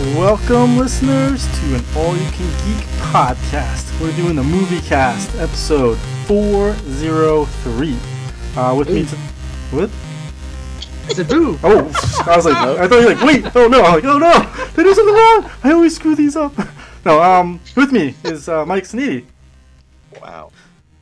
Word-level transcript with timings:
Welcome, 0.00 0.78
listeners, 0.78 1.44
to 1.60 1.74
an 1.74 1.84
All 1.94 2.16
You 2.16 2.24
Can 2.30 2.46
Geek 2.64 2.86
podcast. 3.12 4.00
We're 4.00 4.16
doing 4.16 4.34
the 4.34 4.42
movie 4.42 4.80
cast, 4.80 5.34
episode 5.36 5.98
403. 6.26 7.96
Uh, 8.56 8.74
with 8.76 8.88
me, 8.88 9.02
Ooh. 9.02 9.04
to, 9.04 9.16
what? 9.76 9.90
It's 11.10 11.18
a 11.18 11.24
boo. 11.26 11.58
Oh, 11.62 11.80
I 12.26 12.34
was 12.34 12.46
like, 12.46 12.56
I 12.56 12.88
thought 12.88 12.98
you 12.98 13.08
were 13.08 13.14
like, 13.14 13.24
wait, 13.26 13.54
oh 13.54 13.68
no, 13.68 13.82
I'm 13.82 13.92
like, 13.96 14.04
oh 14.04 14.16
no, 14.16 14.32
did 14.74 14.80
I 14.80 14.82
do 14.84 14.94
something 14.94 15.14
wrong? 15.14 15.50
I 15.64 15.72
always 15.72 15.94
screw 15.96 16.14
these 16.14 16.34
up. 16.36 16.54
No, 17.04 17.22
um, 17.22 17.60
with 17.76 17.92
me 17.92 18.14
is 18.24 18.46
uh, 18.48 18.64
Mike 18.66 18.84
Sneedy, 18.84 19.24
Wow. 20.20 20.50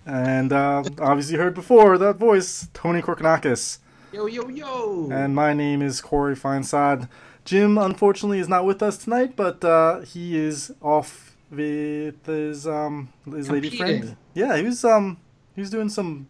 and 0.07 0.53
uh, 0.53 0.83
obviously 1.01 1.35
you 1.35 1.41
heard 1.41 1.55
before 1.55 1.99
that 1.99 2.17
voice, 2.17 2.69
Tony 2.73 3.03
Korkanakis. 3.03 3.79
Yo, 4.13 4.27
yo, 4.27 4.49
yo. 4.49 5.09
And 5.13 5.35
my 5.35 5.53
name 5.55 5.83
is 5.83 6.01
Corey 6.01 6.37
Feinsad. 6.37 7.09
Jim, 7.49 7.79
unfortunately, 7.79 8.41
is 8.41 8.49
not 8.49 8.67
with 8.67 8.83
us 8.83 8.99
tonight, 8.99 9.35
but 9.35 9.65
uh, 9.65 10.01
he 10.01 10.37
is 10.37 10.71
off 10.83 11.35
with 11.51 12.27
his 12.27 12.67
um 12.67 13.11
his 13.25 13.51
lady 13.51 13.71
Competing. 13.71 14.03
friend. 14.03 14.17
Yeah, 14.35 14.55
he 14.59 14.65
was 14.65 14.85
um 14.85 15.17
he 15.55 15.63
was 15.63 15.71
doing 15.71 15.89
some 15.89 16.29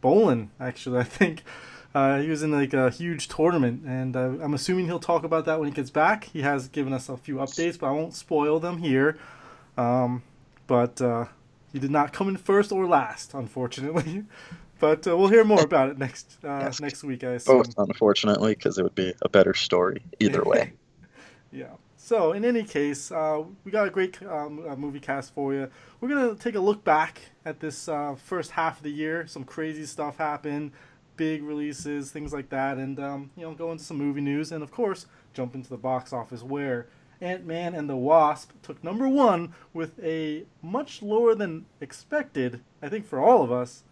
bowling 0.00 0.52
actually. 0.58 1.00
I 1.00 1.04
think 1.04 1.42
uh, 1.94 2.18
he 2.18 2.30
was 2.30 2.42
in 2.42 2.50
like 2.50 2.72
a 2.72 2.88
huge 2.88 3.28
tournament, 3.28 3.82
and 3.84 4.16
uh, 4.16 4.42
I'm 4.42 4.54
assuming 4.54 4.86
he'll 4.86 4.98
talk 4.98 5.22
about 5.22 5.44
that 5.44 5.60
when 5.60 5.68
he 5.68 5.74
gets 5.74 5.90
back. 5.90 6.24
He 6.32 6.40
has 6.40 6.68
given 6.68 6.94
us 6.94 7.10
a 7.10 7.18
few 7.18 7.34
updates, 7.34 7.78
but 7.78 7.88
I 7.88 7.90
won't 7.90 8.14
spoil 8.14 8.58
them 8.58 8.78
here. 8.78 9.18
Um, 9.76 10.22
but 10.66 10.98
uh, 11.02 11.26
he 11.74 11.78
did 11.78 11.90
not 11.90 12.14
come 12.14 12.26
in 12.30 12.38
first 12.38 12.72
or 12.72 12.86
last, 12.86 13.34
unfortunately. 13.34 14.24
But 14.84 15.06
uh, 15.06 15.16
we'll 15.16 15.28
hear 15.28 15.44
more 15.44 15.62
about 15.62 15.88
it 15.88 15.96
next 15.96 16.36
uh, 16.44 16.58
Yes. 16.64 16.78
next 16.78 17.02
week, 17.04 17.24
I 17.24 17.30
assume. 17.36 17.62
Both, 17.62 17.78
unfortunately, 17.78 18.54
because 18.54 18.76
it 18.76 18.82
would 18.82 18.94
be 18.94 19.14
a 19.22 19.30
better 19.30 19.54
story 19.54 20.02
either 20.20 20.42
way. 20.44 20.72
Yeah. 21.50 21.74
So, 21.96 22.32
in 22.32 22.44
any 22.44 22.64
case, 22.64 23.12
uh, 23.12 23.44
we 23.64 23.70
got 23.70 23.86
a 23.86 23.90
great 23.90 24.20
um, 24.24 24.66
uh, 24.68 24.74
movie 24.74 24.98
cast 24.98 25.32
for 25.34 25.54
you. 25.54 25.70
We're 26.00 26.08
gonna 26.08 26.34
take 26.34 26.56
a 26.56 26.60
look 26.60 26.82
back 26.82 27.20
at 27.46 27.60
this 27.60 27.88
uh, 27.88 28.16
first 28.16 28.50
half 28.50 28.78
of 28.78 28.82
the 28.82 28.90
year. 28.90 29.26
Some 29.28 29.44
crazy 29.44 29.86
stuff 29.86 30.18
happened, 30.18 30.72
big 31.16 31.44
releases, 31.44 32.10
things 32.10 32.32
like 32.32 32.48
that, 32.50 32.76
and 32.76 32.98
um, 32.98 33.30
you 33.36 33.44
know, 33.44 33.54
go 33.54 33.70
into 33.70 33.84
some 33.84 33.96
movie 33.98 34.20
news, 34.20 34.50
and 34.50 34.64
of 34.64 34.72
course, 34.72 35.06
jump 35.32 35.54
into 35.54 35.70
the 35.70 35.78
box 35.78 36.12
office 36.12 36.42
where 36.42 36.88
Ant 37.20 37.46
Man 37.46 37.72
and 37.74 37.88
the 37.88 37.96
Wasp 37.96 38.50
took 38.62 38.82
number 38.82 39.08
one 39.08 39.54
with 39.72 39.98
a 40.02 40.44
much 40.60 41.00
lower 41.00 41.34
than 41.36 41.66
expected, 41.80 42.60
I 42.82 42.88
think, 42.88 43.06
for 43.06 43.20
all 43.20 43.44
of 43.44 43.52
us, 43.52 43.84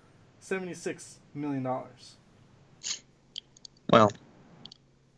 seventy-six 0.42 1.18
million 1.34 1.62
dollars. 1.62 2.16
Well, 3.90 4.10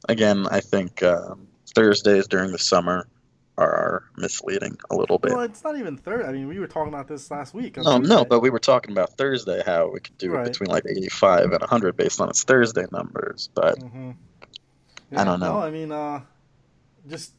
again, 0.08 0.46
I 0.50 0.60
think 0.60 1.02
um, 1.02 1.48
Thursdays 1.74 2.26
during 2.28 2.52
the 2.52 2.58
summer 2.58 3.08
are 3.56 4.02
misleading 4.16 4.76
a 4.90 4.96
little 4.96 5.18
bit. 5.18 5.32
Well, 5.32 5.42
it's 5.42 5.62
not 5.62 5.76
even 5.78 5.96
third. 5.96 6.24
I 6.24 6.32
mean, 6.32 6.48
we 6.48 6.58
were 6.58 6.66
talking 6.66 6.92
about 6.92 7.06
this 7.08 7.30
last 7.30 7.54
week. 7.54 7.78
on 7.78 7.84
No, 7.84 7.98
no, 7.98 8.24
but 8.24 8.40
we 8.40 8.50
were 8.50 8.58
talking 8.58 8.90
about 8.92 9.16
Thursday 9.16 9.62
how 9.64 9.90
we 9.92 10.00
could 10.00 10.18
do 10.18 10.32
Right. 10.32 10.46
it 10.46 10.52
between 10.52 10.70
like 10.70 10.84
85 10.88 11.52
and 11.52 11.60
100 11.60 11.96
based 11.96 12.20
on 12.20 12.28
its 12.28 12.42
Thursday 12.42 12.84
numbers. 12.90 13.48
But 13.54 13.78
hmm 13.80 14.12
I 15.16 15.22
don't 15.22 15.38
know. 15.38 15.54
No, 15.54 15.58
I 15.60 15.70
mean, 15.70 15.92
uh, 15.92 16.22
just 17.08 17.32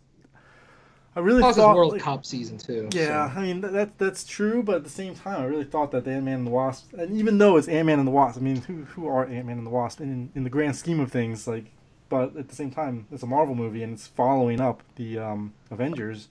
I 1.16 1.21
really 1.21 1.39
Plus, 1.41 1.55
thought. 1.55 1.75
World 1.75 1.94
like- 1.94 2.02
Cup 2.02 2.25
season 2.25 2.58
too. 2.58 2.89
yeah, 2.91 3.31
so- 3.33 3.39
I 3.39 3.44
mean 3.44 3.61
that, 3.61 3.71
that 3.73 3.97
that's 3.97 4.23
true, 4.25 4.61
but 4.61 4.75
at 4.75 4.83
the 4.83 4.89
same 4.89 5.16
time, 5.16 5.41
I 5.41 5.45
really 5.45 5.63
thought 5.63 5.91
that 5.91 6.03
the 6.03 6.11
Ant 6.11 6.25
Man 6.25 6.39
and 6.39 6.47
the 6.47 6.52
Wasp, 6.52 6.94
and 6.94 7.16
even 7.17 7.38
though 7.38 7.55
it's 7.57 7.67
Ant 7.67 7.85
Man 7.85 7.99
and 7.99 8.07
the 8.07 8.11
Wasp, 8.11 8.38
I 8.38 8.41
mean, 8.41 8.57
who 8.61 8.83
who 8.83 9.07
are 9.07 9.25
Ant 9.25 9.45
Man 9.45 9.57
and 9.57 9.66
the 9.66 9.72
Wasp 9.72 10.02
in 10.02 10.30
in 10.35 10.44
the 10.44 10.49
grand 10.49 10.75
scheme 10.75 10.99
of 10.99 11.11
things, 11.11 11.47
like, 11.47 11.66
but 12.09 12.35
at 12.35 12.49
the 12.49 12.55
same 12.55 12.69
time, 12.72 13.07
it's 13.11 13.23
a 13.23 13.27
Marvel 13.27 13.55
movie 13.55 13.81
and 13.81 13.94
it's 13.94 14.07
following 14.07 14.59
up 14.59 14.83
the 14.95 15.17
um, 15.17 15.53
Avengers, 15.72 16.27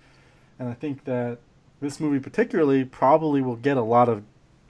and 0.58 0.68
I 0.68 0.74
think 0.74 1.04
that 1.04 1.38
this 1.80 1.98
movie 1.98 2.20
particularly 2.20 2.84
probably 2.84 3.40
will 3.42 3.56
get 3.56 3.76
a 3.76 3.82
lot 3.82 4.08
of, 4.08 4.22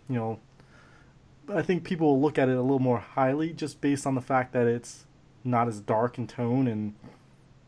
you 0.09 0.17
know, 0.17 0.38
I 1.53 1.62
think 1.62 1.84
people 1.84 2.06
will 2.09 2.21
look 2.21 2.38
at 2.38 2.49
it 2.49 2.56
a 2.56 2.62
little 2.62 2.78
more 2.78 2.99
highly 2.99 3.53
just 3.53 3.81
based 3.81 4.06
on 4.06 4.15
the 4.15 4.21
fact 4.22 4.53
that 4.53 4.67
it's 4.67 5.05
not 5.44 5.69
as 5.69 5.81
dark 5.81 6.17
in 6.19 6.27
tone 6.27 6.67
and 6.67 6.94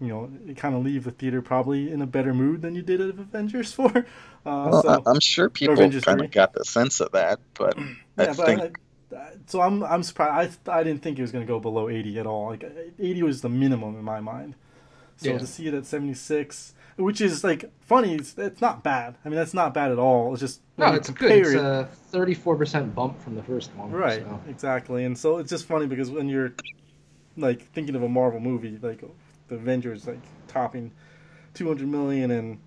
you 0.00 0.08
know 0.08 0.30
it 0.46 0.56
kind 0.56 0.74
of 0.74 0.84
leave 0.84 1.04
the 1.04 1.10
theater 1.10 1.40
probably 1.40 1.90
in 1.90 2.02
a 2.02 2.06
better 2.06 2.34
mood 2.34 2.62
than 2.62 2.74
you 2.74 2.82
did 2.82 3.00
at 3.00 3.10
Avengers 3.10 3.72
Four. 3.74 3.90
Uh, 3.94 4.02
well, 4.44 4.82
so, 4.82 4.88
I, 5.06 5.10
I'm 5.10 5.20
sure 5.20 5.48
people 5.48 5.76
kind 6.00 6.20
of 6.22 6.30
got 6.30 6.52
the 6.52 6.64
sense 6.64 7.00
of 7.00 7.12
that. 7.12 7.40
But 7.54 7.76
I 8.18 8.24
yeah, 8.24 8.34
but 8.36 8.46
think 8.46 8.60
I, 8.60 9.16
I, 9.16 9.30
so 9.46 9.60
I'm 9.60 9.82
I'm 9.82 10.02
surprised. 10.02 10.68
I, 10.68 10.80
I 10.80 10.82
didn't 10.84 11.02
think 11.02 11.18
it 11.18 11.22
was 11.22 11.32
going 11.32 11.46
to 11.46 11.50
go 11.50 11.60
below 11.60 11.88
80 11.88 12.18
at 12.18 12.26
all. 12.26 12.48
Like 12.50 12.64
80 12.98 13.22
was 13.22 13.40
the 13.40 13.48
minimum 13.48 13.96
in 13.96 14.04
my 14.04 14.20
mind. 14.20 14.54
So 15.16 15.32
Yeah. 15.32 15.38
to 15.38 15.46
see 15.46 15.66
it 15.66 15.72
at 15.72 15.86
76, 15.86 16.74
which 16.96 17.22
is 17.22 17.42
like 17.42 17.64
funny, 17.80 18.14
it's, 18.16 18.36
it's 18.36 18.60
not 18.60 18.82
bad. 18.82 19.16
I 19.24 19.28
mean 19.30 19.36
that's 19.36 19.54
not 19.54 19.72
bad 19.72 19.90
at 19.90 19.98
all. 19.98 20.32
It's 20.32 20.40
just 20.40 20.60
No, 20.76 20.92
it's 20.92 21.08
good. 21.08 21.32
It's 21.32 21.54
a 21.54 21.88
34% 22.12 22.94
bump 22.94 23.20
from 23.22 23.34
the 23.34 23.42
first 23.42 23.74
one. 23.76 23.90
Right, 23.90 24.22
so. 24.22 24.40
exactly. 24.48 25.04
And 25.04 25.16
so 25.16 25.38
it's 25.38 25.48
just 25.50 25.64
funny 25.64 25.86
because 25.86 26.10
when 26.10 26.28
you're 26.28 26.52
like 27.36 27.62
thinking 27.72 27.94
of 27.94 28.02
a 28.02 28.08
Marvel 28.08 28.40
movie, 28.40 28.78
like 28.82 29.02
the 29.48 29.54
Avengers 29.56 30.06
like 30.06 30.18
topping 30.48 30.90
200 31.54 31.86
million 31.88 32.30
and 32.30 32.58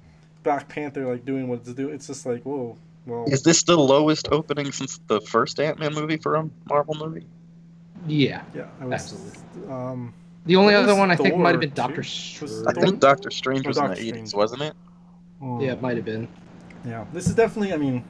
Black 0.43 0.67
Panther 0.69 1.05
like 1.05 1.25
doing 1.25 1.47
what 1.47 1.59
it's 1.59 1.73
doing, 1.73 1.93
it's 1.93 2.07
just 2.07 2.25
like 2.25 2.43
whoa. 2.43 2.77
Well, 3.05 3.25
is 3.27 3.43
this 3.43 3.63
the 3.63 3.77
lowest 3.77 4.27
opening 4.31 4.71
since 4.71 4.99
the 5.07 5.19
first 5.21 5.59
Ant-Man 5.59 5.93
movie 5.93 6.17
for 6.17 6.35
a 6.35 6.49
Marvel 6.67 6.95
movie? 6.95 7.25
Yeah. 8.07 8.43
yeah, 8.53 8.67
I 8.79 8.85
was, 8.85 8.93
absolutely. 8.93 9.71
Um, 9.71 10.13
The 10.45 10.55
only 10.57 10.75
other 10.75 10.95
one 10.95 11.09
I 11.09 11.15
think 11.15 11.35
might 11.37 11.51
have 11.51 11.61
been? 11.61 11.73
Doctor 11.73 12.03
Strange. 12.03 12.67
I 12.67 12.73
think 12.73 12.99
Doctor 12.99 13.31
Strange 13.31 13.65
Oh, 13.65 13.69
was 13.69 13.77
in 13.77 13.83
Doctor 13.87 14.01
the 14.01 14.11
80s, 14.11 14.35
wasn't 14.35 14.61
it? 14.61 14.73
hmm. 15.39 15.59
Yeah, 15.59 15.71
it 15.73 15.81
might 15.81 15.95
have 15.95 16.05
been. 16.05 16.27
yeah. 16.85 17.05
This 17.13 17.27
is 17.27 17.35
definitely. 17.35 17.73
I 17.73 17.77
mean, 17.77 18.03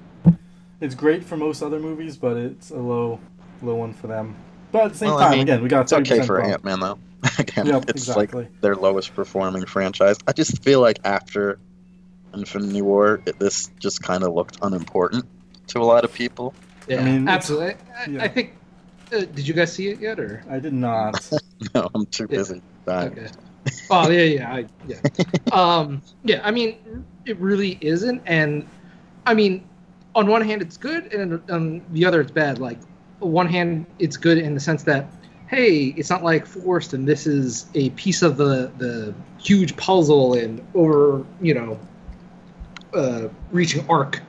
it's 0.81 0.95
great 0.95 1.23
for 1.23 1.37
most 1.37 1.61
other 1.61 1.79
movies, 1.79 2.17
but 2.17 2.35
it's 2.37 2.71
a 2.71 2.77
low, 2.77 3.19
low 3.61 3.75
one 3.75 3.93
for 3.93 4.07
them. 4.07 4.35
But 4.71 4.85
at 4.85 4.91
the 4.91 4.97
same 4.97 5.09
Well, 5.09 5.17
I 5.19 5.23
time, 5.23 5.31
mean, 5.31 5.41
again, 5.41 5.63
we 5.63 5.69
got 5.69 5.81
It's 5.81 5.93
okay 5.93 6.19
30% 6.19 6.25
for. 6.25 6.41
Ant-Man 6.41 6.79
though. 6.79 6.99
Again, 7.39 7.65
Yep, 7.67 7.89
it's 7.89 8.07
exactly. 8.07 8.43
like 8.43 8.61
their 8.61 8.75
lowest 8.75 9.13
performing 9.13 9.65
franchise. 9.65 10.17
I 10.25 10.31
just 10.31 10.63
feel 10.63 10.79
like 10.79 10.99
after 11.03 11.59
Infinity 12.33 12.81
War, 12.81 13.21
it, 13.25 13.37
this 13.39 13.69
just 13.79 14.01
kind 14.01 14.23
of 14.23 14.33
looked 14.33 14.57
unimportant 14.61 15.25
to 15.67 15.79
a 15.79 15.83
lot 15.83 16.05
of 16.05 16.13
people. 16.13 16.53
Yeah, 16.87 17.03
mean, 17.03 17.27
absolutely. 17.27 17.75
I, 17.97 18.09
yeah. 18.09 18.23
I 18.23 18.27
think. 18.29 18.53
Uh, 19.11 19.19
did 19.21 19.47
you 19.47 19.53
guys 19.53 19.73
see 19.73 19.89
it 19.89 19.99
yet, 19.99 20.19
or? 20.19 20.43
I 20.49 20.59
did 20.59 20.73
not. 20.73 21.29
No, 21.75 21.89
I'm 21.93 22.05
too 22.05 22.25
Yeah. 22.29 22.37
busy 22.37 22.61
dying. 22.85 23.11
Okay. 23.11 23.27
Oh 23.89 24.09
yeah, 24.09 24.23
yeah, 24.23 24.53
I, 24.53 24.65
yeah. 24.87 24.97
um, 25.51 26.01
yeah. 26.23 26.39
I 26.41 26.51
mean, 26.51 26.77
it 27.25 27.37
really 27.37 27.77
isn't, 27.81 28.21
and 28.25 28.65
I 29.25 29.33
mean, 29.33 29.67
on 30.15 30.27
one 30.27 30.41
hand, 30.41 30.61
it's 30.61 30.77
good, 30.77 31.13
and 31.13 31.41
on 31.51 31.81
the 31.91 32.05
other, 32.05 32.21
it's 32.21 32.31
bad. 32.31 32.59
Like, 32.59 32.77
on 32.79 32.85
one 33.19 33.47
hand, 33.47 33.85
it's 33.99 34.17
good 34.17 34.37
in 34.37 34.53
the 34.53 34.59
sense 34.59 34.83
that, 34.83 35.07
hey, 35.47 35.93
it's 35.97 36.09
not 36.09 36.23
like 36.23 36.45
forced, 36.45 36.93
and 36.93 37.07
this 37.07 37.27
is 37.27 37.65
a 37.75 37.89
piece 37.91 38.21
of 38.21 38.37
the 38.37 38.71
the 38.77 39.13
huge 39.39 39.75
puzzle 39.77 40.33
and 40.33 40.65
over, 40.73 41.25
you 41.41 41.53
know, 41.53 41.79
uh, 42.93 43.27
reaching 43.51 43.87
arc 43.89 44.21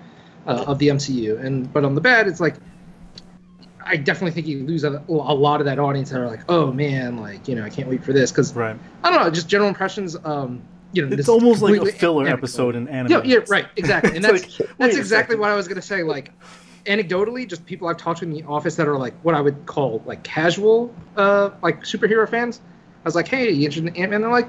uh, 0.46 0.64
of 0.66 0.78
the 0.78 0.88
MCU. 0.88 1.38
And 1.44 1.72
but 1.72 1.84
on 1.84 1.94
the 1.94 2.00
bad, 2.00 2.26
it's 2.28 2.40
like. 2.40 2.56
I 3.82 3.96
definitely 3.96 4.32
think 4.32 4.46
you 4.46 4.62
lose 4.64 4.84
a, 4.84 5.02
a 5.08 5.12
lot 5.12 5.60
of 5.60 5.64
that 5.64 5.78
audience 5.80 6.10
that 6.10 6.20
are 6.20 6.28
like, 6.28 6.42
"Oh 6.48 6.70
man, 6.70 7.16
like 7.16 7.48
you 7.48 7.56
know, 7.56 7.64
I 7.64 7.70
can't 7.70 7.88
wait 7.88 8.04
for 8.04 8.12
this." 8.12 8.30
Because 8.30 8.54
right. 8.54 8.76
I 9.02 9.10
don't 9.10 9.24
know, 9.24 9.30
just 9.30 9.48
general 9.48 9.68
impressions. 9.68 10.16
Um, 10.22 10.62
you 10.92 11.06
know, 11.06 11.16
It's 11.16 11.28
almost 11.28 11.62
like 11.62 11.80
a 11.80 11.86
filler 11.86 12.22
anecdotal. 12.26 12.38
episode 12.38 12.76
in 12.76 12.88
anime. 12.88 13.10
Yeah, 13.10 13.22
yeah, 13.24 13.44
right, 13.48 13.66
exactly, 13.76 14.16
and 14.16 14.24
that's 14.24 14.60
like, 14.60 14.68
that's 14.78 14.96
exactly 14.96 15.36
what 15.36 15.50
I 15.50 15.54
was 15.54 15.66
gonna 15.66 15.82
say. 15.82 16.02
Like, 16.02 16.32
anecdotally, 16.84 17.48
just 17.48 17.64
people 17.66 17.88
I've 17.88 17.96
talked 17.96 18.20
to 18.20 18.24
in 18.24 18.30
the 18.32 18.42
office 18.44 18.76
that 18.76 18.88
are 18.88 18.96
like 18.96 19.14
what 19.22 19.34
I 19.34 19.40
would 19.40 19.66
call 19.66 20.02
like 20.06 20.22
casual, 20.22 20.94
uh, 21.16 21.50
like 21.62 21.82
superhero 21.82 22.28
fans. 22.28 22.60
I 23.04 23.08
was 23.08 23.14
like, 23.14 23.28
"Hey, 23.28 23.50
you 23.50 23.64
interested 23.66 23.94
in 23.94 23.96
Ant 24.02 24.10
Man?" 24.10 24.20
They're 24.22 24.30
like, 24.30 24.48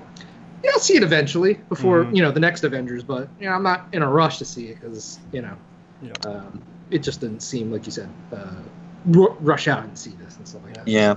"Yeah, 0.64 0.72
I'll 0.73 0.79
see 0.79 0.96
it 0.97 1.03
eventually 1.03 1.56
before 1.70 2.06
Mhm. 2.06 2.16
you 2.16 2.22
know 2.22 2.32
the 2.32 2.40
next 2.40 2.64
Avengers, 2.64 3.03
but 3.03 3.29
you 3.40 3.46
know, 3.47 3.53
I'm 3.53 3.64
not 3.64 3.88
in 3.94 4.02
a 4.02 4.09
rush 4.09 4.38
to 4.40 4.46
see 4.46 4.67
it 4.67 4.79
because 4.82 5.20
you 5.32 5.41
know, 5.41 5.56
Yeah. 6.02 6.11
um, 6.26 6.61
it 6.90 7.00
just 7.03 7.22
didn't 7.22 7.41
seem 7.41 7.72
like 7.72 7.85
you 7.85 7.91
said 7.91 8.09
uh, 8.34 8.61
ru- 9.06 9.35
rush 9.40 9.67
out 9.67 9.84
and 9.84 9.97
see 9.97 10.11
this 10.11 10.38
and 10.38 10.47
stuff 10.47 10.64
like 10.66 10.76
that." 10.76 10.88
Yeah. 10.88 11.16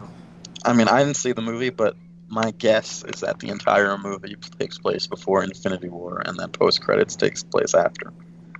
I 0.64 0.72
mean, 0.72 0.88
I 0.88 1.02
didn't 1.02 1.16
see 1.16 1.32
the 1.32 1.42
movie, 1.42 1.70
but 1.70 1.96
my 2.28 2.52
guess 2.52 3.04
is 3.04 3.20
that 3.20 3.38
the 3.40 3.48
entire 3.48 3.98
movie 3.98 4.36
takes 4.58 4.78
place 4.78 5.06
before 5.06 5.44
Infinity 5.44 5.88
War, 5.88 6.22
and 6.24 6.38
then 6.38 6.50
post 6.50 6.80
credits 6.80 7.16
takes 7.16 7.42
place 7.42 7.74
after. 7.74 8.12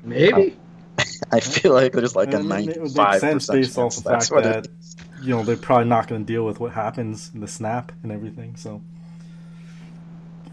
maybe. 0.03 0.59
I 1.33 1.41
feel 1.41 1.73
like 1.73 1.93
there's 1.93 2.15
like 2.17 2.33
a 2.33 2.37
And 2.39 2.45
it- 2.53 2.69
it 2.69 2.77
ninety-five 2.77 3.21
percent 3.21 3.47
based 3.49 3.79
off 3.79 3.97
the 3.97 4.03
fact 4.03 4.31
that 4.31 4.67
it 4.67 4.71
is. 4.81 4.97
you 5.23 5.31
know 5.31 5.43
they're 5.43 5.57
probably 5.57 5.87
not 5.87 6.07
going 6.09 6.25
to 6.25 6.27
deal 6.33 6.45
with 6.45 6.61
what 6.61 6.73
happens 6.73 7.31
in 7.35 7.41
the 7.41 7.49
snap 7.49 7.93
and 8.03 8.13
everything. 8.13 8.57
So, 8.57 8.83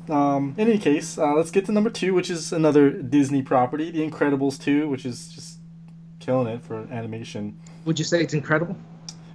um, 0.09 0.55
in 0.57 0.67
any 0.67 0.77
case, 0.79 1.17
uh, 1.17 1.33
let's 1.35 1.51
get 1.51 1.65
to 1.65 1.71
number 1.71 1.89
two, 1.89 2.13
which 2.13 2.29
is 2.29 2.51
another 2.51 2.89
Disney 2.89 3.41
property, 3.41 3.91
The 3.91 4.07
Incredibles 4.09 4.59
two, 4.61 4.87
which 4.89 5.05
is 5.05 5.29
just 5.29 5.59
killing 6.19 6.47
it 6.47 6.63
for 6.63 6.87
animation. 6.91 7.57
Would 7.85 7.99
you 7.99 8.05
say 8.05 8.21
it's 8.21 8.33
incredible? 8.33 8.75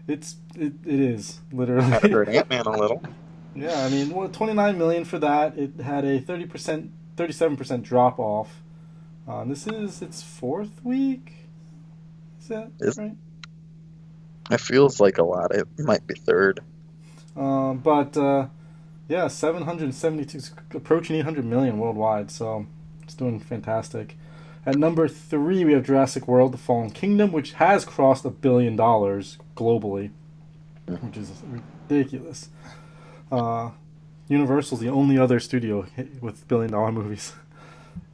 It's 0.08 0.36
it, 0.54 0.72
it 0.84 1.00
is 1.00 1.40
I 1.52 1.56
literally. 1.56 2.10
heard 2.10 2.28
Ant 2.36 2.48
Man 2.50 2.66
a 2.66 2.70
little. 2.78 3.02
yeah, 3.54 3.84
I 3.84 3.88
mean, 3.90 4.10
well, 4.10 4.28
twenty 4.28 4.52
nine 4.54 4.76
million 4.78 5.04
for 5.04 5.18
that. 5.18 5.56
It 5.58 5.80
had 5.80 6.04
a 6.04 6.20
thirty 6.20 6.46
percent 6.46 6.90
thirty-seven 7.16 7.56
percent 7.56 7.82
drop 7.82 8.18
off. 8.18 8.62
Uh, 9.26 9.44
this 9.44 9.66
is 9.66 10.02
its 10.02 10.22
fourth 10.22 10.84
week. 10.84 11.32
Is 12.40 12.48
that 12.48 12.70
Is- 12.80 12.96
right? 12.98 13.16
It 14.50 14.60
feels 14.60 15.00
like 15.00 15.18
a 15.18 15.24
lot. 15.24 15.52
It 15.52 15.66
might 15.78 16.06
be 16.06 16.14
third. 16.14 16.60
Um, 17.36 17.78
but 17.78 18.16
uh, 18.16 18.46
yeah, 19.08 19.26
772, 19.26 20.54
approaching 20.72 21.16
800 21.16 21.44
million 21.44 21.78
worldwide. 21.78 22.30
So 22.30 22.66
it's 23.02 23.14
doing 23.14 23.40
fantastic. 23.40 24.16
At 24.64 24.76
number 24.76 25.08
three, 25.08 25.64
we 25.64 25.72
have 25.72 25.84
Jurassic 25.84 26.28
World: 26.28 26.52
The 26.52 26.58
Fallen 26.58 26.90
Kingdom, 26.90 27.32
which 27.32 27.54
has 27.54 27.84
crossed 27.84 28.24
a 28.24 28.30
billion 28.30 28.76
dollars 28.76 29.38
globally, 29.56 30.10
which 30.86 31.16
is 31.16 31.30
ridiculous. 31.88 32.48
Uh, 33.30 33.70
Universal's 34.28 34.80
the 34.80 34.88
only 34.88 35.18
other 35.18 35.38
studio 35.40 35.86
with 36.20 36.46
billion-dollar 36.48 36.92
movies. 36.92 37.32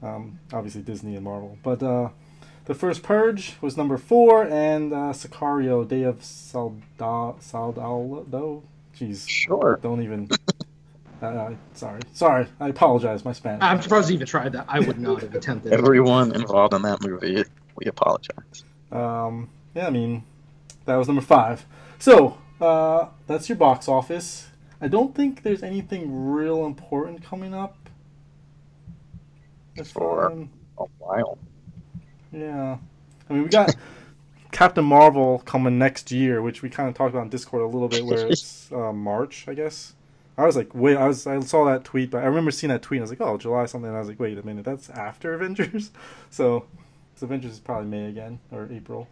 Um, 0.02 0.38
obviously 0.52 0.82
Disney 0.82 1.14
and 1.14 1.24
Marvel, 1.24 1.58
but 1.62 1.82
uh, 1.82 2.08
the 2.64 2.74
first 2.74 3.02
Purge 3.02 3.54
was 3.60 3.76
number 3.76 3.96
four, 3.96 4.44
and 4.44 4.92
uh, 4.92 5.12
Sicario: 5.12 5.86
Day 5.86 6.02
of 6.02 6.20
Salda- 6.20 7.40
Saldado. 7.40 8.62
Jeez, 8.98 9.28
Sure. 9.28 9.78
don't 9.82 10.02
even. 10.02 10.28
Uh, 11.22 11.26
uh, 11.26 11.54
sorry, 11.74 12.00
sorry. 12.12 12.48
I 12.58 12.66
apologize. 12.70 13.24
My 13.24 13.32
Spanish. 13.32 13.62
I'm 13.62 13.80
surprised 13.80 14.08
you 14.08 14.16
even 14.16 14.26
tried 14.26 14.54
that. 14.54 14.64
I 14.68 14.80
would 14.80 14.98
not 14.98 15.20
have 15.22 15.32
attempted. 15.36 15.72
Everyone 15.72 16.34
involved 16.34 16.74
in 16.74 16.82
that 16.82 17.00
movie, 17.00 17.44
we 17.76 17.86
apologize. 17.86 18.64
Um, 18.90 19.48
yeah, 19.72 19.86
I 19.86 19.90
mean, 19.90 20.24
that 20.84 20.96
was 20.96 21.06
number 21.06 21.22
five. 21.22 21.64
So 22.00 22.38
uh, 22.60 23.06
that's 23.28 23.48
your 23.48 23.54
box 23.54 23.86
office. 23.86 24.48
I 24.80 24.88
don't 24.88 25.14
think 25.14 25.44
there's 25.44 25.62
anything 25.62 26.32
real 26.32 26.66
important 26.66 27.22
coming 27.22 27.54
up. 27.54 27.81
As 29.76 29.90
far 29.90 30.30
For- 30.30 30.48
A 30.78 30.86
while. 30.98 31.38
yeah, 32.32 32.78
I 33.28 33.32
mean, 33.32 33.42
we 33.44 33.48
got 33.48 33.74
Captain 34.52 34.84
Marvel 34.84 35.38
coming 35.46 35.78
next 35.78 36.10
year, 36.10 36.42
which 36.42 36.62
we 36.62 36.68
kind 36.68 36.88
of 36.88 36.94
talked 36.94 37.14
about 37.14 37.22
in 37.24 37.28
Discord 37.30 37.62
a 37.62 37.66
little 37.66 37.88
bit, 37.88 38.04
where 38.04 38.26
it's 38.28 38.70
uh, 38.72 38.92
March, 38.92 39.46
I 39.48 39.54
guess. 39.54 39.94
I 40.36 40.46
was 40.46 40.56
like, 40.56 40.74
wait, 40.74 40.96
I 40.96 41.06
was 41.06 41.26
I 41.26 41.38
saw 41.40 41.64
that 41.66 41.84
tweet, 41.84 42.10
but 42.10 42.22
I 42.22 42.26
remember 42.26 42.50
seeing 42.50 42.70
that 42.70 42.80
tweet. 42.82 42.98
And 42.98 43.02
I 43.02 43.10
was 43.10 43.18
like, 43.18 43.20
oh, 43.20 43.36
July 43.36 43.66
something. 43.66 43.88
And 43.88 43.96
I 43.96 44.00
was 44.00 44.08
like, 44.08 44.18
wait 44.20 44.38
a 44.38 44.42
minute, 44.46 44.64
that's 44.64 44.88
after 44.90 45.34
Avengers. 45.34 45.90
so, 46.30 46.64
so 47.16 47.26
Avengers 47.26 47.52
is 47.52 47.60
probably 47.60 47.86
May 47.88 48.06
again 48.06 48.40
or 48.50 48.68
April. 48.72 49.08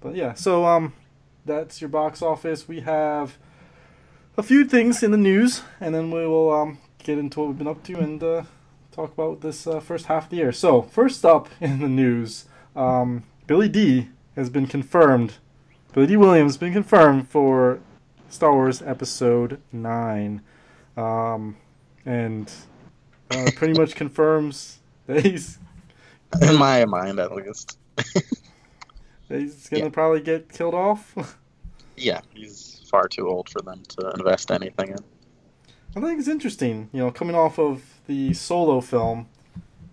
But 0.00 0.14
yeah, 0.14 0.34
so 0.34 0.64
um, 0.66 0.92
that's 1.46 1.80
your 1.80 1.88
box 1.88 2.20
office. 2.22 2.68
We 2.68 2.80
have 2.80 3.38
a 4.36 4.42
few 4.42 4.64
things 4.66 5.02
in 5.02 5.10
the 5.10 5.16
news, 5.16 5.62
and 5.80 5.94
then 5.94 6.10
we 6.10 6.26
will 6.26 6.52
um 6.52 6.78
get 6.98 7.18
into 7.18 7.40
what 7.40 7.48
we've 7.48 7.58
been 7.58 7.68
up 7.68 7.82
to 7.84 7.98
and 7.98 8.22
uh, 8.22 8.42
talk 8.92 9.12
about 9.12 9.40
this 9.40 9.66
uh, 9.66 9.80
first 9.80 10.06
half 10.06 10.24
of 10.24 10.30
the 10.30 10.36
year. 10.36 10.52
So 10.52 10.82
first 10.82 11.24
up 11.24 11.48
in 11.60 11.80
the 11.80 11.88
news, 11.88 12.46
um, 12.76 13.24
Billy 13.46 13.68
Dee 13.68 14.08
has 14.36 14.50
been 14.50 14.66
confirmed. 14.66 15.34
Billy 15.92 16.06
Dee 16.06 16.16
Williams 16.16 16.52
has 16.54 16.58
been 16.58 16.72
confirmed 16.72 17.28
for 17.28 17.80
Star 18.28 18.52
Wars 18.52 18.80
Episode 18.82 19.60
Nine, 19.72 20.40
um, 20.96 21.56
and 22.06 22.50
uh, 23.30 23.50
pretty 23.56 23.78
much 23.78 23.94
confirms 23.94 24.78
that 25.06 25.24
he's 25.24 25.58
In 26.40 26.56
my 26.58 26.84
mind, 26.86 27.18
at 27.20 27.32
least. 27.32 27.76
he's 29.28 29.68
gonna 29.68 29.84
Yeah. 29.84 29.88
probably 29.90 30.20
get 30.22 30.50
killed 30.50 30.72
off. 30.74 31.14
Yeah, 31.96 32.22
he's 32.32 32.80
far 32.90 33.06
too 33.06 33.28
old 33.28 33.50
for 33.50 33.60
them 33.60 33.82
to 33.98 34.10
invest 34.16 34.50
anything 34.50 34.88
in. 34.92 34.98
I 35.94 36.00
think 36.00 36.18
it's 36.18 36.28
interesting, 36.28 36.88
you 36.92 37.00
know, 37.00 37.10
coming 37.10 37.36
off 37.36 37.58
of 37.58 37.82
the 38.06 38.32
solo 38.32 38.80
film 38.80 39.28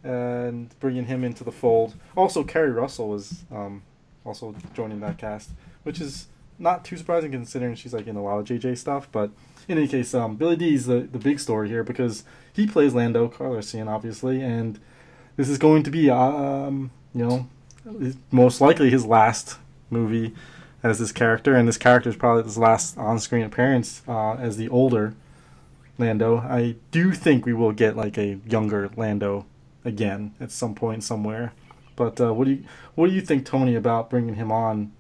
and 0.02 0.74
bringing 0.80 1.06
him 1.06 1.26
into 1.26 1.44
the 1.44 1.52
fold. 1.52 1.96
Also, 2.16 2.44
Keri 2.44 2.72
Russell 2.72 3.10
was 3.10 3.44
um, 3.52 3.82
also 4.24 4.56
joining 4.74 5.02
that 5.02 5.18
cast, 5.18 5.52
which 5.84 6.00
is 6.00 6.28
not 6.58 6.86
too 6.86 6.96
surprising 6.96 7.32
considering 7.32 7.76
she's 7.76 7.94
like 7.94 8.08
in 8.08 8.16
a 8.16 8.24
lot 8.24 8.40
of 8.40 8.46
JJ 8.46 8.78
stuff. 8.78 9.10
But 9.12 9.32
in 9.68 9.78
any 9.78 9.90
case, 9.90 10.14
um, 10.14 10.38
Billy 10.38 10.56
Dee 10.56 10.76
is 10.76 10.86
the, 10.86 11.02
the 11.02 11.20
big 11.20 11.38
story 11.38 11.68
here 11.68 11.84
because 11.84 12.24
he 12.54 12.66
plays 12.66 12.94
Lando 12.94 13.28
Calrissian, 13.28 13.88
obviously, 13.88 14.42
and 14.42 14.80
this 15.36 15.50
is 15.50 15.58
going 15.58 15.84
to 15.84 15.92
be, 15.92 16.10
um, 16.10 16.92
you 17.14 17.26
know, 17.26 17.48
most 18.32 18.62
likely 18.62 18.90
his 18.90 19.06
last 19.06 19.58
movie 19.90 20.34
as 20.82 21.00
this 21.00 21.12
character, 21.12 21.56
and 21.56 21.68
this 21.68 21.78
character 21.78 22.10
is 22.10 22.16
probably 22.16 22.44
his 22.44 22.58
last 22.58 22.98
on-screen 22.98 23.44
appearance 23.44 24.02
uh, 24.08 24.36
as 24.36 24.56
the 24.56 24.70
older 24.70 25.14
Lando. 26.00 26.38
I 26.38 26.76
do 26.92 27.12
think 27.14 27.46
we 27.46 27.54
will 27.54 27.72
get 27.72 27.96
like 27.96 28.18
a 28.18 28.40
younger 28.48 28.90
Lando 28.96 29.46
again 29.86 30.34
at 30.40 30.52
some 30.52 30.74
point 30.76 31.04
somewhere. 31.04 31.54
But 31.96 32.20
uh, 32.22 32.34
what 32.34 32.46
do 32.46 32.52
you 32.52 32.64
what 32.96 33.08
do 33.08 33.14
you 33.14 33.22
think, 33.22 33.46
Tony, 33.46 33.76
about 33.76 34.10
bringing 34.10 34.36
him 34.36 34.52
on? 34.52 34.92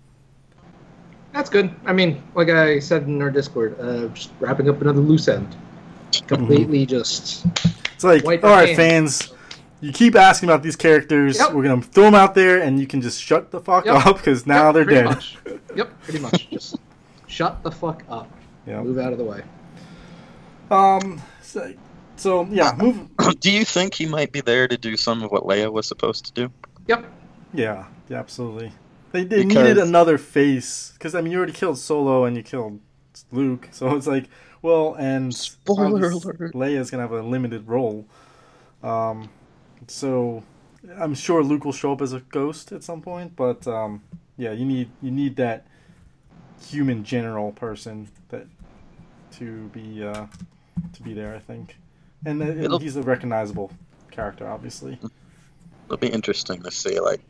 That's 1.33 1.49
good. 1.49 1.73
I 1.85 1.93
mean, 1.93 2.21
like 2.35 2.49
I 2.49 2.79
said 2.79 3.03
in 3.03 3.21
our 3.21 3.29
Discord, 3.29 3.79
uh, 3.79 4.07
just 4.09 4.31
wrapping 4.39 4.67
up 4.67 4.81
another 4.81 4.99
loose 5.01 5.27
end. 5.27 5.55
Completely 6.27 6.85
just. 6.85 7.45
It's 7.93 8.03
like, 8.03 8.25
all 8.43 8.55
hands. 8.55 8.75
fans, 8.77 9.33
you 9.81 9.91
keep 9.91 10.15
asking 10.15 10.49
about 10.49 10.63
these 10.63 10.75
characters. 10.75 11.37
Yep. 11.37 11.53
We're 11.53 11.63
gonna 11.63 11.81
throw 11.81 12.05
them 12.05 12.15
out 12.15 12.33
there, 12.33 12.59
and 12.61 12.79
you 12.79 12.87
can 12.87 13.01
just 13.01 13.21
shut 13.21 13.51
the 13.51 13.59
fuck 13.59 13.85
Yep. 13.85 14.05
up 14.07 14.17
because 14.17 14.47
now 14.47 14.67
Yep, 14.67 14.73
they're 14.73 14.85
dead. 14.85 15.05
Much. 15.05 15.37
Yep, 15.75 16.01
pretty 16.01 16.19
much. 16.19 16.49
Just 16.49 16.77
shut 17.27 17.61
the 17.63 17.71
fuck 17.71 18.03
up. 18.09 18.29
Yeah. 18.67 18.83
Move 18.83 18.99
out 18.99 19.13
of 19.13 19.17
the 19.17 19.23
way. 19.23 19.41
Um. 20.71 21.21
So, 21.41 21.73
so 22.15 22.45
yeah, 22.51 22.73
move. 22.77 23.07
do 23.39 23.51
you 23.51 23.65
think 23.65 23.93
he 23.93 24.05
might 24.05 24.31
be 24.31 24.41
there 24.41 24.67
to 24.67 24.77
do 24.77 24.95
some 24.97 25.23
of 25.23 25.31
what 25.31 25.43
Leia 25.43 25.71
was 25.71 25.87
supposed 25.87 26.25
to 26.25 26.31
do? 26.33 26.51
Yep. 26.87 27.05
Yeah, 27.53 27.85
yeah, 28.07 28.19
absolutely. 28.19 28.71
They, 29.11 29.23
they 29.23 29.43
Because- 29.43 29.55
needed 29.55 29.77
another 29.79 30.17
face 30.19 30.91
because 30.93 31.15
I 31.15 31.21
mean 31.21 31.31
you 31.31 31.37
already 31.39 31.53
killed 31.53 31.79
Solo 31.79 32.25
and 32.25 32.37
you 32.37 32.43
killed 32.43 32.79
Luke, 33.31 33.69
so 33.71 33.95
it's 33.95 34.05
like 34.07 34.29
well, 34.61 34.95
and 34.99 35.33
Spoiler 35.33 36.05
obviously 36.07 36.31
alert. 36.37 36.53
Leia's 36.53 36.91
gonna 36.91 37.03
have 37.03 37.11
a 37.11 37.21
limited 37.21 37.67
role. 37.67 38.05
Um, 38.83 39.29
so 39.87 40.43
I'm 40.97 41.15
sure 41.15 41.43
Luke 41.43 41.65
will 41.65 41.71
show 41.73 41.91
up 41.93 42.01
as 42.01 42.13
a 42.13 42.19
ghost 42.19 42.71
at 42.71 42.83
some 42.83 43.01
point, 43.01 43.35
but 43.35 43.65
um, 43.67 44.03
yeah, 44.37 44.51
you 44.51 44.65
need 44.65 44.89
you 45.01 45.09
need 45.11 45.35
that 45.37 45.65
human 46.67 47.03
general 47.03 47.51
person 47.53 48.09
that 48.29 48.45
to 49.31 49.67
be 49.69 50.03
uh, 50.03 50.27
to 50.93 51.03
be 51.03 51.13
there. 51.13 51.35
I 51.35 51.39
think, 51.39 51.77
and, 52.25 52.41
uh, 52.41 52.45
and 52.45 52.81
he's 52.81 52.95
a 52.95 53.01
recognizable 53.01 53.71
character, 54.11 54.47
obviously. 54.47 54.99
It'll 55.85 55.97
be 55.97 56.07
interesting 56.07 56.61
to 56.63 56.71
see 56.71 56.99
like 56.99 57.21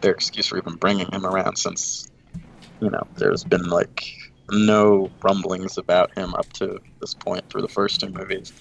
their 0.00 0.12
excuse 0.12 0.46
for 0.46 0.58
even 0.58 0.74
bringing 0.74 1.10
him 1.10 1.26
around, 1.26 1.56
since 1.56 2.10
you 2.80 2.90
know 2.90 3.06
there's 3.16 3.44
been 3.44 3.68
like 3.68 4.04
no 4.50 5.10
rumblings 5.22 5.78
about 5.78 6.16
him 6.16 6.34
up 6.34 6.52
to 6.54 6.78
this 7.00 7.14
point 7.14 7.48
through 7.48 7.62
the 7.62 7.68
first 7.68 8.00
two 8.00 8.10
movies, 8.10 8.52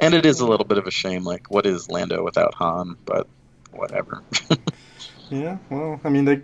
and 0.00 0.14
it 0.14 0.24
is 0.26 0.40
a 0.40 0.46
little 0.46 0.66
bit 0.66 0.78
of 0.78 0.86
a 0.86 0.90
shame. 0.90 1.24
Like, 1.24 1.50
what 1.50 1.66
is 1.66 1.90
Lando 1.90 2.24
without 2.24 2.54
Han? 2.54 2.96
But 3.04 3.26
whatever. 3.72 4.22
Yeah, 5.30 5.58
well, 5.70 6.00
I 6.04 6.08
mean, 6.08 6.24
they. 6.24 6.42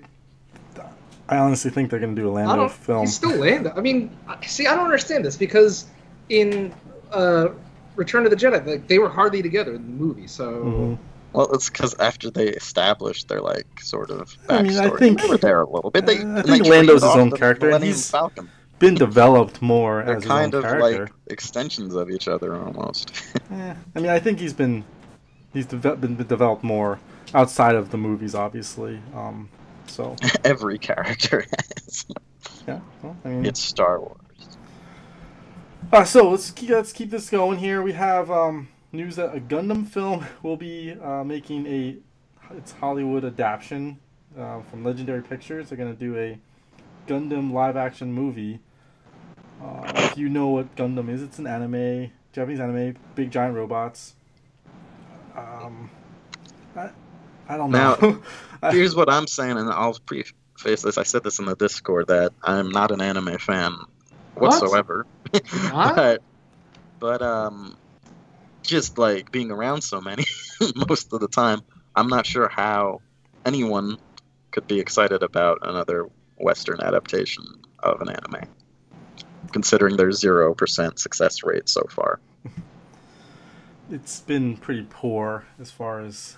I 1.28 1.38
honestly 1.38 1.70
think 1.70 1.88
they're 1.90 2.00
gonna 2.00 2.14
do 2.14 2.28
a 2.28 2.32
Lando 2.32 2.68
film. 2.68 3.06
He's 3.06 3.14
still 3.14 3.36
Lando. 3.36 3.72
I 3.76 3.80
mean, 3.80 4.16
see, 4.44 4.66
I 4.66 4.74
don't 4.74 4.84
understand 4.84 5.24
this 5.24 5.36
because 5.36 5.86
in 6.28 6.74
uh, 7.12 7.48
Return 7.96 8.24
of 8.24 8.30
the 8.30 8.36
Jedi, 8.36 8.64
like 8.66 8.88
they 8.88 8.98
were 8.98 9.08
hardly 9.08 9.42
together 9.42 9.74
in 9.74 9.82
the 9.82 9.92
movie. 10.04 10.26
So 10.26 10.50
Mhm. 10.64 10.98
Well, 11.34 11.50
it's 11.54 11.70
because 11.70 11.94
after 11.98 12.30
they 12.30 12.48
established 12.48 13.28
their 13.28 13.40
like 13.40 13.66
sort 13.80 14.10
of 14.10 14.36
I 14.48 14.62
mean, 14.62 14.76
I 14.78 14.90
think- 14.90 15.20
they 15.20 15.28
were 15.28 15.38
there 15.38 15.60
a 15.62 15.70
little 15.70 15.90
bit. 15.90 16.04
They, 16.06 16.18
Uh, 16.18 16.38
I 16.38 16.42
think 16.42 16.64
they 16.64 16.70
Lando's 16.70 17.02
his 17.02 17.04
own 17.04 17.30
the 17.30 17.36
character, 17.38 17.66
and 17.66 17.70
Millennium 17.72 17.94
he's- 17.94 18.10
Falcon. 18.10 18.48
Been 18.78 18.94
developed 18.96 19.62
more 19.62 20.02
They're 20.04 20.16
as 20.16 20.24
kind 20.24 20.52
his 20.52 20.58
of 20.64 20.68
character. 20.68 21.02
like 21.04 21.12
extensions 21.28 21.94
of 21.94 22.10
each 22.10 22.26
other 22.28 22.56
almost. 22.56 23.12
Eh, 23.52 23.74
I 23.94 24.00
mean, 24.00 24.10
I 24.10 24.18
think 24.18 24.40
he's 24.40 24.52
been 24.54 24.84
he's 25.52 25.66
deve- 25.66 26.00
been 26.00 26.16
developed 26.16 26.64
more 26.64 26.98
outside 27.34 27.76
of 27.76 27.90
the 27.90 27.96
movies, 27.98 28.34
obviously. 28.34 29.00
Um, 29.14 29.48
so 29.86 30.16
Every 30.44 30.78
character 30.78 31.44
has. 31.86 32.06
yeah, 32.66 32.80
well, 33.02 33.16
I 33.24 33.28
mean, 33.28 33.46
It's 33.46 33.60
Star 33.60 34.00
Wars. 34.00 34.16
Uh, 35.92 36.04
so 36.04 36.30
let's 36.30 36.50
keep, 36.50 36.70
let's 36.70 36.90
keep 36.90 37.10
this 37.10 37.28
going 37.28 37.58
here. 37.58 37.82
We 37.82 37.92
have 37.92 38.30
um, 38.30 38.68
news 38.92 39.16
that 39.16 39.36
a 39.36 39.40
Gundam 39.40 39.86
film 39.86 40.24
will 40.42 40.56
be 40.56 40.92
uh, 40.92 41.22
making 41.22 41.66
a 41.66 41.96
its 42.56 42.72
Hollywood 42.72 43.24
adaptation 43.26 43.98
uh, 44.38 44.62
from 44.62 44.84
Legendary 44.84 45.20
Pictures. 45.22 45.68
They're 45.68 45.76
gonna 45.76 45.92
do 45.92 46.16
a 46.16 46.38
Gundam 47.06 47.52
live 47.52 47.76
action 47.76 48.10
movie. 48.10 48.60
Uh, 49.62 49.92
if 49.96 50.16
you 50.16 50.30
know 50.30 50.48
what 50.48 50.74
Gundam 50.76 51.10
is, 51.10 51.22
it's 51.22 51.38
an 51.38 51.46
anime, 51.46 52.10
Japanese 52.32 52.60
anime, 52.60 52.96
big 53.14 53.30
giant 53.30 53.54
robots. 53.54 54.14
Um, 55.36 55.90
I, 56.74 56.88
I 57.50 57.56
don't 57.58 57.70
know. 57.70 58.18
Now, 58.62 58.70
Here's 58.70 58.96
what 58.96 59.10
I'm 59.10 59.26
saying, 59.26 59.58
and 59.58 59.68
I'll 59.68 59.98
preface 60.06 60.82
this. 60.82 60.96
I 60.96 61.02
said 61.02 61.22
this 61.22 61.38
in 61.38 61.44
the 61.44 61.54
Discord 61.54 62.06
that 62.08 62.32
I'm 62.42 62.70
not 62.70 62.92
an 62.92 63.02
anime 63.02 63.36
fan 63.36 63.76
What? 64.42 64.60
whatsoever. 64.60 65.06
But, 65.70 66.22
but 66.98 67.22
um, 67.22 67.76
just 68.62 68.98
like 68.98 69.32
being 69.32 69.50
around 69.50 69.82
so 69.82 70.00
many 70.00 70.24
most 70.88 71.12
of 71.12 71.20
the 71.20 71.28
time, 71.28 71.62
I'm 71.96 72.08
not 72.08 72.26
sure 72.26 72.48
how 72.48 73.00
anyone 73.46 73.96
could 74.50 74.66
be 74.66 74.78
excited 74.78 75.22
about 75.22 75.58
another 75.62 76.08
Western 76.36 76.80
adaptation 76.80 77.44
of 77.78 78.02
an 78.02 78.10
anime, 78.10 78.48
considering 79.52 79.96
their 79.96 80.12
zero 80.12 80.54
percent 80.54 80.98
success 80.98 81.42
rate 81.42 81.68
so 81.68 81.86
far. 81.88 82.20
It's 83.90 84.20
been 84.20 84.56
pretty 84.56 84.86
poor 84.90 85.46
as 85.58 85.70
far 85.70 86.00
as 86.00 86.36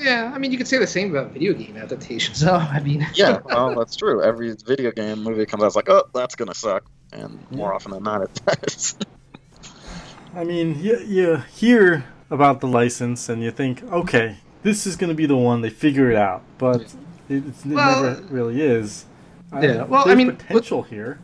Yeah, 0.00 0.32
I 0.34 0.38
mean, 0.38 0.50
you 0.50 0.58
could 0.58 0.66
say 0.68 0.78
the 0.78 0.86
same 0.86 1.10
about 1.14 1.32
video 1.32 1.52
game 1.52 1.76
adaptations. 1.76 2.38
So, 2.38 2.54
I 2.54 2.80
mean, 2.80 3.06
Yeah, 3.14 3.38
well, 3.44 3.74
that's 3.74 3.96
true. 3.96 4.22
Every 4.22 4.56
video 4.66 4.90
game 4.92 5.22
movie 5.22 5.44
comes 5.46 5.62
out, 5.62 5.66
it's 5.66 5.76
like, 5.76 5.88
oh, 5.90 6.04
that's 6.14 6.34
gonna 6.34 6.54
suck, 6.54 6.84
and 7.12 7.38
more 7.50 7.68
Yeah. 7.68 7.74
often 7.74 7.92
than 7.92 8.02
not, 8.02 8.22
it 8.22 8.40
does. 8.46 8.96
I 10.34 10.44
mean, 10.44 10.80
you, 10.82 10.98
you 11.00 11.36
hear 11.52 12.04
about 12.30 12.60
the 12.60 12.66
license 12.68 13.28
and 13.28 13.42
you 13.42 13.50
think, 13.50 13.82
okay, 13.84 14.36
this 14.62 14.86
is 14.86 14.94
going 14.96 15.08
to 15.08 15.14
be 15.14 15.26
the 15.26 15.36
one. 15.36 15.60
They 15.62 15.70
figure 15.70 16.08
it 16.10 16.16
out, 16.16 16.42
but 16.58 16.82
it, 17.28 17.44
it's, 17.48 17.64
it 17.64 17.72
Well, 17.72 18.02
never 18.04 18.22
really 18.32 18.62
is. 18.62 19.06
I- 19.52 19.62
yeah, 19.64 19.82
well, 19.82 20.08
I 20.08 20.14
mean, 20.14 20.36
potential 20.36 20.82
here. 20.84 21.18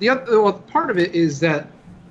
the 0.00 0.10
other 0.10 0.42
well, 0.42 0.52
part 0.52 0.90
of 0.90 0.98
it 0.98 1.14
is 1.14 1.40
that 1.40 1.68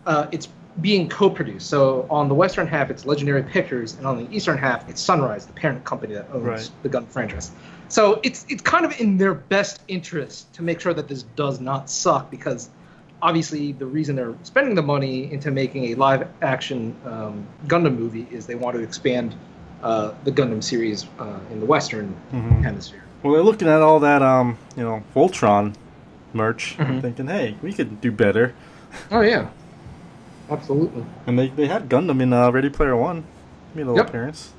uh, 0.08 0.28
it's 0.32 0.48
being 0.82 1.08
co-produced. 1.10 1.68
So 1.70 2.06
on 2.10 2.28
the 2.28 2.36
western 2.36 2.68
half, 2.68 2.90
it's 2.90 3.06
Legendary 3.06 3.44
Pictures, 3.44 3.96
and 3.98 4.06
on 4.06 4.18
the 4.18 4.36
eastern 4.36 4.58
half, 4.58 4.88
it's 4.90 5.02
Sunrise, 5.02 5.46
the 5.46 5.54
parent 5.54 5.84
company 5.86 6.14
that 6.16 6.28
owns 6.34 6.46
Right. 6.46 6.70
the 6.84 6.90
Gun 6.90 7.06
franchise. 7.06 7.52
So 7.88 8.20
it's 8.24 8.46
it's 8.50 8.62
kind 8.62 8.84
of 8.86 9.00
in 9.00 9.18
their 9.18 9.34
best 9.34 9.82
interest 9.88 10.54
to 10.56 10.64
make 10.64 10.80
sure 10.82 10.94
that 10.94 11.08
this 11.08 11.24
does 11.24 11.60
not 11.62 11.90
suck 11.90 12.30
because 12.32 12.70
obviously 13.22 13.72
the 13.72 13.86
reason 13.86 14.16
they're 14.16 14.34
spending 14.44 14.76
the 14.76 14.82
money 14.82 15.32
into 15.32 15.50
making 15.52 15.86
a 15.86 15.96
live 15.96 16.28
action 16.42 16.96
um, 17.06 17.46
Gundam 17.68 17.98
movie 17.98 18.28
is 18.32 18.46
they 18.46 18.56
want 18.56 18.76
to 18.76 18.82
expand 18.84 19.36
uh, 19.84 20.12
the 20.24 20.32
Gundam 20.32 20.64
series 20.64 21.06
uh, 21.20 21.40
in 21.52 21.60
the 21.60 21.66
western 21.66 22.14
Mhm. 22.34 22.64
hemisphere. 22.64 23.02
Well, 23.24 23.34
they're 23.34 23.44
looking 23.44 23.68
at 23.68 23.82
all 23.82 24.00
that, 24.02 24.22
um, 24.22 24.58
you 24.76 24.84
know, 24.84 25.04
Voltron 25.16 25.74
merch, 26.34 26.76
and 26.80 26.98
Mhm. 27.00 27.02
thinking, 27.02 27.28
hey, 27.28 27.56
we 27.62 27.72
could 27.72 28.02
do 28.02 28.12
better. 28.12 28.54
Oh 29.12 29.22
yeah, 29.22 29.48
absolutely. 30.50 31.06
And 31.28 31.38
they, 31.40 31.48
they 31.50 31.68
had 31.68 31.90
Gundam 31.90 32.22
in 32.22 32.34
uh, 32.34 32.52
Ready 32.52 32.70
Player 32.70 32.96
One, 32.96 33.24
made 33.74 33.84
a 33.84 33.86
little 33.86 33.98
Yep. 33.98 34.10
appearance. 34.10 34.52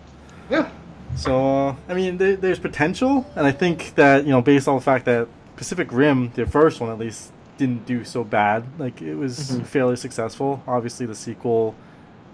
Yeah. 0.50 0.69
So 1.16 1.69
uh, 1.69 1.76
I 1.88 1.95
mean, 1.95 2.19
there, 2.19 2.37
there's 2.37 2.59
potential, 2.59 3.26
and 3.37 3.47
I 3.47 3.52
think 3.52 3.95
that 3.95 4.25
you 4.25 4.31
know, 4.31 4.43
based 4.43 4.69
on 4.69 4.75
the 4.76 4.83
fact 4.83 5.05
that 5.07 5.28
Pacific 5.57 5.90
Rim, 5.93 6.31
the 6.35 6.45
first 6.47 6.81
one 6.81 6.90
at 6.90 6.99
least, 6.99 7.33
didn't 7.57 7.87
do 7.87 8.05
so 8.05 8.23
bad. 8.23 8.64
Like 8.78 9.00
it 9.00 9.14
was 9.14 9.38
Mhm. 9.38 9.64
fairly 9.66 9.97
successful. 9.97 10.62
Obviously, 10.66 11.07
the 11.07 11.14
sequel 11.14 11.75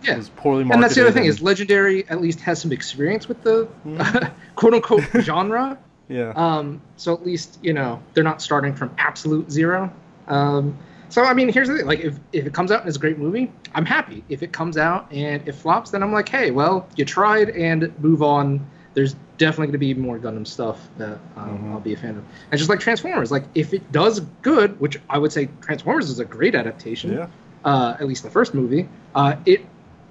Yeah. 0.02 0.16
was 0.16 0.30
poorly 0.30 0.64
marketed. 0.64 0.75
And 0.75 0.82
that's 0.82 0.94
the 0.97 1.02
other 1.02 1.12
thing 1.12 1.26
is 1.26 1.40
Legendary 1.40 2.09
at 2.09 2.21
least 2.21 2.40
has 2.40 2.61
some 2.61 2.73
experience 2.73 3.28
with 3.28 3.40
the 3.44 3.68
Mhm. 3.87 4.30
quote 4.56 4.75
unquote 4.75 5.04
genre. 5.21 5.78
yeah, 6.09 6.32
Um, 6.35 6.80
so 6.97 7.14
at 7.14 7.25
least 7.25 7.59
you 7.62 7.73
know 7.73 8.00
they're 8.14 8.25
not 8.25 8.42
starting 8.42 8.75
from 8.75 8.90
absolute 8.99 9.49
zero. 9.52 9.92
Um, 10.26 10.76
so 11.12 11.23
I 11.25 11.35
mean, 11.35 11.49
here's 11.52 11.69
the 11.69 11.76
thing: 11.76 11.87
like 11.87 12.00
if, 12.00 12.19
if 12.33 12.47
it 12.47 12.52
comes 12.54 12.71
out 12.73 12.81
and 12.81 12.88
it's 12.88 12.97
a 12.97 13.00
great 13.00 13.19
movie, 13.19 13.52
I'm 13.75 13.85
happy. 13.87 14.25
If 14.28 14.42
it 14.42 14.52
comes 14.52 14.76
out 14.76 15.11
and 15.12 15.47
it 15.47 15.52
flops, 15.54 15.90
then 15.90 16.02
I'm 16.02 16.12
like, 16.12 16.28
hey, 16.28 16.50
well, 16.50 16.88
you 16.97 17.04
tried 17.04 17.50
and 17.50 17.92
move 18.00 18.23
on. 18.23 18.66
There's 18.95 19.14
definitely 19.38 19.66
going 19.69 19.73
to 19.73 19.78
be 19.78 19.95
more 19.95 20.19
Gundam 20.19 20.47
stuff 20.47 20.78
that 20.99 21.19
um, 21.37 21.59
Mhm. 21.59 21.73
I'll 21.73 21.81
be 21.81 21.95
a 21.95 21.97
fan 21.97 22.11
of. 22.16 22.25
And 22.50 22.59
just 22.59 22.69
like 22.69 22.78
Transformers, 22.81 23.31
like 23.31 23.45
if 23.54 23.73
it 23.73 23.90
does 23.92 24.21
good, 24.42 24.78
which 24.81 25.00
I 25.09 25.16
would 25.19 25.33
say 25.33 25.49
Transformers 25.62 26.11
is 26.11 26.19
a 26.19 26.25
great 26.25 26.54
adaptation. 26.54 27.12
yeah. 27.12 27.26
Uh, 27.64 27.97
at 28.00 28.07
least 28.09 28.23
the 28.23 28.31
first 28.31 28.54
movie, 28.54 28.88
uh, 29.14 29.37
it 29.47 29.64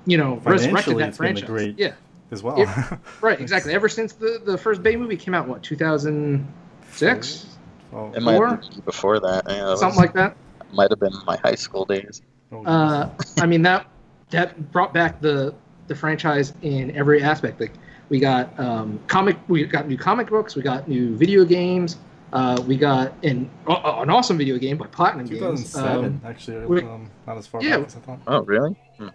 you 0.06 0.18
know 0.18 0.36
resurrected 0.46 0.98
that 1.00 1.10
it's 1.10 1.18
been 1.18 1.38
a 1.38 1.40
franchise. 1.42 1.44
great- 1.50 1.78
Yeah, 1.80 1.94
As 2.32 2.42
well. 2.42 2.62
It- 2.62 2.70
right, 3.22 3.40
exactly. 3.42 3.74
Ever 3.74 3.90
since 3.90 4.14
the 4.14 4.42
the 4.46 4.58
first 4.58 4.82
Bay 4.82 4.96
movie 4.96 5.18
came 5.18 5.34
out, 5.34 5.48
what 5.48 5.62
2006, 5.64 7.46
oh, 7.94 8.12
It 8.16 8.22
might 8.24 8.36
Four? 8.38 8.48
have 8.48 8.62
been 8.62 8.80
before 8.86 9.20
that. 9.20 9.44
Yeah, 9.48 9.68
it 9.68 9.70
was- 9.72 9.80
something 9.80 10.00
like 10.00 10.14
that. 10.14 10.36
Might 10.74 10.90
have 10.90 11.00
been 11.00 11.14
my 11.26 11.38
high 11.38 11.56
school 11.56 11.86
days. 11.86 12.22
oh, 12.52 12.64
Uh, 12.66 13.10
I 13.40 13.46
mean 13.46 13.62
that 13.64 13.88
that 14.30 14.72
brought 14.72 14.94
back 14.94 15.20
the 15.22 15.54
the 15.88 15.96
franchise 15.96 16.54
in 16.62 16.96
every 16.96 17.22
aspect. 17.22 17.60
Like 17.60 17.74
we 18.10 18.20
got 18.20 18.58
um, 18.60 19.00
comic, 19.08 19.38
we 19.48 19.64
got 19.66 19.88
new 19.88 19.98
comic 19.98 20.28
books, 20.30 20.56
we 20.56 20.62
got 20.62 20.88
new 20.88 21.16
video 21.16 21.44
games, 21.44 21.98
uh, 22.34 22.62
we 22.68 22.78
got 22.78 23.14
an 23.24 23.50
uh, 23.68 24.00
an 24.02 24.10
awesome 24.10 24.38
video 24.38 24.58
game 24.58 24.78
by 24.78 24.88
Platinum 24.88 25.28
Games. 25.28 25.40
2007, 25.40 26.06
Um, 26.06 26.22
actually, 26.26 26.66
we- 26.68 26.82
um, 26.82 27.10
not 27.28 27.38
as 27.38 27.48
far 27.48 27.62
yeah. 27.62 27.78
back 27.78 27.88
as 27.88 27.96
I 27.96 28.00
thought. 28.00 28.20
Oh, 28.28 28.42
really? 28.42 28.76
Hmm. 28.98 29.10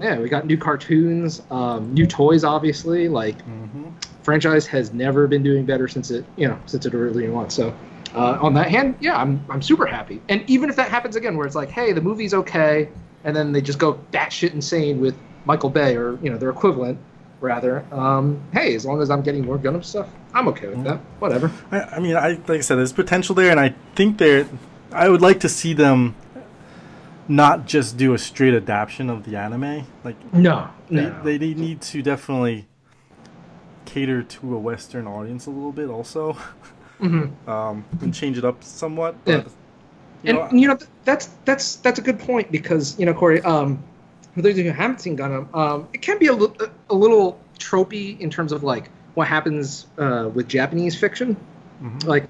yeah, 0.00 0.18
we 0.18 0.28
got 0.28 0.46
new 0.46 0.56
cartoons, 0.56 1.42
um, 1.50 1.92
new 1.92 2.06
toys. 2.06 2.44
Obviously, 2.44 3.08
like 3.08 3.40
hmm 3.42 3.88
franchise 4.22 4.68
has 4.68 4.92
never 4.92 5.26
been 5.26 5.42
doing 5.42 5.64
better 5.64 5.88
since 5.88 6.12
it 6.12 6.24
you 6.36 6.46
know 6.46 6.56
since 6.66 6.86
it 6.86 6.94
originally 6.94 7.28
launched. 7.28 7.52
So 7.52 7.74
uh, 8.14 8.38
on 8.40 8.54
that 8.54 8.68
hand, 8.70 8.96
yeah, 9.00 9.16
I'm 9.16 9.44
I'm 9.48 9.62
super 9.62 9.86
happy. 9.86 10.20
And 10.28 10.48
even 10.48 10.68
if 10.70 10.76
that 10.76 10.88
happens 10.90 11.16
again, 11.16 11.36
where 11.36 11.46
it's 11.46 11.56
like, 11.56 11.70
hey, 11.70 11.92
the 11.92 12.00
movie's 12.00 12.34
okay, 12.34 12.88
and 13.24 13.34
then 13.34 13.52
they 13.52 13.60
just 13.60 13.78
go 13.78 13.94
batshit 14.12 14.52
insane 14.52 15.00
with 15.00 15.14
Michael 15.44 15.70
Bay 15.70 15.96
or 15.96 16.18
you 16.22 16.30
know 16.30 16.36
their 16.36 16.50
equivalent, 16.50 16.98
rather. 17.40 17.84
Um, 17.92 18.40
hey, 18.52 18.74
as 18.74 18.84
long 18.84 19.00
as 19.02 19.10
I'm 19.10 19.22
getting 19.22 19.44
more 19.44 19.58
Gundam 19.58 19.84
stuff, 19.84 20.08
I'm 20.34 20.48
okay 20.48 20.68
with 20.68 20.84
that. 20.84 20.98
Whatever. 21.18 21.50
I, 21.70 21.80
I 21.80 21.98
mean, 22.00 22.16
I 22.16 22.30
like 22.32 22.50
I 22.50 22.60
said, 22.60 22.76
there's 22.76 22.92
potential 22.92 23.34
there, 23.34 23.50
and 23.50 23.60
I 23.60 23.74
think 23.94 24.18
there. 24.18 24.46
I 24.92 25.08
would 25.08 25.22
like 25.22 25.40
to 25.40 25.48
see 25.48 25.72
them 25.72 26.14
not 27.28 27.66
just 27.66 27.96
do 27.96 28.12
a 28.12 28.18
straight 28.18 28.52
adaptation 28.52 29.08
of 29.08 29.24
the 29.24 29.36
anime. 29.36 29.86
Like 30.04 30.32
No, 30.34 30.68
they, 30.90 30.96
no. 31.06 31.22
they, 31.22 31.38
they 31.38 31.54
need 31.54 31.80
to 31.82 32.02
definitely 32.02 32.66
cater 33.86 34.22
to 34.22 34.54
a 34.54 34.58
Western 34.58 35.06
audience 35.06 35.46
a 35.46 35.50
little 35.50 35.72
bit, 35.72 35.88
also, 35.88 36.36
Mhm. 37.02 37.48
um, 37.48 37.84
and 38.00 38.14
change 38.14 38.38
it 38.38 38.44
up 38.44 38.62
somewhat. 38.62 39.16
Yeah. 39.26 39.38
But, 39.38 39.46
you 40.22 40.30
And 40.30 40.38
know, 40.38 40.48
you 40.52 40.68
know 40.68 40.78
that's 41.04 41.26
that's 41.44 41.76
that's 41.76 41.98
a 41.98 42.02
good 42.02 42.18
point 42.18 42.52
because 42.52 42.98
you 42.98 43.06
know 43.06 43.12
Corey, 43.12 43.40
um, 43.42 43.82
for 44.34 44.42
those 44.42 44.52
of 44.52 44.58
you 44.58 44.70
who 44.70 44.76
haven't 44.76 45.00
seen 45.00 45.16
Gundam, 45.16 45.52
um, 45.54 45.88
it 45.92 46.00
can 46.00 46.18
be 46.18 46.28
a, 46.28 46.32
li- 46.32 46.54
a 46.90 46.94
little 46.94 47.38
tropey 47.58 48.18
in 48.20 48.30
terms 48.30 48.52
of 48.52 48.62
like 48.62 48.88
what 49.14 49.26
happens 49.26 49.86
uh, 49.98 50.30
with 50.32 50.48
Japanese 50.48 50.98
fiction. 50.98 51.36
Mhm. 51.82 52.06
Like, 52.06 52.28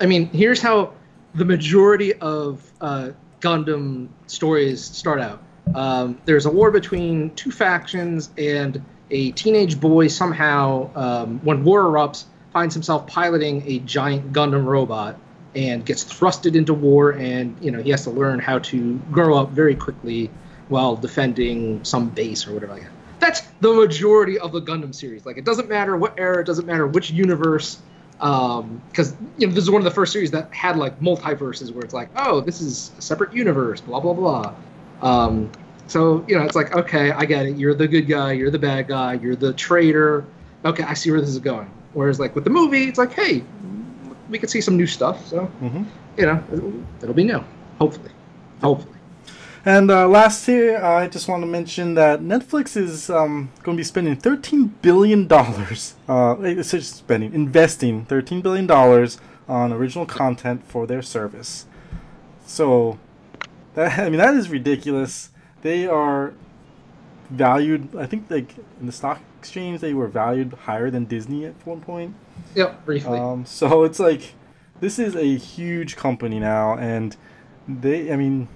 I 0.00 0.06
mean, 0.06 0.28
here's 0.28 0.62
how 0.62 0.92
the 1.34 1.44
majority 1.44 2.14
of 2.14 2.70
uh, 2.80 3.10
Gundam 3.40 4.08
stories 4.28 4.82
start 4.82 5.20
out. 5.20 5.42
Um, 5.74 6.18
there's 6.26 6.46
a 6.46 6.50
war 6.50 6.70
between 6.70 7.30
two 7.34 7.50
factions, 7.50 8.30
and 8.38 8.80
a 9.10 9.32
teenage 9.32 9.80
boy 9.80 10.08
somehow, 10.08 10.90
um, 10.94 11.40
when 11.42 11.64
war 11.64 11.82
erupts, 11.82 12.24
finds 12.52 12.74
himself 12.74 13.06
piloting 13.06 13.62
a 13.66 13.78
giant 13.80 14.32
Gundam 14.32 14.64
robot 14.64 15.16
and 15.54 15.84
gets 15.84 16.04
thrusted 16.04 16.54
into 16.54 16.74
war, 16.74 17.10
and 17.10 17.56
you 17.60 17.70
know 17.70 17.82
he 17.82 17.90
has 17.90 18.04
to 18.04 18.10
learn 18.10 18.38
how 18.38 18.58
to 18.60 18.94
grow 19.10 19.36
up 19.36 19.50
very 19.50 19.74
quickly 19.74 20.30
while 20.68 20.96
defending 20.96 21.84
some 21.84 22.08
base 22.08 22.46
or 22.46 22.54
whatever 22.54 22.72
like 22.72 22.82
that. 22.82 22.92
That's 23.20 23.40
the 23.60 23.72
majority 23.72 24.38
of 24.38 24.52
the 24.52 24.60
Gundam 24.60 24.94
series. 24.94 25.24
Like, 25.24 25.36
it 25.36 25.44
doesn't 25.44 25.68
matter 25.68 25.96
what 25.96 26.18
era, 26.18 26.40
it 26.40 26.46
doesn't 26.46 26.66
matter 26.66 26.86
which 26.86 27.10
universe 27.10 27.78
because 28.22 29.16
you 29.36 29.48
know 29.48 29.52
this 29.52 29.64
is 29.64 29.70
one 29.70 29.80
of 29.80 29.84
the 29.84 29.90
first 29.90 30.12
series 30.12 30.30
that 30.30 30.52
had 30.54 30.76
like 30.76 31.00
multiverses 31.00 31.72
where 31.74 31.82
it's 31.82 31.92
like 31.92 32.08
oh 32.14 32.40
this 32.40 32.60
is 32.60 32.92
a 32.96 33.02
separate 33.02 33.32
universe 33.32 33.80
blah 33.80 33.98
blah 33.98 34.12
blah 34.12 34.54
um, 35.00 35.50
so 35.88 36.24
you 36.28 36.38
know 36.38 36.44
it's 36.44 36.54
like 36.54 36.72
okay 36.76 37.10
i 37.10 37.24
get 37.24 37.46
it 37.46 37.56
you're 37.56 37.74
the 37.74 37.88
good 37.88 38.06
guy 38.06 38.30
you're 38.30 38.50
the 38.50 38.58
bad 38.58 38.86
guy 38.86 39.14
you're 39.14 39.34
the 39.34 39.52
traitor 39.54 40.24
okay 40.64 40.84
i 40.84 40.94
see 40.94 41.10
where 41.10 41.20
this 41.20 41.30
is 41.30 41.40
going 41.40 41.68
whereas 41.94 42.18
like 42.20 42.34
with 42.34 42.44
the 42.44 42.50
movie 42.50 42.84
it's 42.84 42.98
like 42.98 43.12
hey 43.12 43.42
we 44.30 44.38
could 44.38 44.50
see 44.50 44.60
some 44.60 44.76
new 44.76 44.86
stuff 44.86 45.26
so 45.26 45.50
Mhm. 45.62 45.84
you 46.16 46.26
know 46.26 46.42
it'll, 46.52 46.72
it'll 47.02 47.14
be 47.14 47.24
new 47.24 47.42
hopefully 47.78 48.10
hopefully 48.62 48.96
And 49.64 49.92
uh, 49.92 50.08
last 50.08 50.44
here, 50.46 50.82
I 50.82 51.06
just 51.06 51.28
want 51.28 51.42
to 51.44 51.46
mention 51.46 51.94
that 51.94 52.18
Netflix 52.20 52.76
is 52.76 53.08
um, 53.08 53.50
going 53.62 53.76
to 53.76 53.80
be 53.80 53.84
spending 53.86 54.16
thirteen 54.16 54.74
billion 54.82 55.28
dollars. 55.28 55.94
Uh, 56.08 56.34
it's 56.42 56.72
just 56.72 56.96
spending, 56.96 57.32
investing 57.32 58.04
thirteen 58.06 58.40
billion 58.42 58.66
dollars 58.66 59.18
on 59.46 59.72
original 59.72 60.04
content 60.04 60.66
for 60.66 60.84
their 60.90 61.00
service. 61.00 61.66
So, 62.44 62.98
that 63.74 63.98
I 64.04 64.10
mean 64.10 64.18
that 64.18 64.34
is 64.34 64.50
ridiculous. 64.50 65.30
They 65.62 65.86
are 65.86 66.32
valued. 67.30 67.94
I 67.94 68.06
think 68.06 68.26
like 68.30 68.56
in 68.80 68.86
the 68.86 68.92
stock 68.92 69.20
exchange, 69.42 69.80
they 69.80 69.92
were 69.92 70.06
valued 70.06 70.52
higher 70.66 70.88
than 70.90 71.04
Disney 71.04 71.44
at 71.46 71.54
one 71.66 71.80
point. 71.80 72.14
yep 72.54 72.84
briefly 72.84 73.18
Um, 73.18 73.44
so 73.44 73.82
it's 73.84 73.98
like 73.98 74.34
this 74.80 74.98
is 74.98 75.14
a 75.16 75.36
huge 75.36 75.96
company 75.96 76.38
now, 76.38 76.76
and 76.76 77.16
they, 77.68 78.12
I 78.12 78.16
mean, 78.16 78.48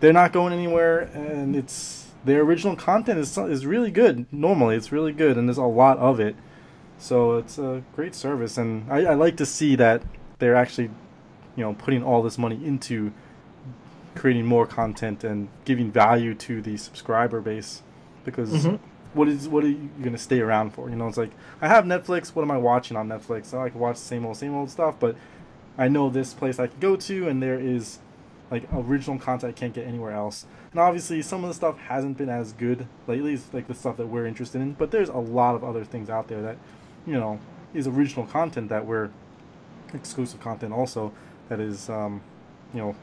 they're 0.00 0.12
not 0.22 0.32
going 0.32 0.52
anywhere, 0.52 1.00
and 1.14 1.54
it's 1.56 2.06
their 2.24 2.40
original 2.42 2.76
content 2.76 3.18
is 3.18 3.36
is 3.56 3.66
really 3.66 3.90
good. 3.90 4.26
Normally, 4.32 4.76
it's 4.76 4.92
really 4.92 5.12
good, 5.12 5.36
and 5.36 5.48
there's 5.48 5.58
a 5.58 5.64
lot 5.82 5.98
of 5.98 6.20
it. 6.20 6.34
So 6.98 7.36
it's 7.38 7.58
a 7.58 7.82
great 7.96 8.14
service, 8.14 8.58
and 8.58 8.70
I, 8.92 8.98
I 9.12 9.14
like 9.14 9.36
to 9.38 9.46
see 9.46 9.74
that 9.76 10.02
they're 10.38 10.56
actually, 10.64 10.90
you 11.56 11.62
know, 11.64 11.74
putting 11.74 12.02
all 12.04 12.22
this 12.22 12.38
money 12.38 12.60
into 12.64 13.12
creating 14.14 14.44
more 14.46 14.66
content 14.66 15.24
and 15.24 15.48
giving 15.64 15.90
value 15.90 16.34
to 16.46 16.60
the 16.62 16.76
subscriber 16.76 17.40
base. 17.40 17.82
because 18.24 18.50
Mhm. 18.50 18.78
What 19.14 19.28
is 19.28 19.48
what 19.48 19.64
are 19.64 19.68
you 19.68 19.88
going 20.00 20.12
to 20.12 20.18
stay 20.18 20.40
around 20.40 20.70
for? 20.72 20.88
You 20.88 20.96
know, 20.96 21.08
it's 21.08 21.16
like 21.16 21.32
I 21.60 21.68
have 21.68 21.84
Netflix. 21.84 22.28
What 22.34 22.42
am 22.42 22.50
I 22.50 22.58
watching 22.58 22.96
on 22.96 23.08
Netflix? 23.08 23.46
So 23.46 23.60
I 23.60 23.68
can 23.70 23.80
watch 23.80 23.96
the 23.96 24.02
same 24.04 24.24
old 24.24 24.36
same 24.36 24.54
old 24.54 24.70
stuff, 24.70 24.96
but 25.00 25.16
I 25.78 25.88
know 25.88 26.10
this 26.10 26.34
place 26.34 26.58
I 26.58 26.66
can 26.68 26.78
go 26.80 26.96
to, 26.96 27.28
and 27.28 27.42
there 27.42 27.58
is 27.58 27.98
like 28.50 28.64
original 28.74 29.18
content 29.18 29.56
I 29.56 29.58
can't 29.58 29.72
get 29.72 29.86
anywhere 29.86 30.12
else. 30.12 30.44
And 30.72 30.80
obviously, 30.80 31.22
some 31.22 31.42
of 31.44 31.48
the 31.50 31.54
stuff 31.54 31.78
hasn't 31.78 32.18
been 32.18 32.28
as 32.28 32.52
good 32.52 32.86
lately, 33.06 33.34
it's 33.34 33.52
like 33.52 33.66
the 33.68 33.74
stuff 33.74 33.96
that 33.96 34.06
we're 34.08 34.26
interested 34.26 34.60
in. 34.60 34.72
But 34.74 34.90
there's 34.90 35.08
a 35.08 35.18
lot 35.18 35.54
of 35.54 35.64
other 35.64 35.84
things 35.84 36.10
out 36.10 36.28
there 36.28 36.42
that, 36.42 36.56
you 37.06 37.14
know, 37.14 37.38
is 37.74 37.86
original 37.86 38.26
content 38.26 38.68
that 38.68 38.86
we're 38.86 39.10
exclusive 39.94 40.40
content 40.40 40.72
also 40.72 41.12
that 41.48 41.60
is, 41.60 41.88
um, 41.88 42.20
you 42.72 42.80
know, 42.80 42.94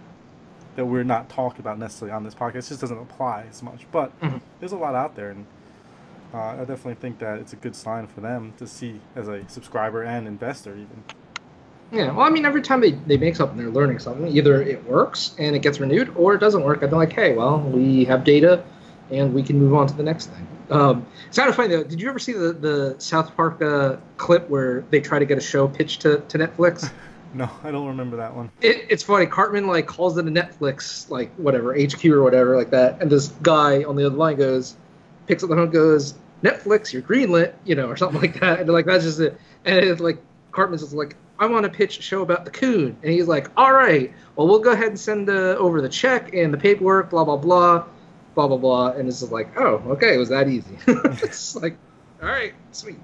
that 0.76 0.86
we're 0.86 1.04
not 1.04 1.28
talking 1.30 1.60
about 1.60 1.80
necessarily 1.80 2.14
on 2.16 2.24
this 2.24 2.36
podcast. 2.36 2.56
It 2.56 2.70
just 2.70 2.82
doesn't 2.82 2.98
apply 2.98 3.46
as 3.50 3.64
much. 3.64 3.86
But 3.92 4.18
Mhm. 4.22 4.42
there's 4.60 4.72
a 4.74 4.78
lot 4.78 4.96
out 4.96 5.16
there, 5.16 5.30
and 5.32 5.46
uh, 6.34 6.38
I 6.38 6.58
definitely 6.58 6.96
think 6.96 7.20
that 7.20 7.40
it's 7.40 7.54
a 7.54 7.58
good 7.58 7.76
sign 7.76 8.08
for 8.08 8.22
them 8.22 8.54
to 8.58 8.68
see 8.68 9.00
as 9.16 9.28
a 9.28 9.48
subscriber 9.50 10.04
and 10.04 10.28
investor 10.28 10.74
even. 10.74 11.04
Yeah, 11.92 12.12
well, 12.12 12.26
I 12.26 12.30
mean, 12.30 12.46
every 12.46 12.62
time 12.62 12.82
they, 12.82 12.92
they 12.92 13.16
make 13.18 13.36
something, 13.38 13.58
they're 13.58 13.70
learning 13.70 14.00
something. 14.00 14.28
Either 14.28 14.62
it 14.62 14.84
works 14.86 15.36
and 15.40 15.56
it 15.56 15.60
gets 15.60 15.80
renewed, 15.80 16.14
or 16.18 16.34
it 16.34 16.40
doesn't 16.40 16.62
work, 16.64 16.82
and 16.82 16.92
they're 16.92 17.00
like, 17.00 17.14
hey, 17.14 17.34
well, 17.34 17.60
we 17.62 18.04
have 18.06 18.26
data, 18.26 18.64
and 19.10 19.34
we 19.34 19.42
can 19.42 19.58
move 19.58 19.74
on 19.74 19.88
to 19.88 19.94
the 19.96 20.04
next 20.04 20.26
thing. 20.26 20.48
Um, 20.70 21.06
it's 21.30 21.38
kind 21.38 21.50
of 21.50 21.56
funny, 21.56 21.70
though. 21.70 21.84
Did 21.86 22.02
you 22.02 22.10
ever 22.10 22.20
see 22.20 22.34
the, 22.34 22.52
the 22.52 22.96
South 22.98 23.34
Park 23.38 23.62
uh, 23.62 23.96
clip 24.18 24.50
where 24.50 24.82
they 24.90 25.00
try 25.00 25.18
to 25.18 25.24
get 25.26 25.38
a 25.38 25.42
show 25.42 25.66
pitched 25.66 26.02
to, 26.02 26.20
to 26.28 26.38
Netflix? 26.38 26.92
No, 27.34 27.50
I 27.62 27.72
don't 27.72 27.88
remember 27.88 28.16
that 28.18 28.34
one. 28.34 28.50
it, 28.62 28.86
it's 28.90 29.04
funny. 29.04 29.26
Cartman, 29.26 29.68
like, 29.68 29.86
calls 29.86 30.18
it 30.18 30.26
a 30.26 30.32
Netflix, 30.32 31.10
like, 31.10 31.32
whatever, 31.36 31.74
HQ 31.78 32.04
or 32.06 32.24
whatever, 32.24 32.56
like 32.56 32.70
that, 32.72 33.02
and 33.02 33.12
this 33.12 33.28
guy 33.44 33.84
on 33.84 33.98
the 33.98 34.06
other 34.06 34.16
line 34.16 34.38
goes, 34.38 34.78
picks 35.28 35.44
up 35.44 35.50
the 35.50 35.56
phone 35.56 35.66
and 35.66 35.74
goes, 35.74 36.16
Netflix, 36.44 36.94
you're 36.94 37.02
greenlit, 37.02 37.54
you 37.66 37.76
know, 37.76 37.88
or 37.88 37.98
something 37.98 38.22
like 38.22 38.40
that. 38.40 38.60
And 38.60 38.68
they're 38.68 38.74
like, 38.74 38.86
that's 38.86 39.04
just 39.04 39.20
it. 39.20 39.40
And 39.66 39.78
it's 39.78 40.02
like, 40.02 40.18
Cartman's 40.52 40.82
just 40.82 40.94
like, 40.94 41.16
I 41.40 41.46
want 41.46 41.66
to 41.66 41.72
pitch 41.72 42.00
a 42.00 42.02
show 42.02 42.24
about 42.24 42.46
the 42.46 42.52
coon. 42.52 42.98
And 43.04 43.12
he's 43.12 43.28
like, 43.28 43.52
all 43.58 43.74
right, 43.74 44.12
well, 44.36 44.48
we'll 44.48 44.60
go 44.60 44.72
ahead 44.72 44.88
and 44.88 45.00
send 45.00 45.30
uh, 45.30 45.56
over 45.60 45.82
the 45.82 45.90
check 45.90 46.34
and 46.34 46.52
the 46.54 46.58
paperwork, 46.58 47.12
blah, 47.12 47.24
blah, 47.24 47.38
blah, 47.38 47.86
blah, 48.34 48.48
blah, 48.48 48.58
blah. 48.58 48.88
And 48.92 49.08
it's 49.08 49.20
just 49.20 49.32
like, 49.32 49.50
oh, 49.60 49.76
okay, 49.90 50.16
it 50.16 50.18
was 50.18 50.30
that 50.30 50.50
easy. 50.50 50.78
it's 50.88 51.56
like, 51.56 51.78
all 52.22 52.30
right, 52.30 52.54
sweet. 52.72 52.98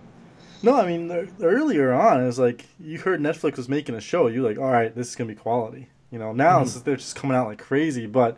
No, 0.64 0.80
I 0.80 0.88
mean 0.88 1.10
the, 1.10 1.30
the 1.38 1.46
earlier 1.46 1.92
on, 1.92 2.24
it 2.24 2.26
was 2.26 2.40
like 2.40 2.66
you 2.80 2.98
heard 2.98 3.20
Netflix 3.20 3.58
was 3.58 3.68
making 3.68 3.96
a 3.96 4.02
show. 4.02 4.28
You're 4.28 4.48
like, 4.48 4.58
all 4.58 4.72
right, 4.72 4.96
this 4.96 5.10
is 5.10 5.16
gonna 5.16 5.28
be 5.28 5.36
quality. 5.36 5.90
You 6.10 6.20
know, 6.20 6.32
now 6.32 6.62
it's 6.62 6.80
they're 6.82 6.96
just 6.96 7.18
coming 7.18 7.36
out 7.36 7.48
like 7.48 7.60
crazy. 7.60 8.06
But 8.06 8.38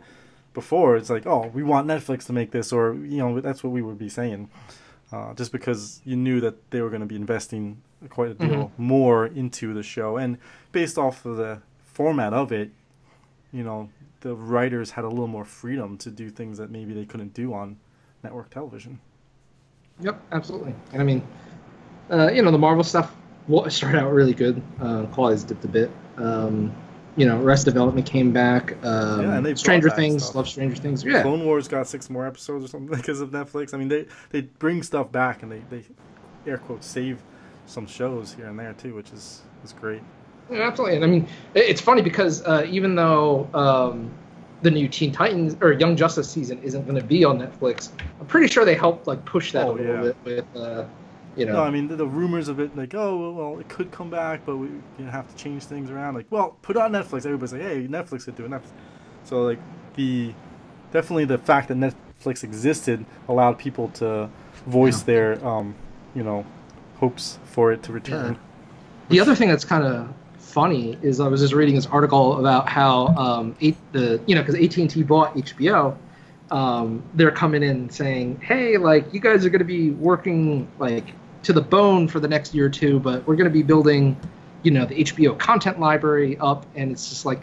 before, 0.56 0.96
it's 0.96 1.10
like, 1.10 1.26
oh, 1.26 1.50
we 1.54 1.62
want 1.62 1.86
Netflix 1.86 2.26
to 2.26 2.32
make 2.32 2.50
this, 2.50 2.72
or 2.72 2.94
you 2.94 3.18
know, 3.18 3.40
that's 3.40 3.62
what 3.62 3.72
we 3.72 3.82
would 3.82 3.98
be 3.98 4.08
saying. 4.08 4.50
Uh, 5.12 5.34
just 5.34 5.52
because 5.52 6.00
you 6.04 6.16
knew 6.16 6.40
that 6.40 6.70
they 6.72 6.80
were 6.80 6.88
going 6.88 7.02
to 7.02 7.06
be 7.06 7.14
investing 7.14 7.80
quite 8.08 8.30
a 8.30 8.34
deal 8.34 8.72
more 8.78 9.26
into 9.26 9.72
the 9.74 9.82
show, 9.82 10.16
and 10.16 10.38
based 10.72 10.98
off 10.98 11.24
of 11.24 11.36
the 11.36 11.60
format 11.92 12.32
of 12.32 12.50
it, 12.50 12.70
you 13.52 13.62
know, 13.62 13.90
the 14.22 14.34
writers 14.34 14.90
had 14.92 15.04
a 15.04 15.08
little 15.08 15.28
more 15.28 15.44
freedom 15.44 15.96
to 15.98 16.10
do 16.10 16.30
things 16.30 16.58
that 16.58 16.70
maybe 16.70 16.94
they 16.94 17.04
couldn't 17.04 17.34
do 17.34 17.52
on 17.54 17.76
network 18.24 18.50
television. 18.50 18.98
Yep, 20.00 20.20
absolutely. 20.32 20.74
And 20.92 21.02
I 21.02 21.04
mean, 21.04 21.26
uh, 22.10 22.30
you 22.32 22.42
know, 22.42 22.50
the 22.50 22.58
Marvel 22.58 22.82
stuff 22.82 23.14
wa- 23.46 23.68
started 23.78 24.00
out 24.00 24.12
really 24.12 24.34
good. 24.34 24.62
Uh, 24.80 25.04
quality's 25.06 25.44
dipped 25.44 25.64
a 25.64 25.68
bit. 25.68 25.90
Um, 26.16 26.74
you 27.16 27.26
know, 27.26 27.40
Arrested 27.42 27.70
Development 27.72 28.06
came 28.06 28.32
back. 28.32 28.72
Um, 28.84 29.22
Yeah, 29.22 29.36
and 29.36 29.46
they 29.46 29.54
Stranger 29.54 29.90
Things, 29.90 30.22
stuff. 30.24 30.34
love 30.36 30.48
Stranger 30.48 30.76
Things. 30.76 31.02
Yeah, 31.04 31.22
Clone 31.22 31.44
Wars 31.44 31.66
got 31.68 31.86
six 31.86 32.10
more 32.10 32.26
episodes 32.26 32.64
or 32.64 32.68
something 32.68 32.94
because 32.96 33.20
of 33.20 33.30
Netflix. 33.30 33.72
I 33.74 33.78
mean, 33.78 33.88
they 33.88 34.06
they 34.30 34.42
bring 34.42 34.82
stuff 34.82 35.10
back 35.12 35.42
and 35.42 35.50
they, 35.50 35.62
they 35.70 35.82
air 36.46 36.58
quotes 36.58 36.86
save 36.86 37.20
some 37.66 37.86
shows 37.86 38.34
here 38.34 38.46
and 38.46 38.58
there 38.58 38.72
too, 38.74 38.94
which 38.94 39.10
is 39.12 39.40
is 39.64 39.72
great. 39.72 40.02
Yeah, 40.50 40.60
absolutely. 40.68 40.96
And 40.96 41.04
I 41.04 41.08
mean, 41.08 41.26
it's 41.54 41.80
funny 41.80 42.02
because 42.02 42.42
uh, 42.44 42.64
even 42.70 42.94
though 42.94 43.48
um, 43.52 44.10
the 44.62 44.70
new 44.70 44.86
Teen 44.86 45.10
Titans 45.10 45.56
or 45.60 45.72
Young 45.72 45.96
Justice 45.96 46.30
season 46.30 46.60
isn't 46.62 46.84
going 46.86 46.94
to 47.00 47.04
be 47.04 47.24
on 47.24 47.38
Netflix, 47.38 47.88
I'm 48.20 48.26
pretty 48.26 48.46
sure 48.46 48.64
they 48.64 48.76
helped 48.76 49.06
like 49.08 49.24
push 49.24 49.50
that 49.52 49.66
Oh, 49.66 49.72
a 49.72 49.72
little 49.72 49.94
yeah. 49.94 50.02
bit 50.02 50.44
with, 50.54 50.56
uh, 50.62 50.84
you 51.36 51.46
know. 51.46 51.54
No, 51.54 51.62
I 51.62 51.70
mean 51.70 51.88
the, 51.88 51.96
the 51.96 52.06
rumors 52.06 52.48
of 52.48 52.60
it, 52.60 52.76
like 52.76 52.94
oh 52.94 53.32
well, 53.32 53.58
it 53.58 53.68
could 53.68 53.90
come 53.90 54.10
back, 54.10 54.44
but 54.44 54.56
we 54.56 54.68
you 54.68 54.82
know, 54.98 55.10
have 55.10 55.28
to 55.28 55.36
change 55.36 55.64
things 55.64 55.90
around. 55.90 56.14
Like, 56.14 56.26
well, 56.30 56.56
put 56.62 56.76
it 56.76 56.82
on 56.82 56.92
Netflix. 56.92 57.26
Everybody's 57.26 57.52
like, 57.52 57.62
hey, 57.62 57.86
Netflix 57.86 58.24
could 58.24 58.36
do 58.36 58.44
it. 58.44 58.50
Netflix. 58.50 58.70
So 59.24 59.42
like 59.42 59.58
the 59.94 60.32
definitely 60.92 61.24
the 61.24 61.38
fact 61.38 61.68
that 61.68 61.76
Netflix 61.76 62.44
existed 62.44 63.04
allowed 63.28 63.58
people 63.58 63.88
to 63.94 64.30
voice 64.66 65.02
their 65.02 65.44
um, 65.46 65.74
you 66.14 66.22
know 66.22 66.44
hopes 66.98 67.38
for 67.44 67.72
it 67.72 67.82
to 67.84 67.92
return. 67.92 68.38
The 69.08 69.20
other 69.20 69.34
thing 69.34 69.48
that's 69.48 69.64
kind 69.64 69.84
of 69.84 70.12
funny 70.38 70.98
is 71.02 71.20
I 71.20 71.28
was 71.28 71.40
just 71.42 71.52
reading 71.52 71.74
this 71.74 71.86
article 71.86 72.38
about 72.38 72.68
how 72.68 73.08
um, 73.08 73.54
eight, 73.60 73.76
the 73.92 74.20
you 74.26 74.34
know 74.34 74.42
because 74.42 74.54
AT 74.54 74.76
and 74.78 74.88
T 74.90 75.02
bought 75.02 75.34
HBO, 75.34 75.96
um, 76.50 77.02
they're 77.14 77.30
coming 77.30 77.62
in 77.62 77.90
saying, 77.90 78.40
hey, 78.40 78.78
like 78.78 79.12
you 79.12 79.20
guys 79.20 79.44
are 79.44 79.50
going 79.50 79.60
to 79.60 79.64
be 79.64 79.90
working 79.90 80.68
like 80.78 81.04
to 81.46 81.52
the 81.52 81.60
bone 81.60 82.08
for 82.08 82.18
the 82.18 82.26
next 82.26 82.54
year 82.54 82.66
or 82.66 82.68
two, 82.68 82.98
but 82.98 83.24
we're 83.24 83.36
going 83.36 83.48
to 83.48 83.54
be 83.54 83.62
building, 83.62 84.16
you 84.64 84.72
know, 84.72 84.84
the 84.84 84.96
HBO 84.96 85.38
content 85.38 85.78
library 85.78 86.36
up, 86.38 86.66
and 86.74 86.90
it's 86.90 87.08
just 87.08 87.24
like 87.24 87.40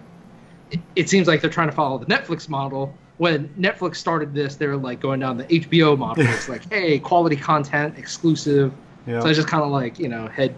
it, 0.72 0.82
it 0.98 1.10
seems 1.10 1.26
like 1.26 1.40
they're 1.40 1.50
trying 1.50 1.70
to 1.70 1.76
follow 1.76 1.98
the 1.98 2.06
Netflix 2.06 2.50
model. 2.50 2.94
When 3.18 3.48
Netflix 3.58 3.96
started 3.96 4.34
this, 4.34 4.58
they're 4.58 4.76
like 4.76 5.00
going 5.00 5.22
down 5.22 5.38
the 5.38 5.46
HBO 5.46 5.98
model. 5.98 6.26
it's 6.28 6.50
like, 6.50 6.70
hey, 6.70 7.00
quality 7.00 7.38
content, 7.38 7.98
exclusive. 7.98 8.74
Yeah. 9.08 9.22
So 9.22 9.28
it's 9.28 9.38
just 9.38 9.48
kind 9.48 9.64
of 9.64 9.72
like 9.72 10.00
you 10.00 10.10
know 10.10 10.28
head, 10.28 10.54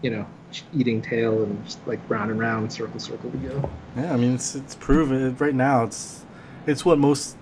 you 0.00 0.08
know, 0.08 0.26
eating 0.74 1.02
tail 1.02 1.42
and 1.42 1.62
just 1.66 1.86
like 1.86 2.00
round 2.08 2.30
and 2.30 2.40
round, 2.40 2.72
circle, 2.72 2.98
circle 2.98 3.28
we 3.28 3.46
go. 3.46 3.68
Yeah, 3.94 4.14
I 4.14 4.16
mean 4.16 4.34
it's 4.36 4.54
it's 4.54 4.74
proven 4.74 5.36
right 5.36 5.54
now. 5.54 5.84
It's 5.84 6.24
it's 6.66 6.82
what 6.82 6.98
most 6.98 7.36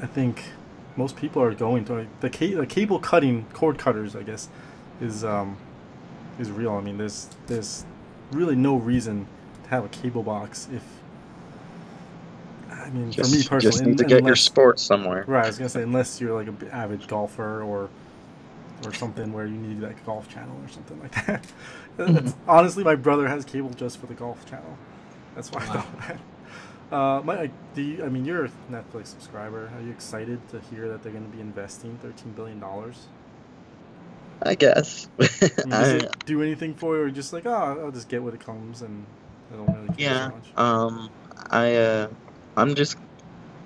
I 0.00 0.06
think 0.06 0.44
most 0.96 1.16
people 1.16 1.42
are 1.42 1.54
going 1.54 1.84
to. 1.86 1.94
Like, 1.94 2.20
the, 2.20 2.54
the 2.54 2.66
cable 2.66 3.00
cutting 3.00 3.46
cord 3.52 3.78
cutters, 3.78 4.14
I 4.14 4.22
guess, 4.22 4.48
is 5.00 5.24
um 5.24 5.56
is 6.38 6.50
real. 6.50 6.72
I 6.74 6.80
mean, 6.80 6.98
there's 6.98 7.28
there's 7.46 7.84
really 8.32 8.56
no 8.56 8.76
reason 8.76 9.26
to 9.64 9.70
have 9.70 9.84
a 9.84 9.88
cable 9.88 10.22
box 10.22 10.68
if 10.72 10.82
I 12.70 12.88
mean 12.90 13.10
Just, 13.10 13.30
for 13.30 13.36
me 13.36 13.42
personally, 13.42 13.60
just 13.60 13.84
need 13.84 13.98
to 13.98 14.04
un- 14.04 14.08
get 14.08 14.18
your 14.20 14.28
unless- 14.28 14.40
sports 14.40 14.82
somewhere. 14.82 15.24
Right, 15.26 15.44
I 15.44 15.48
was 15.48 15.58
gonna 15.58 15.68
say 15.68 15.82
unless 15.82 16.20
you're 16.20 16.34
like 16.34 16.48
an 16.48 16.68
avid 16.70 17.06
golfer 17.08 17.62
or 17.62 17.88
or 18.86 18.94
something 18.94 19.32
where 19.32 19.44
you 19.46 19.56
need 19.56 19.80
like 19.82 19.98
a 20.00 20.04
golf 20.06 20.28
channel 20.32 20.56
or 20.62 20.68
something 20.68 20.98
like 21.00 21.26
that. 21.26 21.44
That's, 21.98 22.34
honestly, 22.48 22.82
my 22.82 22.94
brother 22.94 23.28
has 23.28 23.44
cable 23.44 23.68
just 23.70 23.98
for 23.98 24.06
the 24.06 24.14
golf 24.14 24.46
channel. 24.48 24.78
That's 25.34 25.50
why 25.52 25.60
I 25.60 25.66
thought 25.66 25.98
that. 26.08 26.18
Uh, 26.90 27.22
my, 27.22 27.50
do 27.74 27.82
you, 27.82 28.04
I 28.04 28.08
mean, 28.08 28.24
you're 28.24 28.46
a 28.46 28.50
Netflix 28.70 29.08
subscriber. 29.08 29.70
Are 29.76 29.82
you 29.82 29.90
excited 29.90 30.40
to 30.48 30.60
hear 30.60 30.88
that 30.88 31.02
they're 31.02 31.12
going 31.12 31.30
to 31.30 31.36
be 31.36 31.40
investing 31.42 31.98
thirteen 32.02 32.32
billion 32.32 32.58
dollars? 32.58 33.06
I 34.42 34.54
guess. 34.54 35.08
Does 35.18 35.38
it 35.70 36.24
do 36.26 36.42
anything 36.42 36.74
for 36.74 36.96
you, 36.96 37.02
or 37.02 37.10
just 37.10 37.32
like, 37.32 37.46
oh, 37.46 37.80
I'll 37.84 37.90
just 37.90 38.08
get 38.08 38.22
what 38.22 38.34
it 38.34 38.40
comes, 38.40 38.82
and 38.82 39.04
I 39.52 39.56
don't 39.56 39.66
really 39.66 39.88
care 39.88 39.96
yeah. 39.98 40.28
so 40.28 40.34
much? 40.34 40.48
Um. 40.56 41.10
I. 41.50 41.76
Uh. 41.76 42.08
I'm 42.56 42.74
just. 42.74 42.96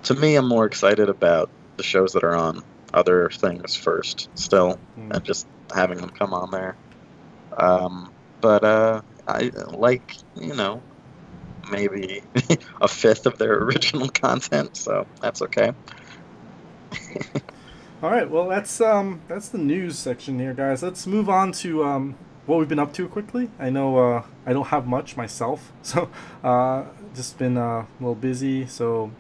To 0.05 0.15
me, 0.15 0.37
I'm 0.37 0.49
more 0.49 0.67
excited 0.67 1.09
about 1.09 1.51
the 1.77 1.83
shows 1.83 2.13
that 2.13 2.25
are 2.25 2.37
on 2.37 2.63
other 2.93 3.31
things 3.31 3.75
first. 3.75 4.29
Still, 4.35 4.79
Mm. 4.99 5.17
and 5.17 5.25
just 5.25 5.47
having 5.75 5.99
them 5.99 6.11
come 6.11 6.35
on 6.35 6.51
there. 6.51 6.77
Um. 7.57 8.13
But 8.41 8.65
uh, 8.65 9.03
I 9.27 9.51
like 9.71 10.17
you 10.37 10.55
know, 10.55 10.83
maybe 11.71 12.23
a 12.81 12.89
fifth 12.89 13.27
of 13.27 13.39
their 13.39 13.55
original 13.65 14.09
content, 14.09 14.77
so 14.77 15.07
that's 15.21 15.41
okay. 15.43 15.73
All 18.03 18.11
right, 18.11 18.29
well 18.29 18.49
that's 18.49 18.81
um 18.81 19.21
that's 19.29 19.49
the 19.49 19.59
news 19.59 19.99
section 19.99 20.39
here, 20.39 20.53
guys. 20.53 20.83
Let's 20.83 21.07
move 21.07 21.29
on 21.29 21.53
to 21.53 21.85
um 21.85 22.17
what 22.47 22.59
we've 22.59 22.69
been 22.69 22.79
up 22.79 22.93
to 22.95 23.09
quickly. 23.09 23.51
I 23.59 23.71
know 23.71 23.97
uh, 23.97 24.23
I 24.45 24.53
don't 24.53 24.67
have 24.67 24.87
much 24.87 25.17
myself, 25.17 25.73
so 25.83 26.11
uh, 26.43 26.85
just 27.15 27.39
been 27.39 27.57
uh, 27.57 27.63
a 27.63 27.87
little 28.01 28.15
busy. 28.15 28.67
So, 28.67 29.11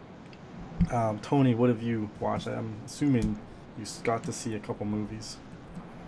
um, 0.91 1.19
Tony, 1.21 1.55
what 1.55 1.69
have 1.69 1.83
you 1.83 2.11
watched? 2.21 2.47
I'm 2.47 2.75
assuming 2.85 3.39
you 3.79 3.85
got 4.03 4.23
to 4.25 4.33
see 4.33 4.55
a 4.55 4.59
couple 4.59 4.87
movies. 4.87 5.39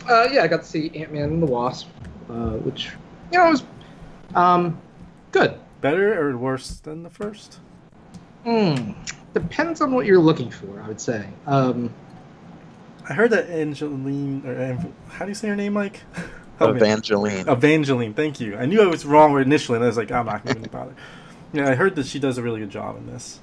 Uh, 0.09 0.29
yeah, 0.31 0.42
I 0.42 0.46
got 0.46 0.62
to 0.62 0.68
see 0.68 0.90
Ant 0.94 1.12
Man 1.12 1.24
and 1.24 1.42
the 1.42 1.46
Wasp, 1.46 1.88
uh, 2.29 2.52
which 2.59 2.90
you 3.33 3.38
know 3.38 3.50
was 3.50 3.64
um, 4.35 4.81
good. 5.33 5.59
Better 5.81 6.20
or 6.20 6.37
worse 6.37 6.79
than 6.81 7.02
the 7.02 7.11
first? 7.11 7.61
Hmm. 8.44 8.92
Depends 9.35 9.81
on 9.81 9.92
what 9.92 10.07
you're 10.07 10.18
looking 10.18 10.50
for, 10.50 10.81
I 10.81 10.88
would 10.88 11.00
say. 11.00 11.29
Um, 11.46 11.92
I 13.09 13.12
heard 13.14 13.31
that 13.31 13.49
Angeline, 13.49 14.42
or 14.47 14.79
how 15.11 15.25
do 15.25 15.31
you 15.31 15.35
say 15.35 15.49
her 15.49 15.57
name, 15.57 15.75
Mike? 15.75 16.03
Help 16.59 16.75
me. 16.75 16.81
Evangeline. 16.81 17.49
Evangeline, 17.49 18.14
thank 18.14 18.40
you. 18.40 18.57
I 18.57 18.66
knew 18.66 18.83
I 18.83 18.87
was 18.87 19.05
wrong 19.05 19.38
initially, 19.40 19.77
and 19.77 19.85
I 19.85 19.88
was 19.88 19.97
like, 19.97 20.11
I'm 20.11 20.27
not 20.27 20.45
going 20.45 20.62
to 20.62 20.71
bother. 20.71 20.95
Yeah, 21.53 21.69
I 21.69 21.75
heard 21.75 21.95
that 21.97 22.07
she 22.07 22.19
does 22.19 22.38
a 22.38 22.42
really 22.42 22.61
good 22.61 22.71
job 22.71 22.97
in 22.97 23.07
this. 23.07 23.38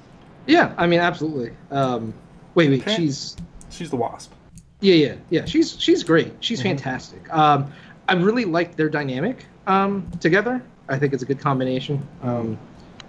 yeah, 0.46 0.74
I 0.76 0.86
mean, 0.86 1.00
absolutely. 1.00 1.52
Um, 1.70 2.12
wait, 2.54 2.70
wait, 2.70 2.82
Okay. 2.82 2.96
she's 2.96 3.36
She's 3.70 3.90
the 3.90 3.96
Wasp. 3.96 4.32
Yeah, 4.80 4.94
yeah, 4.94 5.14
yeah. 5.30 5.44
She's 5.46 5.80
she's 5.80 6.02
great. 6.04 6.32
She's 6.40 6.60
Mhm. 6.60 6.64
fantastic. 6.64 7.32
Um, 7.34 7.72
I 8.08 8.14
really 8.14 8.44
like 8.44 8.76
their 8.76 8.88
dynamic 8.90 9.46
um, 9.66 10.06
together. 10.20 10.62
I 10.88 10.98
think 10.98 11.14
it's 11.14 11.22
a 11.22 11.26
good 11.26 11.40
combination. 11.40 12.06
Um, 12.22 12.58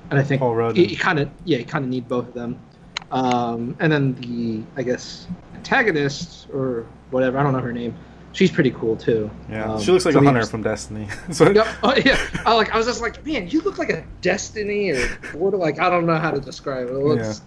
and 0.09 0.19
I 0.19 0.23
think 0.23 0.39
Paul 0.39 0.55
Rudd 0.55 0.77
you, 0.77 0.85
you 0.85 0.97
kind 0.97 1.19
of 1.19 1.29
yeah, 1.43 1.57
you 1.57 1.65
kind 1.65 1.83
of 1.83 1.89
need 1.89 2.07
both 2.07 2.29
of 2.29 2.33
them. 2.33 2.57
Um, 3.11 3.75
and 3.79 3.91
then 3.91 4.13
the 4.21 4.63
I 4.79 4.83
guess 4.83 5.27
antagonist 5.69 6.47
or 6.53 6.85
whatever 7.11 7.37
I 7.39 7.43
don't 7.43 7.53
know 7.53 7.59
her 7.59 7.73
name. 7.73 7.95
She's 8.33 8.51
pretty 8.51 8.71
cool 8.71 8.97
too. 8.97 9.31
Yeah, 9.49 9.73
Um, 9.73 9.81
she 9.81 9.91
looks 9.91 10.03
like 10.05 10.13
so 10.13 10.19
a 10.19 10.23
hunter 10.23 10.39
interest- 10.39 10.51
from 10.51 10.61
Destiny. 10.61 11.07
so, 11.31 11.49
Yep. 11.51 11.67
Oh, 11.83 11.95
yeah. 12.05 12.17
I 12.45 12.53
like. 12.53 12.73
I 12.73 12.77
was 12.77 12.85
just 12.85 13.01
like, 13.01 13.25
man, 13.25 13.47
you 13.47 13.61
look 13.61 13.77
like 13.77 13.89
a 13.89 14.03
Destiny 14.21 14.91
or? 14.91 15.51
Like 15.51 15.79
I 15.79 15.89
don't 15.89 16.05
know 16.05 16.17
how 16.17 16.31
to 16.31 16.39
describe 16.41 16.87
it. 16.87 16.91
It 16.91 16.97
looks 16.97 17.41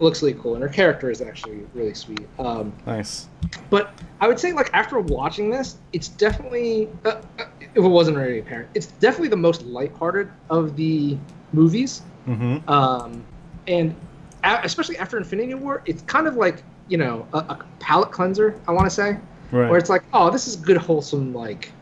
looks 0.00 0.20
really 0.20 0.34
cool, 0.40 0.54
and 0.54 0.62
her 0.64 0.68
character 0.68 1.10
is 1.12 1.20
actually 1.22 1.60
really 1.74 1.94
sweet. 1.94 2.26
Um, 2.40 2.72
Nice. 2.86 3.28
but 3.70 3.92
I 4.20 4.26
would 4.26 4.38
say 4.40 4.52
like 4.52 4.68
after 4.72 4.98
watching 4.98 5.48
this, 5.48 5.76
it's 5.92 6.08
definitely 6.08 6.88
uh, 7.04 7.20
uh, 7.38 7.44
if 7.60 7.76
it 7.76 7.80
wasn't 7.80 8.16
already 8.16 8.40
apparent, 8.40 8.68
it's 8.74 8.86
definitely 8.86 9.28
the 9.28 9.36
most 9.36 9.62
lighthearted 9.62 10.28
of 10.50 10.74
the 10.76 11.16
movies. 11.52 12.02
Mm-hmm. 12.26 12.68
Um, 12.68 13.22
and 13.68 13.94
a- 14.42 14.60
especially 14.64 14.98
after 14.98 15.18
Infinity 15.18 15.54
War, 15.54 15.82
it's 15.86 16.02
kind 16.02 16.26
of 16.26 16.34
like 16.34 16.64
you 16.92 16.98
know 16.98 17.26
a, 17.32 17.38
a 17.38 17.64
palate 17.80 18.12
cleanser. 18.12 18.54
I 18.68 18.72
want 18.72 18.84
to 18.86 18.90
say 18.90 19.16
Right. 19.50 19.68
where 19.68 19.78
it's 19.78 19.90
like, 19.90 20.02
oh, 20.14 20.30
this 20.30 20.46
is 20.46 20.56
good, 20.56 20.76
wholesome, 20.76 21.32
like 21.34 21.72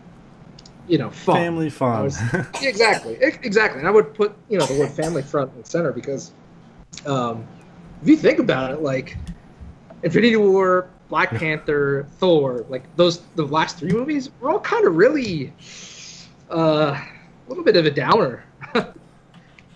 you 0.88 0.98
know, 0.98 1.10
fun. 1.10 1.36
Family 1.36 1.70
fun. 1.70 2.04
was- 2.04 2.20
exactly, 2.62 3.16
exactly. 3.20 3.78
And 3.80 3.86
I 3.88 3.90
would 3.90 4.14
put 4.14 4.34
you 4.48 4.58
know 4.58 4.66
the 4.66 4.78
word 4.78 4.90
family 4.90 5.22
front 5.22 5.52
and 5.54 5.66
center 5.66 5.92
because, 5.92 6.32
um, 7.06 7.44
if 8.02 8.08
you 8.08 8.16
think 8.16 8.38
about 8.38 8.70
it, 8.72 8.82
like 8.82 9.16
Infinity 10.04 10.36
War, 10.36 10.88
Black 11.08 11.30
Panther, 11.30 12.06
Thor, 12.18 12.64
like 12.68 12.84
those 12.96 13.18
the 13.34 13.44
last 13.46 13.78
three 13.78 13.92
movies 13.92 14.30
were 14.40 14.50
all 14.50 14.60
kind 14.60 14.86
of 14.86 14.94
really, 14.96 15.52
uh, 16.50 16.96
a 16.96 17.48
little 17.48 17.64
bit 17.64 17.76
of 17.76 17.84
a 17.84 17.90
downer. 17.90 18.44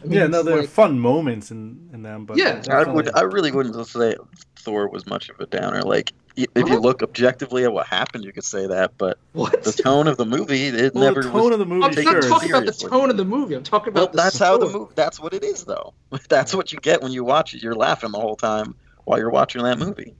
I 0.04 0.06
mean, 0.06 0.18
yeah, 0.18 0.26
no, 0.26 0.40
it's 0.40 0.46
there 0.48 0.58
are 0.58 0.62
fun 0.64 1.00
moments 1.00 1.50
in, 1.50 1.88
in 1.92 2.02
them, 2.02 2.26
but 2.26 2.36
Yeah. 2.36 2.62
I 2.70 2.84
would. 2.84 3.10
I 3.16 3.22
really 3.22 3.50
wouldn't 3.52 3.86
say 3.86 4.16
Thor 4.56 4.88
was 4.88 5.06
much 5.06 5.30
of 5.30 5.40
a 5.40 5.46
downer. 5.46 5.82
Like, 5.82 6.12
y- 6.36 6.44
if 6.54 6.68
you 6.68 6.74
uh-huh. 6.74 6.78
look 6.78 7.02
objectively 7.02 7.64
at 7.64 7.72
what 7.72 7.86
happened, 7.86 8.24
you 8.24 8.32
could 8.32 8.44
say 8.44 8.66
that. 8.66 8.92
But 8.98 9.18
what? 9.32 9.62
the 9.64 9.72
tone 9.72 10.06
of 10.06 10.18
the 10.18 10.26
movie, 10.26 10.66
it 10.66 10.94
well, 10.94 11.04
never 11.04 11.22
the 11.22 11.30
tone 11.30 11.42
was. 11.44 11.52
of 11.52 11.58
the 11.58 11.66
movie 11.66 11.84
I'm 11.84 12.04
not 12.04 12.22
talking 12.22 12.50
is, 12.50 12.54
about 12.54 12.66
the 12.66 12.88
tone 12.88 13.10
of 13.10 13.16
the 13.16 13.24
movie. 13.24 13.54
I'm 13.54 13.62
talking 13.62 13.94
Well, 13.94 14.04
about 14.04 14.12
the 14.12 14.16
that's 14.18 14.38
how 14.38 14.58
the 14.58 14.66
movie. 14.66 14.92
That's 14.94 15.18
what 15.20 15.32
it 15.32 15.42
is, 15.42 15.64
though. 15.64 15.94
That's 16.28 16.54
what 16.54 16.72
you 16.72 16.78
get 16.80 17.02
when 17.02 17.12
you 17.12 17.24
watch 17.24 17.54
it. 17.54 17.62
You're 17.62 17.74
laughing 17.74 18.12
the 18.12 18.20
whole 18.20 18.36
time 18.36 18.74
while 19.04 19.18
you're 19.18 19.30
watching 19.30 19.62
that 19.62 19.78
movie. 19.78 20.14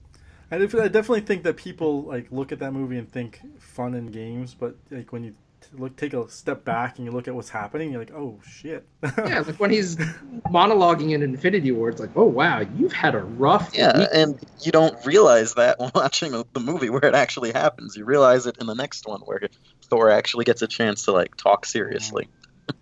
I 0.51 0.57
definitely 0.57 1.21
think 1.21 1.43
that 1.43 1.57
people 1.57 2.03
like 2.03 2.31
look 2.31 2.51
at 2.51 2.59
that 2.59 2.71
movie 2.71 2.97
and 2.97 3.11
think 3.11 3.41
fun 3.59 3.93
and 3.93 4.11
games, 4.11 4.53
but 4.53 4.75
like 4.91 5.11
when 5.11 5.23
you 5.23 5.31
t- 5.31 5.37
look 5.73 5.95
take 5.95 6.13
a 6.13 6.29
step 6.29 6.63
back 6.65 6.97
and 6.97 7.05
you 7.05 7.11
look 7.11 7.27
at 7.27 7.35
what's 7.35 7.49
happening, 7.49 7.91
you're 7.91 7.99
like, 8.01 8.13
oh 8.13 8.39
shit. 8.45 8.85
Yeah, 9.03 9.39
like 9.45 9.59
when 9.59 9.69
he's 9.71 9.95
monologuing 10.51 11.11
in 11.11 11.21
Infinity 11.21 11.71
War, 11.71 11.89
it's 11.89 11.99
like, 11.99 12.11
oh 12.15 12.25
wow, 12.25 12.61
you've 12.77 12.93
had 12.93 13.15
a 13.15 13.19
rough 13.19 13.71
Yeah, 13.73 13.97
week. 13.99 14.09
and 14.13 14.39
you 14.61 14.71
don't 14.71 15.03
realize 15.05 15.53
that 15.55 15.77
watching 15.95 16.31
the 16.31 16.59
movie 16.59 16.89
where 16.89 17.05
it 17.05 17.15
actually 17.15 17.51
happens. 17.51 17.95
You 17.95 18.05
realize 18.05 18.45
it 18.45 18.57
in 18.59 18.67
the 18.67 18.75
next 18.75 19.07
one 19.07 19.21
where 19.21 19.41
Thor 19.83 20.09
actually 20.09 20.45
gets 20.45 20.61
a 20.61 20.67
chance 20.67 21.05
to 21.05 21.11
like 21.11 21.35
talk 21.37 21.65
seriously. 21.65 22.25
Mm-hmm. 22.25 22.77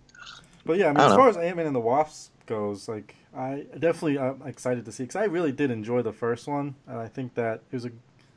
But 0.66 0.78
yeah, 0.78 0.86
I 0.86 0.88
mean, 0.88 0.96
I 0.98 1.04
as 1.04 1.08
don't 1.10 1.18
far 1.18 1.28
as 1.28 1.36
Ant 1.36 1.56
Man 1.56 1.66
and 1.66 1.74
the 1.76 1.80
Wasp 1.80 2.32
goes, 2.46 2.88
like 2.88 3.14
I 3.36 3.66
definitely 3.78 4.18
I'm 4.18 4.40
excited 4.46 4.84
to 4.86 4.92
see 4.92 5.02
because 5.04 5.16
I 5.16 5.24
really 5.24 5.52
did 5.52 5.70
enjoy 5.70 6.02
the 6.02 6.12
first 6.12 6.46
one, 6.46 6.74
and 6.86 6.98
I 6.98 7.08
think 7.08 7.34
that 7.34 7.62
it 7.70 7.74
was 7.74 7.84
a 7.84 7.90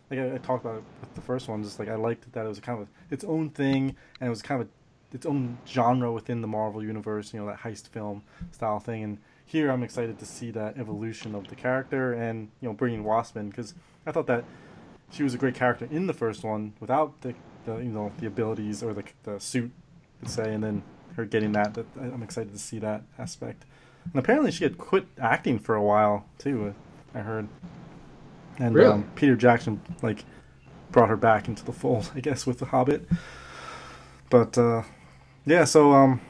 like 0.09 0.19
I, 0.19 0.35
I 0.35 0.37
talked 0.37 0.65
about 0.65 0.77
it 0.77 0.83
with 1.01 1.15
the 1.15 1.21
first 1.21 1.47
one, 1.47 1.63
just 1.63 1.79
like 1.79 1.89
I 1.89 1.95
liked 1.95 2.31
that 2.31 2.45
it 2.45 2.49
was 2.49 2.59
kind 2.59 2.81
of 2.81 2.87
its 3.09 3.23
own 3.23 3.49
thing, 3.49 3.95
and 4.19 4.27
it 4.27 4.29
was 4.29 4.41
kind 4.41 4.61
of 4.61 4.67
its 5.13 5.25
own 5.25 5.57
genre 5.67 6.11
within 6.11 6.41
the 6.41 6.47
Marvel 6.47 6.83
universe, 6.83 7.33
you 7.33 7.39
know, 7.39 7.47
that 7.47 7.59
heist 7.59 7.87
film 7.87 8.23
style 8.51 8.79
thing. 8.79 9.03
And 9.03 9.17
here, 9.45 9.71
I'm 9.71 9.83
excited 9.83 10.19
to 10.19 10.25
see 10.25 10.51
that 10.51 10.77
evolution 10.77 11.33
of 11.35 11.47
the 11.47 11.55
character, 11.55 12.13
and 12.13 12.49
you 12.61 12.67
know, 12.67 12.73
bringing 12.73 13.03
Wasp 13.03 13.37
in 13.37 13.49
because 13.49 13.73
I 14.05 14.11
thought 14.11 14.27
that 14.27 14.43
she 15.11 15.23
was 15.23 15.33
a 15.33 15.37
great 15.37 15.55
character 15.55 15.87
in 15.89 16.07
the 16.07 16.13
first 16.13 16.43
one 16.43 16.73
without 16.79 17.21
the, 17.21 17.33
the 17.65 17.77
you 17.77 17.89
know 17.89 18.11
the 18.19 18.27
abilities 18.27 18.83
or 18.83 18.93
the 18.93 19.03
the 19.23 19.39
suit, 19.39 19.71
let's 20.21 20.33
say, 20.33 20.53
and 20.53 20.63
then 20.63 20.83
her 21.15 21.25
getting 21.25 21.53
that. 21.53 21.73
That 21.73 21.85
I'm 21.97 22.23
excited 22.23 22.53
to 22.53 22.59
see 22.59 22.79
that 22.79 23.03
aspect. 23.17 23.65
And 24.03 24.15
apparently, 24.15 24.51
she 24.51 24.63
had 24.63 24.77
quit 24.77 25.07
acting 25.19 25.59
for 25.59 25.75
a 25.75 25.83
while 25.83 26.25
too. 26.37 26.73
I 27.13 27.19
heard. 27.19 27.47
And 28.59 28.75
Really? 28.75 28.91
um, 28.91 29.09
Peter 29.15 29.35
Jackson 29.35 29.79
like 30.01 30.25
brought 30.91 31.09
her 31.09 31.17
back 31.17 31.47
into 31.47 31.63
the 31.63 31.73
fold, 31.73 32.11
I 32.15 32.19
guess, 32.19 32.45
with 32.45 32.59
the 32.59 32.65
Hobbit. 32.65 33.07
But 34.29 34.57
uh, 34.57 34.83
yeah, 35.45 35.63
so 35.63 35.91
um, 35.93 36.21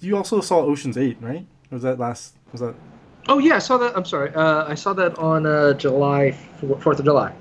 you 0.00 0.16
also 0.16 0.40
saw 0.40 0.60
Ocean's 0.60 0.96
Eight, 0.96 1.18
right? 1.20 1.46
Or 1.70 1.76
was 1.76 1.82
that 1.82 1.98
last? 1.98 2.34
Was 2.52 2.60
that? 2.60 2.74
Oh 3.28 3.38
yeah, 3.38 3.56
I 3.56 3.58
saw 3.58 3.76
that. 3.78 3.96
I'm 3.96 4.04
sorry, 4.04 4.32
uh, 4.34 4.64
I 4.66 4.74
saw 4.74 4.92
that 4.94 5.18
on 5.18 5.44
uh, 5.46 5.74
July 5.74 6.32
Fourth 6.80 6.98
of 6.98 7.04
July 7.04 7.34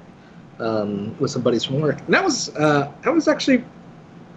um, 0.60 1.17
with 1.19 1.32
some 1.32 1.41
buddies 1.41 1.63
from 1.63 1.80
work. 1.80 2.00
And 2.02 2.13
that 2.13 2.24
was 2.24 2.54
uh, 2.56 2.91
that 3.04 3.13
was 3.13 3.28
actually 3.28 3.63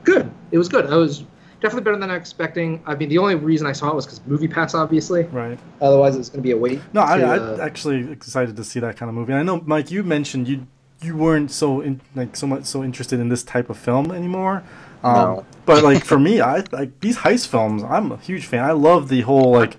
good. 0.04 0.30
It 0.52 0.58
was 0.58 0.68
good. 0.68 0.86
I 0.86 0.96
was 0.96 1.24
definitely 1.62 1.84
better 1.84 1.96
than 1.98 2.10
I 2.10 2.14
was 2.14 2.22
expecting. 2.22 2.82
I 2.84 2.94
mean, 2.94 3.08
the 3.08 3.18
only 3.18 3.36
reason 3.36 3.66
I 3.66 3.72
saw 3.72 3.90
it 3.90 3.94
was 3.94 4.04
because 4.04 4.20
Movie 4.26 4.48
Pass, 4.48 4.74
obviously. 4.74 5.22
Right. 5.24 5.58
Otherwise, 5.80 6.16
it's 6.16 6.28
going 6.28 6.40
to 6.40 6.42
be 6.42 6.50
a 6.50 6.56
wait. 6.56 6.80
No, 6.92 7.02
I, 7.02 7.18
to, 7.18 7.24
I 7.24 7.36
uh, 7.38 7.58
actually 7.60 8.10
excited 8.10 8.56
to 8.56 8.64
see 8.64 8.80
that 8.80 8.96
kind 8.96 9.08
of 9.08 9.14
movie. 9.14 9.32
And 9.32 9.40
I 9.40 9.44
know, 9.44 9.62
Mike, 9.64 9.90
you 9.90 10.02
mentioned 10.02 10.48
you 10.48 10.66
you 11.00 11.16
weren't 11.16 11.50
so 11.50 11.80
in, 11.80 12.00
like 12.14 12.36
so 12.36 12.46
much 12.46 12.64
so 12.64 12.84
interested 12.84 13.18
in 13.18 13.28
this 13.28 13.42
type 13.42 13.70
of 13.70 13.78
film 13.78 14.10
anymore. 14.12 14.62
Um, 15.02 15.14
No. 15.14 15.46
but 15.66 15.82
like 15.82 16.04
for 16.04 16.18
me, 16.18 16.40
I 16.40 16.64
like 16.70 17.00
these 17.00 17.18
heist 17.18 17.46
films. 17.48 17.82
I'm 17.82 18.12
a 18.12 18.18
huge 18.18 18.46
fan. 18.46 18.64
I 18.64 18.72
love 18.72 19.08
the 19.08 19.22
whole 19.22 19.52
like 19.52 19.76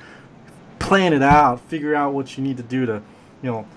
plan 0.79 1.13
it 1.13 1.21
out, 1.21 1.61
figure 1.61 1.95
out 1.95 2.13
what 2.13 2.37
you 2.37 2.43
need 2.43 2.57
to 2.57 2.63
do 2.63 2.85
to, 2.85 3.01
you 3.41 3.51
know, 3.51 3.67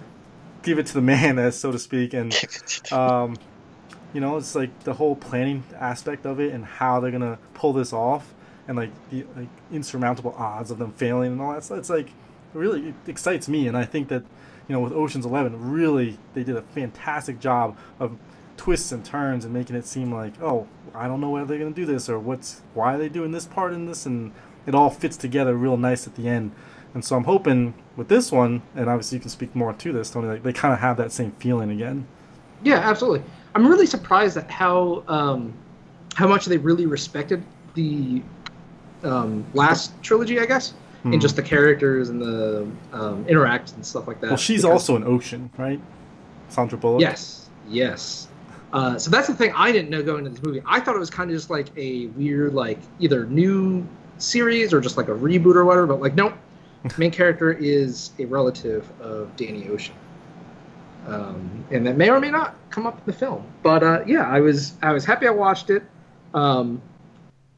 give 0.63 0.79
it 0.79 0.87
to 0.87 0.95
the 0.95 1.03
man, 1.13 1.39
as 1.39 1.59
so 1.59 1.71
to 1.73 1.79
speak, 1.79 2.15
and 2.15 2.35
um, 2.93 3.37
you 4.17 4.21
know, 4.21 4.39
it's 4.39 4.55
like 4.55 4.85
the 4.85 4.95
whole 4.95 5.15
planning 5.15 5.63
aspect 5.79 6.25
of 6.25 6.41
it 6.41 6.55
and 6.55 6.65
how 6.65 7.01
they're 7.01 7.11
gonna 7.11 7.39
pull 7.53 7.75
this 7.75 7.93
off, 7.93 8.33
and 8.67 8.75
like 8.75 8.91
the 9.11 9.27
like 9.37 9.49
insurmountable 9.71 10.35
odds 10.39 10.71
of 10.71 10.79
them 10.79 10.93
failing 10.93 11.33
and 11.33 11.41
all 11.43 11.53
that. 11.53 11.65
So 11.65 11.75
it's 11.75 11.91
like 11.91 12.07
it 12.07 12.13
really 12.55 12.89
it 12.89 12.95
excites 13.07 13.47
me, 13.47 13.69
and 13.69 13.77
I 13.77 13.85
think 13.85 14.09
that 14.09 14.23
you 14.67 14.73
know 14.73 14.81
with 14.81 14.95
Ocean's 14.95 15.27
Eleven, 15.27 15.71
really 15.71 16.17
they 16.33 16.43
did 16.45 16.57
a 16.57 16.63
fantastic 16.63 17.41
job 17.41 17.77
of 18.01 18.17
twists 18.57 18.91
and 18.91 19.05
turns 19.05 19.45
and 19.45 19.53
making 19.53 19.77
it 19.77 19.85
seem 19.85 20.11
like 20.11 20.33
oh 20.41 20.67
I 20.95 21.09
don't 21.09 21.21
know 21.21 21.29
whether 21.29 21.45
they're 21.45 21.59
gonna 21.59 21.73
do 21.73 21.85
this 21.85 22.09
or 22.09 22.19
what's 22.19 22.63
why 22.73 22.95
are 22.95 22.99
they 22.99 23.11
doing 23.11 23.33
this 23.33 23.45
part 23.45 23.75
in 23.75 23.85
this, 23.85 24.07
and 24.07 24.33
it 24.67 24.75
all 24.75 24.89
fits 24.89 25.19
together 25.19 25.55
real 25.55 25.77
nice 25.77 26.07
at 26.07 26.15
the 26.15 26.27
end. 26.27 26.53
And 26.95 27.05
so 27.05 27.17
I'm 27.17 27.25
hoping 27.25 27.75
with 27.97 28.09
this 28.09 28.33
one, 28.33 28.63
and 28.75 28.89
obviously 28.89 29.17
you 29.17 29.21
can 29.21 29.29
speak 29.29 29.55
more 29.55 29.75
to 29.75 29.93
this, 29.93 30.09
Tony. 30.09 30.29
Like 30.29 30.43
they 30.43 30.55
kind 30.55 30.73
of 30.73 30.81
have 30.81 30.97
that 30.97 31.13
same 31.13 31.33
feeling 31.33 31.71
again. 31.71 32.07
Yeah, 32.63 32.79
absolutely. 32.79 33.23
I'm 33.57 33.67
really 33.67 33.87
surprised 33.87 34.37
at 34.37 34.51
how 34.51 35.03
um, 35.09 35.55
how 36.15 36.27
much 36.29 36.45
they 36.45 36.59
really 36.59 36.85
respected 36.85 37.43
the 37.75 38.21
um, 39.03 39.47
last 39.55 39.93
trilogy, 40.03 40.39
I 40.39 40.45
guess, 40.45 40.75
Hmm. 41.03 41.13
and 41.15 41.23
just 41.23 41.37
the 41.37 41.43
characters 41.43 42.11
and 42.11 42.21
the 42.21 42.67
um, 42.93 43.25
interacts 43.25 43.75
and 43.75 43.85
stuff 43.85 44.07
like 44.07 44.21
that. 44.21 44.29
Well, 44.29 44.37
she's 44.37 44.61
because- 44.63 44.73
also 44.73 44.97
an 44.97 45.05
ocean, 45.05 45.51
right? 45.57 45.81
Sandra 46.51 46.77
Bullock. 46.77 47.01
Yes, 47.01 47.49
yes. 47.69 48.29
Uh, 48.75 48.99
so 48.99 49.11
that's 49.11 49.27
the 49.27 49.35
thing 49.35 49.53
I 49.57 49.73
didn't 49.73 49.89
know 49.89 50.03
going 50.03 50.27
into 50.27 50.39
this 50.39 50.43
movie. 50.47 50.61
I 50.67 50.79
thought 50.81 50.95
it 50.95 50.99
was 50.99 51.09
kind 51.09 51.31
of 51.31 51.37
just 51.37 51.49
like 51.49 51.69
a 51.79 52.07
weird, 52.09 52.53
like 52.53 52.79
either 52.99 53.25
new 53.25 53.87
series 54.19 54.75
or 54.75 54.81
just 54.83 54.99
like 54.99 55.09
a 55.09 55.13
reboot 55.15 55.55
or 55.55 55.65
whatever. 55.65 55.87
But 55.87 56.01
like, 56.03 56.15
nope. 56.15 56.35
Main 56.99 57.11
character 57.11 57.53
is 57.53 58.11
a 58.19 58.27
relative 58.27 58.89
of 59.01 59.35
Danny 59.37 59.67
Ocean, 59.71 59.95
um, 61.07 61.65
and 61.71 61.87
that 61.87 61.97
may 61.97 62.11
or 62.11 62.21
may 62.21 62.31
not 62.31 62.55
come 62.71 62.87
up 62.87 62.99
in 62.99 63.05
the 63.07 63.13
film. 63.13 63.45
But 63.63 63.83
uh, 63.83 64.03
yeah, 64.07 64.29
I 64.29 64.41
was 64.41 64.75
I 64.83 64.93
was 64.93 65.05
happy 65.05 65.27
I 65.27 65.31
watched 65.31 65.71
it. 65.71 65.83
Um, 66.35 66.81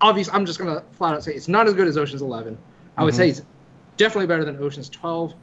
obviously, 0.00 0.32
I'm 0.34 0.46
just 0.46 0.58
gonna 0.58 0.82
flat 0.92 1.14
out 1.14 1.24
say 1.24 1.32
it's 1.34 1.48
not 1.48 1.66
as 1.66 1.74
good 1.74 1.88
as 1.88 1.96
Ocean's 1.96 2.22
Eleven. 2.22 2.56
I 2.96 3.04
would 3.04 3.14
Mhm. 3.14 3.16
say 3.16 3.28
it's 3.30 3.42
definitely 3.96 4.26
better 4.26 4.44
than 4.44 4.56
Ocean's 4.62 4.88
Twelve. 4.88 5.34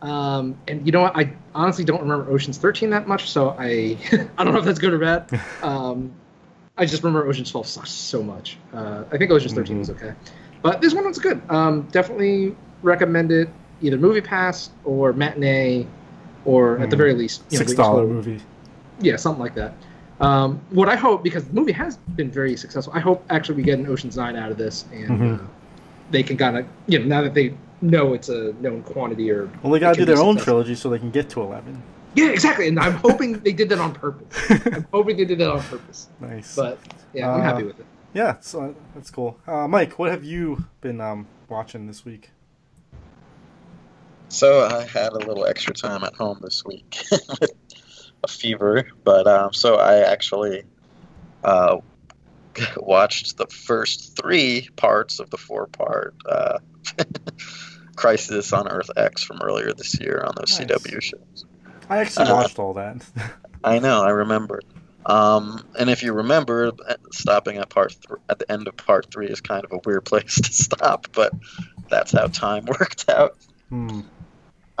Um, 0.00 0.56
and 0.66 0.84
you 0.84 0.90
know 0.90 1.02
what? 1.02 1.16
I 1.16 1.32
honestly 1.54 1.84
don't 1.84 2.00
remember 2.00 2.28
Ocean's 2.28 2.58
13 2.58 2.90
that 2.90 3.06
much, 3.06 3.30
so 3.30 3.50
I 3.56 3.96
I 4.38 4.42
don't 4.44 4.52
know 4.52 4.58
if 4.58 4.64
that's 4.64 4.80
good 4.80 4.92
or 4.92 4.98
bad. 4.98 5.40
Um, 5.62 6.10
I 6.76 6.86
just 6.86 7.02
remember 7.04 7.28
Ocean's 7.28 7.50
12 7.50 7.66
sucks 7.66 7.90
so 7.90 8.22
much. 8.22 8.56
Uh, 8.72 9.04
I 9.12 9.18
think 9.18 9.30
Ocean's 9.30 9.52
13 9.52 9.78
was 9.78 9.90
okay, 9.90 10.14
but 10.62 10.80
this 10.80 10.92
one 10.94 11.06
was 11.06 11.18
good. 11.18 11.40
Um, 11.50 11.82
definitely 11.92 12.56
recommend 12.82 13.30
it. 13.30 13.48
Either 13.82 13.96
Movie 13.98 14.22
Pass 14.22 14.70
or 14.84 15.12
matinee, 15.12 15.86
or 16.44 16.78
at 16.80 16.90
the 16.90 16.96
Mm. 16.96 16.98
very 16.98 17.14
least, 17.14 17.42
you 17.50 17.58
know, 17.58 17.64
Six 17.66 17.74
dollar 17.74 18.06
movie. 18.06 18.40
yeah, 19.00 19.16
something 19.16 19.42
like 19.42 19.54
that. 19.54 19.74
Um, 20.20 20.60
what 20.70 20.88
I 20.88 20.94
hope, 20.96 21.22
because 21.24 21.44
the 21.44 21.54
movie 21.54 21.72
has 21.72 21.96
been 22.16 22.30
very 22.30 22.56
successful, 22.56 22.92
I 22.94 23.00
hope 23.00 23.24
actually 23.30 23.56
we 23.56 23.62
get 23.62 23.78
an 23.78 23.86
Ocean's 23.88 24.16
Nine 24.16 24.36
out 24.36 24.50
of 24.52 24.56
this, 24.58 24.84
and 24.92 25.08
Mhm. 25.10 25.34
uh, 25.40 25.42
they 26.10 26.22
can 26.22 26.36
kind 26.36 26.56
of, 26.58 26.66
you 26.86 26.98
know, 26.98 27.04
now 27.06 27.22
that 27.22 27.34
they 27.34 27.54
know 27.80 28.12
it's 28.14 28.28
a 28.28 28.52
known 28.60 28.82
quantity 28.82 29.30
or 29.30 29.48
Well, 29.62 29.72
they 29.72 29.80
gotta 29.80 29.98
do 29.98 30.04
their 30.04 30.20
own 30.20 30.36
trilogy 30.36 30.74
so 30.76 30.88
they 30.90 30.98
can 30.98 31.10
get 31.10 31.28
to 31.30 31.40
eleven. 31.40 31.82
Yeah, 32.14 32.28
exactly. 32.28 32.68
And 32.68 32.78
I'm 32.78 32.92
hoping 32.92 33.40
they 33.44 33.52
did 33.52 33.68
that 33.70 33.78
on 33.80 33.92
purpose. 33.94 34.50
I'm 34.66 34.86
hoping 34.92 35.16
they 35.16 35.24
did 35.24 35.38
that 35.38 35.50
on 35.50 35.60
purpose. 35.62 36.08
Nice. 36.20 36.54
But 36.54 36.78
yeah, 37.14 37.32
I'm 37.32 37.40
Uh, 37.40 37.42
happy 37.42 37.64
with 37.64 37.80
it. 37.80 37.86
yeah, 38.14 38.36
so 38.40 38.74
that's 38.94 39.10
cool. 39.10 39.38
Uh, 39.48 39.66
Mike, 39.66 39.98
what 39.98 40.10
have 40.10 40.22
you 40.22 40.64
been 40.82 41.00
um, 41.00 41.26
watching 41.48 41.86
this 41.86 42.04
week? 42.04 42.30
So 44.32 44.64
I 44.64 44.84
had 44.86 45.12
a 45.12 45.18
little 45.18 45.44
extra 45.44 45.74
time 45.74 46.02
at 46.04 46.14
home 46.14 46.38
this 46.40 46.64
week 46.64 46.96
with 47.12 47.50
a 48.24 48.28
fever, 48.28 48.88
but 49.04 49.26
um, 49.26 49.52
so 49.52 49.76
I 49.76 49.98
actually 50.10 50.64
uh, 51.44 51.76
watched 52.78 53.36
the 53.36 53.46
first 53.46 54.16
three 54.16 54.70
parts 54.76 55.20
of 55.20 55.28
the 55.28 55.36
four-part 55.36 56.14
uh, 56.26 56.58
Crisis 57.96 58.54
on 58.54 58.68
Earth 58.68 58.90
X 58.96 59.22
from 59.22 59.40
earlier 59.42 59.74
this 59.74 60.00
year 60.00 60.24
on 60.26 60.32
those 60.34 60.58
Nice. 60.58 60.66
CW 60.66 61.02
shows. 61.02 61.44
I 61.90 61.98
actually 61.98 62.30
Uh, 62.30 62.34
watched 62.36 62.58
all 62.58 62.72
that. 62.72 63.04
I 63.62 63.78
know, 63.80 64.02
I 64.02 64.10
remember. 64.10 64.60
Um, 65.04 65.62
and 65.78 65.90
if 65.90 66.02
you 66.02 66.14
remember, 66.14 66.72
uh, 66.88 66.94
stopping 67.12 67.58
at 67.58 67.68
part 67.68 67.90
th- 67.90 68.20
at 68.30 68.38
the 68.38 68.50
end 68.50 68.66
of 68.66 68.76
part 68.78 69.12
three 69.12 69.26
is 69.26 69.42
kind 69.42 69.64
of 69.64 69.72
a 69.72 69.80
weird 69.84 70.06
place 70.06 70.36
to 70.40 70.52
stop, 70.52 71.08
but 71.12 71.34
that's 71.90 72.12
how 72.12 72.28
time 72.28 72.64
worked 72.64 73.10
out. 73.10 73.36
hmm. 73.68 74.00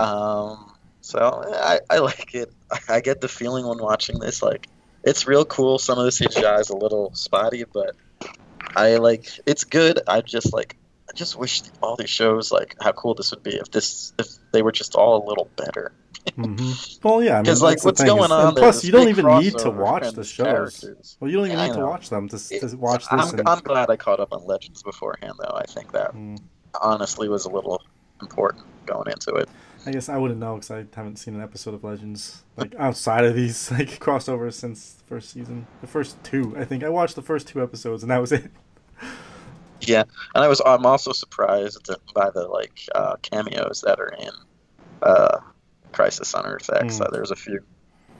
Um, 0.02 0.72
so 1.00 1.42
I, 1.54 1.80
I 1.90 1.98
like 1.98 2.34
it. 2.34 2.52
I 2.88 3.00
get 3.00 3.20
the 3.20 3.28
feeling 3.28 3.66
when 3.66 3.78
watching 3.78 4.18
this, 4.18 4.42
like 4.42 4.68
it's 5.04 5.26
real 5.26 5.44
cool. 5.44 5.78
Some 5.78 5.98
of 5.98 6.04
the 6.04 6.10
CGI 6.10 6.60
is 6.60 6.70
a 6.70 6.76
little 6.76 7.12
spotty, 7.14 7.64
but 7.72 7.94
I 8.76 8.96
like 8.96 9.28
it's 9.46 9.64
good. 9.64 10.00
I 10.08 10.20
just 10.20 10.52
like 10.52 10.76
I 11.08 11.12
just 11.14 11.36
wish 11.36 11.62
all 11.82 11.96
these 11.96 12.10
shows 12.10 12.52
like 12.52 12.74
how 12.80 12.92
cool 12.92 13.14
this 13.14 13.30
would 13.32 13.42
be 13.42 13.56
if 13.56 13.70
this 13.70 14.12
if 14.18 14.26
they 14.52 14.62
were 14.62 14.72
just 14.72 14.94
all 14.94 15.24
a 15.24 15.28
little 15.28 15.50
better. 15.56 15.92
hmm 16.36 16.54
Well, 17.02 17.20
yeah, 17.20 17.40
I 17.40 17.42
mean, 17.42 17.58
like, 17.58 17.84
what's 17.84 18.02
going 18.04 18.26
is- 18.26 18.30
on 18.30 18.54
plus, 18.54 18.84
you 18.84 18.92
don't 18.92 19.08
even 19.08 19.26
need 19.26 19.58
to 19.58 19.70
watch 19.70 20.12
the 20.12 20.22
shows. 20.22 20.46
characters. 20.46 21.16
Well, 21.18 21.28
you 21.28 21.36
don't 21.38 21.46
even 21.46 21.58
Yeah, 21.58 21.66
need 21.66 21.72
to 21.74 21.80
watch 21.80 22.10
them 22.10 22.28
to, 22.28 22.38
to 22.38 22.76
watch 22.76 23.08
this. 23.08 23.32
I'm, 23.32 23.40
and, 23.40 23.48
I'm 23.48 23.58
glad 23.58 23.90
I 23.90 23.96
caught 23.96 24.20
up 24.20 24.28
on 24.32 24.46
Legends 24.46 24.84
beforehand, 24.84 25.34
though. 25.40 25.56
I 25.56 25.64
think 25.64 25.90
that 25.92 26.14
Mm. 26.14 26.38
honestly 26.80 27.28
was 27.28 27.44
a 27.44 27.50
little 27.50 27.82
important 28.20 28.64
going 28.86 29.08
into 29.10 29.34
it. 29.34 29.48
I 29.84 29.90
guess 29.90 30.08
I 30.08 30.16
wouldn't 30.16 30.38
know 30.38 30.54
because 30.54 30.70
I 30.70 30.84
haven't 30.94 31.16
seen 31.16 31.34
an 31.34 31.40
episode 31.40 31.74
of 31.74 31.82
Legends 31.82 32.42
like 32.56 32.74
outside 32.78 33.24
of 33.24 33.34
these 33.34 33.70
like 33.70 33.98
crossovers 33.98 34.54
since 34.54 34.92
the 34.92 35.04
first 35.04 35.30
season. 35.30 35.66
The 35.80 35.86
first 35.86 36.22
two, 36.22 36.54
I 36.56 36.64
think 36.64 36.84
I 36.84 36.88
watched 36.88 37.16
the 37.16 37.22
first 37.22 37.48
two 37.48 37.62
episodes 37.62 38.02
and 38.02 38.10
that 38.10 38.18
was 38.18 38.32
it. 38.32 38.50
Yeah, 39.80 40.04
and 40.34 40.44
I 40.44 40.48
was 40.48 40.62
I'm 40.64 40.86
also 40.86 41.12
surprised 41.12 41.90
by 42.14 42.30
the 42.30 42.46
like 42.46 42.80
uh, 42.94 43.16
cameos 43.22 43.82
that 43.84 43.98
are 43.98 44.14
in 44.18 44.30
uh, 45.02 45.40
Crisis 45.90 46.34
on 46.34 46.46
Earth 46.46 46.70
X. 46.72 46.98
Mm. 46.98 47.10
There's 47.10 47.32
a 47.32 47.36
few 47.36 47.60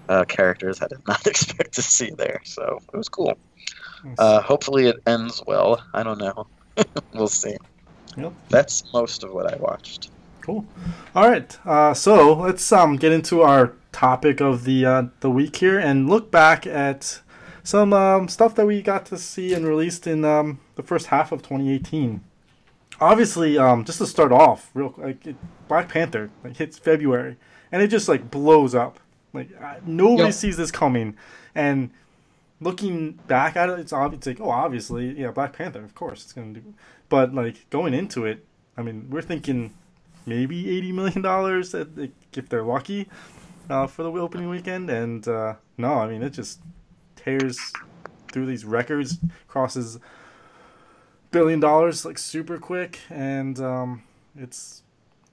uh, 0.08 0.24
characters 0.24 0.82
I 0.82 0.88
did 0.88 0.98
not 1.06 1.26
expect 1.26 1.74
to 1.74 1.82
see 1.82 2.10
there, 2.10 2.40
so 2.44 2.80
it 2.92 2.96
was 2.96 3.08
cool. 3.08 3.38
Uh, 4.18 4.40
hopefully 4.40 4.86
it 4.88 4.96
ends 5.06 5.40
well. 5.46 5.80
I 5.94 6.02
don't 6.02 6.18
know. 6.18 6.48
we'll 7.14 7.28
see. 7.28 7.56
Yep. 8.16 8.32
That's 8.48 8.92
most 8.92 9.22
of 9.22 9.32
what 9.32 9.52
I 9.52 9.56
watched. 9.56 10.10
Cool. 10.42 10.66
All 11.14 11.28
right. 11.28 11.56
Uh, 11.66 11.94
so 11.94 12.34
let's 12.34 12.70
um, 12.72 12.96
get 12.96 13.12
into 13.12 13.42
our 13.42 13.72
topic 13.92 14.40
of 14.40 14.64
the 14.64 14.84
uh, 14.84 15.02
the 15.20 15.30
week 15.30 15.56
here 15.56 15.78
and 15.78 16.08
look 16.10 16.30
back 16.30 16.66
at 16.66 17.20
some 17.62 17.92
um, 17.92 18.28
stuff 18.28 18.54
that 18.56 18.66
we 18.66 18.82
got 18.82 19.06
to 19.06 19.16
see 19.18 19.54
and 19.54 19.66
released 19.66 20.06
in 20.06 20.24
um, 20.24 20.58
the 20.74 20.82
first 20.82 21.06
half 21.06 21.30
of 21.32 21.42
2018. 21.42 22.22
Obviously, 23.00 23.56
um, 23.56 23.84
just 23.84 23.98
to 23.98 24.06
start 24.06 24.32
off, 24.32 24.70
real 24.74 24.94
like 24.98 25.26
it, 25.26 25.36
Black 25.68 25.88
Panther 25.88 26.30
like 26.44 26.56
hits 26.56 26.78
February 26.78 27.36
and 27.70 27.80
it 27.82 27.88
just 27.88 28.08
like 28.08 28.30
blows 28.30 28.74
up. 28.74 28.98
Like 29.32 29.48
uh, 29.62 29.76
nobody 29.86 30.24
Yep. 30.24 30.34
sees 30.34 30.56
this 30.56 30.70
coming, 30.70 31.16
and 31.54 31.90
looking 32.60 33.12
back 33.28 33.56
at 33.56 33.70
it, 33.70 33.78
it's 33.78 33.92
obvious. 33.92 34.26
Like, 34.26 34.40
oh, 34.40 34.50
obviously, 34.50 35.18
yeah, 35.18 35.30
Black 35.30 35.52
Panther, 35.54 35.82
of 35.84 35.94
course, 35.94 36.22
it's 36.24 36.32
gonna 36.32 36.52
do. 36.52 36.74
But 37.08 37.34
like 37.34 37.68
going 37.70 37.94
into 37.94 38.26
it, 38.26 38.44
I 38.76 38.82
mean, 38.82 39.06
we're 39.08 39.22
thinking 39.22 39.72
maybe 40.26 40.76
eighty 40.76 40.92
million 40.92 41.22
dollars 41.22 41.74
if 41.74 42.48
they're 42.48 42.62
lucky 42.62 43.08
uh, 43.70 43.86
for 43.86 44.02
the 44.02 44.10
opening 44.10 44.48
weekend, 44.48 44.90
and 44.90 45.26
uh, 45.28 45.54
no, 45.78 45.94
I 45.94 46.08
mean 46.08 46.22
it 46.22 46.30
just 46.30 46.60
tears 47.16 47.72
through 48.32 48.46
these 48.46 48.64
records, 48.64 49.18
crosses 49.48 49.98
billion 51.30 51.60
dollars 51.60 52.04
like 52.04 52.18
super 52.18 52.58
quick, 52.58 53.00
and 53.10 53.58
um, 53.60 54.02
it's 54.36 54.82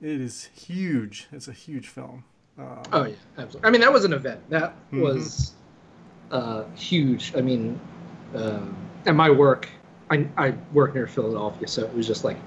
it 0.02 0.22
is 0.22 0.50
huge. 0.56 1.28
It's 1.32 1.48
a 1.48 1.54
huge 1.54 1.88
film. 1.88 2.24
Um, 2.58 2.82
Oh 2.92 3.06
yeah, 3.06 3.16
absolutely. 3.38 3.68
I 3.68 3.72
mean, 3.72 3.82
that 3.82 3.92
was 3.92 4.06
an 4.06 4.14
event. 4.14 4.50
That 4.50 4.74
Mhm. 4.92 5.02
was 5.02 5.54
uh, 6.32 6.64
huge. 6.76 7.34
I 7.36 7.42
mean, 7.42 7.80
um, 8.36 8.76
at 9.06 9.16
my 9.16 9.30
work, 9.30 9.68
I, 10.10 10.28
I 10.38 10.54
work 10.74 10.94
near 10.94 11.08
Philadelphia, 11.08 11.68
so 11.68 11.84
it 11.84 11.94
was 11.94 12.08
just 12.08 12.24
like 12.24 12.38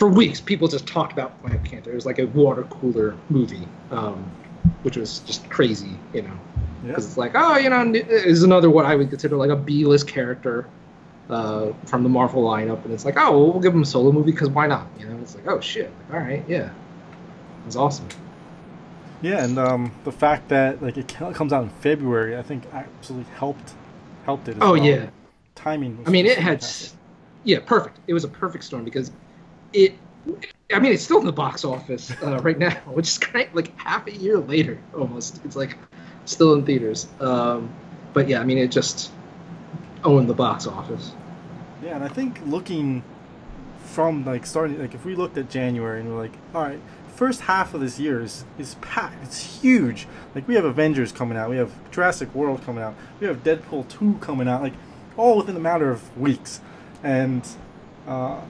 for 0.00 0.08
weeks, 0.08 0.40
people 0.40 0.66
just 0.66 0.86
talked 0.86 1.12
about 1.12 1.40
Black 1.42 1.62
Panther. 1.62 1.92
It 1.92 1.94
was 1.94 2.06
like 2.06 2.18
a 2.18 2.26
water 2.28 2.62
cooler 2.64 3.14
movie, 3.28 3.68
um, 3.90 4.28
which 4.82 4.96
was 4.96 5.18
just 5.20 5.48
crazy, 5.50 5.90
you 6.14 6.22
know. 6.22 6.28
yeah. 6.82 6.88
Because 6.88 7.06
it's 7.06 7.18
like, 7.18 7.32
oh, 7.34 7.58
you 7.58 7.68
know, 7.68 7.92
is 7.94 8.42
another 8.42 8.70
what 8.70 8.86
I 8.86 8.96
would 8.96 9.10
consider 9.10 9.36
like 9.36 9.50
a 9.50 9.56
B-list 9.56 10.08
character 10.08 10.66
uh, 11.28 11.72
from 11.84 12.02
the 12.02 12.08
Marvel 12.08 12.42
lineup, 12.42 12.82
and 12.86 12.94
it's 12.94 13.04
like, 13.04 13.16
oh, 13.18 13.30
well, 13.30 13.52
we'll 13.52 13.60
give 13.60 13.74
him 13.74 13.82
a 13.82 13.86
solo 13.86 14.10
movie 14.10 14.32
because 14.32 14.48
why 14.48 14.66
not? 14.66 14.88
You 14.98 15.06
know, 15.06 15.18
it's 15.20 15.34
like, 15.34 15.46
oh 15.46 15.60
shit, 15.60 15.92
like, 16.08 16.14
all 16.14 16.26
right, 16.26 16.44
yeah, 16.48 16.70
it's 17.66 17.76
awesome. 17.76 18.08
Yeah, 19.20 19.44
and 19.44 19.58
um, 19.58 19.92
the 20.04 20.12
fact 20.12 20.48
that 20.48 20.82
like 20.82 20.96
it 20.96 21.08
comes 21.08 21.52
out 21.52 21.62
in 21.62 21.68
February, 21.68 22.38
I 22.38 22.42
think 22.42 22.64
absolutely 22.72 23.30
helped 23.34 23.74
helped 24.24 24.48
it. 24.48 24.56
Oh 24.62 24.72
well. 24.72 24.82
yeah, 24.82 25.10
timing. 25.54 25.98
Was 25.98 26.08
I 26.08 26.10
mean, 26.10 26.24
it 26.24 26.38
had, 26.38 26.62
fantastic. 26.62 26.98
yeah, 27.44 27.58
perfect. 27.60 27.98
It 28.06 28.14
was 28.14 28.24
a 28.24 28.28
perfect 28.28 28.64
storm 28.64 28.82
because 28.84 29.12
it. 29.72 29.94
I 30.72 30.78
mean, 30.78 30.92
it's 30.92 31.02
still 31.02 31.18
in 31.18 31.26
the 31.26 31.32
box 31.32 31.64
office 31.64 32.12
uh, 32.22 32.38
right 32.40 32.58
now, 32.58 32.70
which 32.86 33.08
is 33.08 33.18
kind 33.18 33.48
of 33.48 33.54
like 33.54 33.76
half 33.78 34.06
a 34.06 34.12
year 34.12 34.38
later, 34.38 34.78
almost. 34.94 35.40
It's 35.44 35.56
like 35.56 35.76
still 36.24 36.54
in 36.54 36.64
theaters. 36.64 37.08
Um, 37.20 37.70
but 38.12 38.28
yeah, 38.28 38.40
I 38.40 38.44
mean, 38.44 38.58
it 38.58 38.70
just 38.70 39.12
owned 40.04 40.28
the 40.28 40.34
box 40.34 40.66
office. 40.66 41.12
Yeah, 41.82 41.96
and 41.96 42.04
I 42.04 42.08
think 42.08 42.40
looking 42.46 43.02
from 43.84 44.24
like 44.24 44.46
starting 44.46 44.78
like 44.78 44.94
if 44.94 45.04
we 45.04 45.14
looked 45.14 45.36
at 45.36 45.50
January 45.50 46.00
and 46.00 46.10
we're 46.10 46.18
like, 46.18 46.34
all 46.54 46.62
right, 46.62 46.80
first 47.14 47.42
half 47.42 47.74
of 47.74 47.80
this 47.80 47.98
year 47.98 48.22
is 48.22 48.44
is 48.58 48.76
packed. 48.76 49.22
It's 49.24 49.60
huge. 49.60 50.06
Like 50.34 50.46
we 50.46 50.54
have 50.54 50.64
Avengers 50.64 51.12
coming 51.12 51.36
out, 51.36 51.50
we 51.50 51.56
have 51.56 51.72
Jurassic 51.90 52.34
World 52.34 52.62
coming 52.64 52.82
out, 52.82 52.94
we 53.20 53.26
have 53.26 53.42
Deadpool 53.42 53.88
two 53.88 54.16
coming 54.20 54.48
out, 54.48 54.62
like 54.62 54.74
all 55.16 55.36
within 55.36 55.56
a 55.56 55.60
matter 55.60 55.90
of 55.90 56.16
weeks, 56.18 56.60
and 57.02 57.46
uh, 58.06 58.40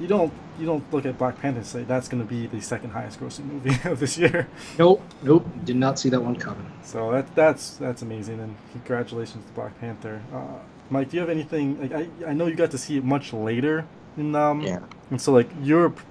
you 0.00 0.06
don't 0.06 0.32
you 0.60 0.66
don't 0.66 0.84
look 0.92 1.06
at 1.06 1.16
Black 1.18 1.40
Panther 1.40 1.58
and 1.58 1.66
say 1.66 1.82
that's 1.84 2.08
going 2.08 2.22
to 2.22 2.28
be 2.28 2.46
the 2.46 2.60
second 2.60 2.90
highest 2.90 3.18
grossing 3.18 3.46
movie 3.46 3.76
of 3.90 3.98
this 3.98 4.18
year. 4.18 4.46
Nope, 4.78 5.02
nope, 5.22 5.46
did 5.64 5.76
not 5.76 5.98
see 5.98 6.08
that 6.10 6.20
one 6.20 6.36
coming. 6.36 6.70
So 6.84 7.10
that 7.12 7.34
that's 7.34 7.76
that's 7.78 8.02
amazing, 8.02 8.38
and 8.40 8.54
congratulations 8.72 9.44
to 9.46 9.52
Black 9.52 9.78
Panther. 9.80 10.20
Uh, 10.32 10.58
Mike, 10.90 11.10
do 11.10 11.16
you 11.16 11.20
have 11.20 11.30
anything? 11.30 11.80
Like 11.80 11.92
I, 11.92 12.30
I 12.30 12.32
know 12.34 12.46
you 12.46 12.54
got 12.54 12.70
to 12.72 12.78
see 12.78 12.96
it 12.98 13.04
much 13.04 13.32
later 13.32 13.86
in 14.16 14.34
um, 14.34 14.60
Yeah. 14.60 14.80
and 15.10 15.20
so 15.20 15.32
like 15.32 15.48
your 15.62 15.90
p- 15.90 16.02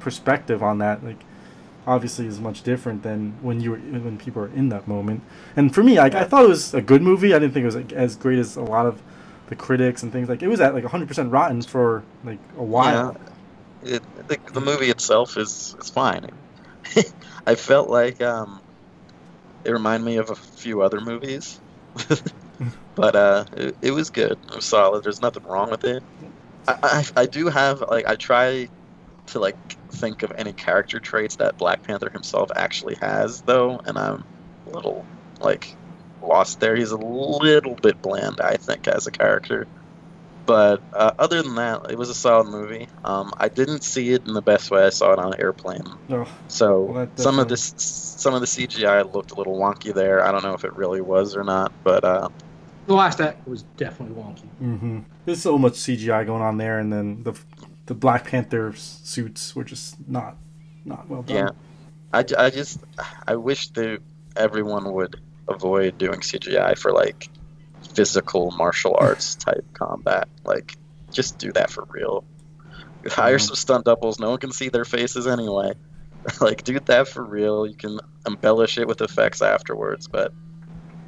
perspective 0.00 0.62
on 0.62 0.78
that, 0.78 1.04
like 1.04 1.20
obviously 1.86 2.26
is 2.26 2.40
much 2.40 2.62
different 2.62 3.02
than 3.02 3.34
when 3.42 3.60
you 3.60 3.72
were 3.72 3.76
when 3.78 4.16
people 4.16 4.42
are 4.42 4.48
in 4.48 4.68
that 4.70 4.88
moment. 4.88 5.22
And 5.56 5.74
for 5.74 5.82
me, 5.82 5.98
like 5.98 6.14
I 6.14 6.24
thought 6.24 6.44
it 6.44 6.48
was 6.48 6.74
a 6.74 6.82
good 6.82 7.02
movie. 7.02 7.34
I 7.34 7.38
didn't 7.38 7.52
think 7.54 7.62
it 7.64 7.66
was 7.66 7.76
like, 7.76 7.92
as 7.92 8.16
great 8.16 8.38
as 8.38 8.56
a 8.56 8.62
lot 8.62 8.86
of 8.86 9.00
the 9.48 9.56
critics 9.56 10.02
and 10.02 10.10
things. 10.10 10.28
Like 10.28 10.42
it 10.42 10.48
was 10.48 10.60
at 10.60 10.74
like 10.74 10.84
100% 10.84 11.30
rotten 11.30 11.60
for 11.62 12.02
like 12.24 12.38
a 12.56 12.62
while. 12.62 13.16
It, 13.84 14.02
the, 14.28 14.38
the 14.52 14.60
movie 14.60 14.90
itself 14.90 15.36
is 15.36 15.74
is 15.80 15.90
fine. 15.90 16.26
I 17.46 17.54
felt 17.54 17.90
like 17.90 18.20
um, 18.22 18.60
it 19.64 19.70
reminded 19.72 20.06
me 20.06 20.16
of 20.16 20.30
a 20.30 20.34
few 20.36 20.82
other 20.82 21.00
movies, 21.00 21.60
but 22.94 23.16
uh, 23.16 23.44
it, 23.56 23.76
it 23.82 23.90
was 23.92 24.10
good. 24.10 24.32
It 24.32 24.56
was 24.56 24.66
solid. 24.66 25.04
There's 25.04 25.20
nothing 25.22 25.44
wrong 25.44 25.70
with 25.70 25.84
it. 25.84 26.02
I, 26.66 26.76
I 26.82 27.22
I 27.22 27.26
do 27.26 27.48
have 27.48 27.82
like 27.90 28.06
I 28.08 28.16
try 28.16 28.68
to 29.28 29.40
like 29.40 29.56
think 29.94 30.22
of 30.22 30.32
any 30.36 30.52
character 30.52 31.00
traits 31.00 31.36
that 31.36 31.58
Black 31.58 31.82
Panther 31.82 32.10
himself 32.12 32.50
actually 32.56 32.96
has 33.00 33.42
though, 33.42 33.80
and 33.86 33.98
I'm 33.98 34.24
a 34.66 34.70
little 34.70 35.06
like 35.40 35.76
lost 36.22 36.60
there. 36.60 36.76
He's 36.76 36.92
a 36.92 36.98
little 36.98 37.76
bit 37.82 38.00
bland, 38.02 38.40
I 38.42 38.56
think, 38.56 38.88
as 38.88 39.06
a 39.06 39.12
character. 39.12 39.68
But 40.46 40.82
uh, 40.92 41.12
other 41.18 41.42
than 41.42 41.54
that, 41.54 41.90
it 41.90 41.96
was 41.96 42.10
a 42.10 42.14
solid 42.14 42.48
movie. 42.48 42.86
Um, 43.04 43.32
I 43.38 43.48
didn't 43.48 43.82
see 43.82 44.10
it 44.12 44.26
in 44.26 44.34
the 44.34 44.42
best 44.42 44.70
way. 44.70 44.84
I 44.84 44.90
saw 44.90 45.12
it 45.12 45.18
on 45.18 45.32
an 45.32 45.40
airplane. 45.40 45.82
Oh, 46.10 46.28
So 46.48 46.82
Well, 46.82 47.08
some 47.16 47.38
of 47.38 47.48
definitely- 47.48 47.48
this, 47.48 47.74
some 47.76 48.34
of 48.34 48.40
the 48.40 48.46
CGI 48.46 49.02
looked 49.14 49.30
a 49.30 49.34
little 49.36 49.58
wonky 49.58 49.92
there. 49.94 50.22
I 50.24 50.30
don't 50.32 50.42
know 50.42 50.52
if 50.54 50.64
it 50.64 50.74
really 50.76 51.00
was 51.00 51.34
or 51.36 51.44
not, 51.44 51.72
but 51.82 52.04
uh, 52.04 52.28
The 52.86 52.94
last 52.94 53.20
act 53.20 53.46
was 53.48 53.62
definitely 53.78 54.16
wonky. 54.22 54.48
hmm 54.58 54.98
There's 55.24 55.40
so 55.40 55.56
much 55.56 55.74
CGI 55.74 56.26
going 56.26 56.42
on 56.42 56.58
there, 56.58 56.78
and 56.78 56.92
then 56.92 57.22
the 57.22 57.32
the 57.86 57.94
Black 57.94 58.28
Panther 58.28 58.72
suits 58.76 59.54
were 59.56 59.64
just 59.64 59.96
not 60.08 60.36
not 60.84 61.08
well 61.08 61.22
done. 61.22 61.36
yeah. 61.36 61.50
I, 62.12 62.24
I 62.38 62.50
just 62.50 62.80
I 63.26 63.36
wish 63.36 63.68
that 63.68 64.00
everyone 64.36 64.92
would 64.92 65.16
avoid 65.48 65.96
doing 65.98 66.20
CGI 66.20 66.76
for 66.78 66.92
like 66.92 67.28
physical 67.94 68.50
martial 68.56 68.96
arts 68.98 69.36
type 69.36 69.66
combat. 69.74 70.28
Like, 70.44 70.76
just 71.12 71.38
do 71.38 71.52
that 71.52 71.70
for 71.70 71.86
real. 71.92 72.24
Hire 73.08 73.38
Mhm. 73.38 73.40
some 73.40 73.56
stunt 73.56 73.84
doubles. 73.84 74.18
No 74.18 74.30
one 74.30 74.38
can 74.38 74.52
see 74.52 74.68
their 74.68 74.84
faces 74.84 75.26
anyway. 75.26 75.74
like, 76.40 76.64
do 76.64 76.78
that 76.86 77.08
for 77.08 77.24
real. 77.24 77.66
You 77.66 77.76
can 77.76 78.00
embellish 78.26 78.78
it 78.78 78.88
with 78.88 79.00
effects 79.02 79.42
afterwards, 79.42 80.08
but 80.10 80.32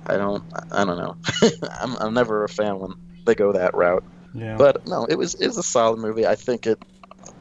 I 0.06 0.16
don't. 0.16 0.44
I 0.72 0.84
don't 0.84 0.98
know. 0.98 1.16
I'm, 1.80 1.96
I'm 1.96 2.14
never 2.14 2.44
a 2.44 2.48
fan 2.48 2.78
when 2.78 2.92
they 3.26 3.34
go 3.34 3.52
that 3.52 3.74
route. 3.74 4.04
Yeah. 4.34 4.56
But 4.56 4.86
no, 4.86 5.06
it 5.08 5.16
was 5.16 5.34
it 5.34 5.46
was 5.46 5.58
a 5.58 5.62
solid 5.62 5.98
movie. 5.98 6.26
I 6.26 6.34
think 6.36 6.66
it 6.66 6.78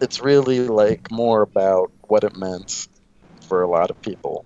it's 0.02 0.21
really 0.21 0.62
like 0.62 1.12
more 1.12 1.41
about 1.41 1.91
what 2.08 2.24
it 2.24 2.36
meant 2.38 2.88
for 3.48 3.62
a 3.62 3.69
lot 3.69 3.91
of 3.91 4.02
people, 4.02 4.45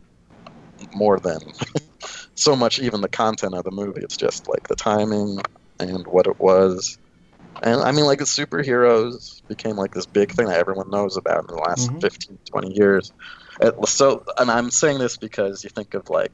more 0.94 1.20
than 1.20 1.40
so 2.40 2.56
much 2.56 2.80
even 2.80 3.02
the 3.02 3.10
content 3.10 3.54
of 3.54 3.64
the 3.64 3.72
movie. 3.72 4.02
It's 4.02 4.18
just 4.18 4.48
like 4.48 4.68
the 4.68 4.76
timing 4.76 5.40
and 5.80 6.06
what 6.08 6.28
it 6.28 6.40
was. 6.40 6.98
And 7.62 7.82
I 7.82 7.92
mean, 7.92 8.06
like 8.06 8.20
the 8.20 8.26
superheroes 8.26 9.42
became 9.48 9.76
like 9.76 9.94
this 9.94 10.06
big 10.06 10.32
thing 10.32 10.48
that 10.48 10.58
everyone 10.60 10.90
knows 10.90 11.18
about 11.18 11.42
in 11.42 11.48
the 11.56 11.62
last 11.62 11.90
Mhm. 11.92 12.02
15, 12.02 12.40
20 12.50 12.74
years. 12.74 13.12
So, 13.86 14.24
and 14.38 14.50
I'm 14.50 14.70
saying 14.72 15.00
this 15.00 15.18
because 15.18 15.64
you 15.64 15.70
think 15.70 15.94
of 15.94 16.10
like 16.10 16.32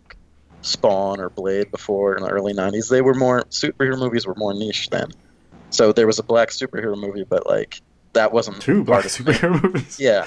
Spawn 0.61 1.19
or 1.19 1.29
Blade 1.31 1.71
before 1.71 2.15
in 2.15 2.23
the 2.23 2.29
early 2.29 2.53
90s, 2.53 2.89
they 2.89 3.01
were 3.01 3.15
more, 3.15 3.41
superhero 3.49 3.97
movies 3.97 4.27
were 4.27 4.35
more 4.35 4.53
niche 4.53 4.89
then. 4.91 5.09
So 5.71 5.91
there 5.91 6.05
was 6.07 6.19
a 6.19 6.23
black 6.23 6.49
superhero 6.49 6.95
movie, 6.95 7.25
but 7.27 7.47
like 7.47 7.81
that 8.13 8.31
wasn't 8.31 8.61
Two 8.61 8.83
black 8.83 9.01
part 9.03 9.05
of 9.05 9.25
superhero 9.25 9.63
movies. 9.63 9.99
yeah, 9.99 10.25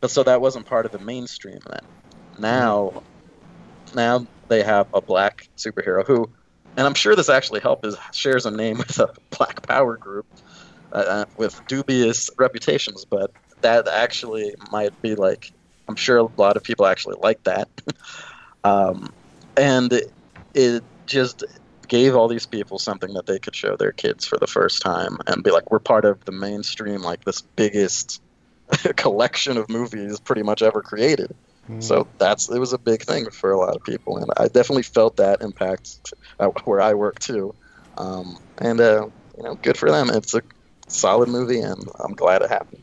but 0.00 0.10
so 0.10 0.22
that 0.22 0.40
wasn't 0.40 0.64
part 0.66 0.86
of 0.86 0.92
the 0.92 0.98
mainstream 0.98 1.58
then. 1.68 1.80
Now, 2.38 3.02
now 3.94 4.26
they 4.48 4.62
have 4.62 4.86
a 4.92 5.00
black 5.00 5.48
superhero 5.56 6.06
who, 6.06 6.30
and 6.76 6.86
I'm 6.86 6.94
sure 6.94 7.14
this 7.14 7.28
actually 7.28 7.60
helped, 7.60 7.86
is 7.86 7.96
shares 8.12 8.46
a 8.46 8.50
name 8.50 8.78
with 8.78 8.98
a 8.98 9.12
Black 9.36 9.66
Power 9.66 9.96
group 9.96 10.26
uh, 10.92 10.96
uh, 10.96 11.24
with 11.36 11.60
dubious 11.66 12.30
reputations, 12.38 13.04
but 13.04 13.32
that 13.60 13.88
actually 13.88 14.54
might 14.70 15.00
be 15.02 15.14
like, 15.14 15.52
I'm 15.88 15.96
sure 15.96 16.18
a 16.18 16.28
lot 16.36 16.56
of 16.56 16.62
people 16.62 16.86
actually 16.86 17.16
like 17.20 17.42
that, 17.44 17.68
um, 18.64 19.12
and 19.56 19.92
it, 19.92 20.12
it 20.54 20.82
just 21.06 21.44
gave 21.88 22.16
all 22.16 22.28
these 22.28 22.46
people 22.46 22.78
something 22.78 23.12
that 23.14 23.26
they 23.26 23.38
could 23.38 23.54
show 23.54 23.76
their 23.76 23.92
kids 23.92 24.24
for 24.24 24.38
the 24.38 24.46
first 24.46 24.82
time 24.82 25.18
and 25.26 25.44
be 25.44 25.50
like, 25.50 25.70
we're 25.70 25.78
part 25.78 26.04
of 26.04 26.24
the 26.24 26.32
mainstream, 26.32 27.02
like 27.02 27.24
this 27.24 27.42
biggest 27.42 28.22
collection 28.96 29.56
of 29.56 29.68
movies 29.68 30.18
pretty 30.20 30.42
much 30.42 30.62
ever 30.62 30.82
created. 30.82 31.34
Mm. 31.68 31.82
So 31.82 32.06
that's 32.18 32.50
it 32.50 32.58
was 32.58 32.72
a 32.72 32.78
big 32.78 33.02
thing 33.02 33.30
for 33.30 33.52
a 33.52 33.58
lot 33.58 33.74
of 33.74 33.82
people, 33.84 34.18
and 34.18 34.30
I 34.36 34.48
definitely 34.48 34.82
felt 34.82 35.16
that 35.16 35.40
impact 35.42 36.12
where 36.64 36.80
I 36.80 36.94
work 36.94 37.18
too. 37.20 37.54
Um, 37.96 38.36
and 38.58 38.80
uh, 38.80 39.06
you 39.36 39.42
know, 39.42 39.54
good 39.56 39.76
for 39.76 39.90
them. 39.90 40.10
It's 40.10 40.34
a 40.34 40.42
solid 40.88 41.28
movie, 41.28 41.60
and 41.60 41.82
I'm 42.00 42.12
glad 42.14 42.42
it 42.42 42.50
happened. 42.50 42.82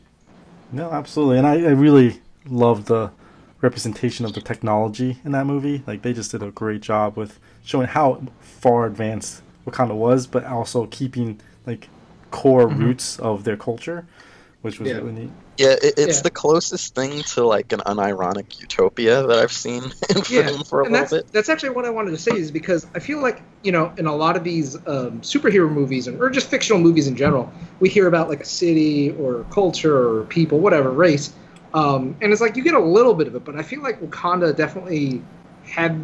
No, 0.72 0.90
absolutely, 0.90 1.38
and 1.38 1.46
I, 1.46 1.54
I 1.54 1.70
really 1.70 2.20
love 2.46 2.86
the 2.86 3.12
representation 3.60 4.24
of 4.26 4.32
the 4.32 4.40
technology 4.40 5.18
in 5.24 5.30
that 5.32 5.46
movie. 5.46 5.84
Like 5.86 6.02
they 6.02 6.12
just 6.12 6.32
did 6.32 6.42
a 6.42 6.50
great 6.50 6.80
job 6.80 7.16
with 7.16 7.38
showing 7.64 7.86
how 7.86 8.22
far 8.40 8.86
advanced 8.86 9.42
Wakanda 9.66 9.94
was, 9.94 10.26
but 10.26 10.44
also 10.44 10.86
keeping 10.86 11.40
like 11.66 11.88
core 12.32 12.66
Mhm. 12.66 12.78
roots 12.78 13.18
of 13.20 13.44
their 13.44 13.56
culture, 13.56 14.06
which 14.62 14.80
was 14.80 14.90
Yeah. 14.90 14.96
really 14.96 15.12
neat. 15.12 15.30
Yeah, 15.62 15.76
it, 15.82 15.94
it's 15.96 16.16
Yeah. 16.16 16.22
the 16.22 16.30
closest 16.30 16.94
thing 16.94 17.22
to 17.34 17.44
like 17.46 17.72
an 17.72 17.80
unironic 17.80 18.60
utopia 18.60 19.26
that 19.26 19.38
I've 19.38 19.52
seen 19.52 19.84
in 20.10 20.22
Yeah, 20.28 20.42
film 20.42 20.64
for 20.64 20.80
a 20.80 20.84
and 20.84 20.92
little 20.92 21.04
that's 21.04 21.12
bit. 21.12 21.32
that's 21.32 21.48
actually 21.48 21.70
what 21.70 21.84
I 21.84 21.90
wanted 21.90 22.10
to 22.12 22.18
say 22.18 22.36
is 22.36 22.50
because 22.50 22.86
I 22.94 22.98
feel 22.98 23.20
like 23.22 23.42
you 23.62 23.72
know 23.72 23.92
in 23.98 24.06
a 24.06 24.14
lot 24.14 24.36
of 24.36 24.44
these 24.44 24.76
um, 24.86 25.20
superhero 25.20 25.70
movies 25.70 26.06
and 26.08 26.20
or 26.20 26.30
just 26.30 26.48
fictional 26.48 26.80
movies 26.80 27.06
in 27.06 27.16
general, 27.16 27.52
we 27.80 27.88
hear 27.88 28.08
about 28.08 28.28
like 28.28 28.40
a 28.40 28.44
city 28.44 29.10
or 29.12 29.44
culture 29.50 29.96
or 30.20 30.24
people, 30.24 30.58
whatever 30.58 30.90
race, 30.90 31.32
um, 31.74 32.16
and 32.20 32.32
it's 32.32 32.40
like 32.40 32.56
you 32.56 32.62
get 32.62 32.74
a 32.74 32.78
little 32.80 33.14
bit 33.14 33.26
of 33.26 33.34
it, 33.36 33.44
but 33.44 33.56
I 33.56 33.62
feel 33.62 33.82
like 33.82 34.00
Wakanda 34.00 34.54
definitely 34.56 35.22
had 35.64 35.96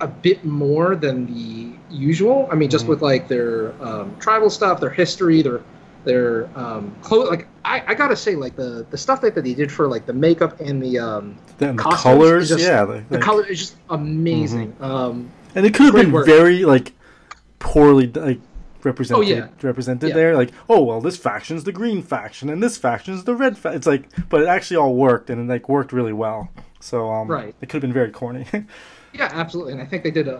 a 0.00 0.08
bit 0.08 0.44
more 0.44 0.96
than 0.96 1.26
the 1.26 1.72
usual. 1.90 2.48
I 2.50 2.56
mean, 2.56 2.70
just 2.70 2.86
Mhm. 2.86 2.88
with 2.88 3.02
like 3.02 3.28
their 3.28 3.72
um, 3.82 4.16
tribal 4.18 4.50
stuff, 4.50 4.80
their 4.80 4.90
history, 4.90 5.42
their 5.42 5.60
their 6.04 6.48
um, 6.58 6.94
clothes. 7.02 7.30
Like 7.30 7.48
I, 7.64 7.82
I 7.88 7.94
gotta 7.94 8.16
say, 8.16 8.34
like 8.36 8.56
the 8.56 8.86
the 8.90 8.98
stuff 8.98 9.20
that, 9.22 9.34
that 9.34 9.44
they 9.44 9.54
did 9.54 9.70
for 9.72 9.88
like 9.88 10.06
the 10.06 10.12
makeup 10.12 10.60
and 10.60 10.82
the 10.82 10.98
um, 10.98 11.36
Then 11.58 11.76
the 11.76 11.82
colors, 11.82 12.48
just- 12.50 12.62
yeah, 12.62 12.84
the, 12.84 13.04
the 13.08 13.18
color 13.18 13.44
is 13.46 13.58
just 13.58 13.76
amazing. 13.90 14.76
Um, 14.80 15.30
and 15.54 15.64
it 15.66 15.74
could 15.74 15.86
have 15.86 15.94
been 15.94 16.12
work. 16.12 16.26
very 16.26 16.64
like 16.64 16.92
poorly 17.58 18.06
like 18.08 18.40
represented 18.82 19.24
Oh, 19.24 19.26
yeah. 19.26 19.48
represented 19.62 20.10
Yeah. 20.10 20.14
there. 20.14 20.36
Like, 20.36 20.50
oh 20.68 20.82
well, 20.82 21.00
this 21.00 21.16
faction's 21.16 21.64
the 21.64 21.72
green 21.72 22.02
faction, 22.02 22.50
and 22.50 22.62
this 22.62 22.76
faction's 22.76 23.24
the 23.24 23.34
red. 23.34 23.56
Fa-. 23.56 23.72
It's 23.72 23.86
like, 23.86 24.08
but 24.28 24.42
it 24.42 24.48
actually 24.48 24.76
all 24.76 24.94
worked, 24.94 25.30
and 25.30 25.40
it 25.40 25.52
like 25.52 25.68
worked 25.68 25.92
really 25.92 26.12
well. 26.12 26.50
So 26.80 27.10
um, 27.10 27.28
Right. 27.28 27.54
it 27.62 27.68
could 27.70 27.74
have 27.74 27.82
been 27.82 27.94
very 27.94 28.10
corny. 28.10 28.46
yeah, 29.14 29.30
absolutely, 29.32 29.72
and 29.72 29.80
I 29.80 29.86
think 29.86 30.02
they 30.02 30.10
did 30.10 30.28
a, 30.28 30.36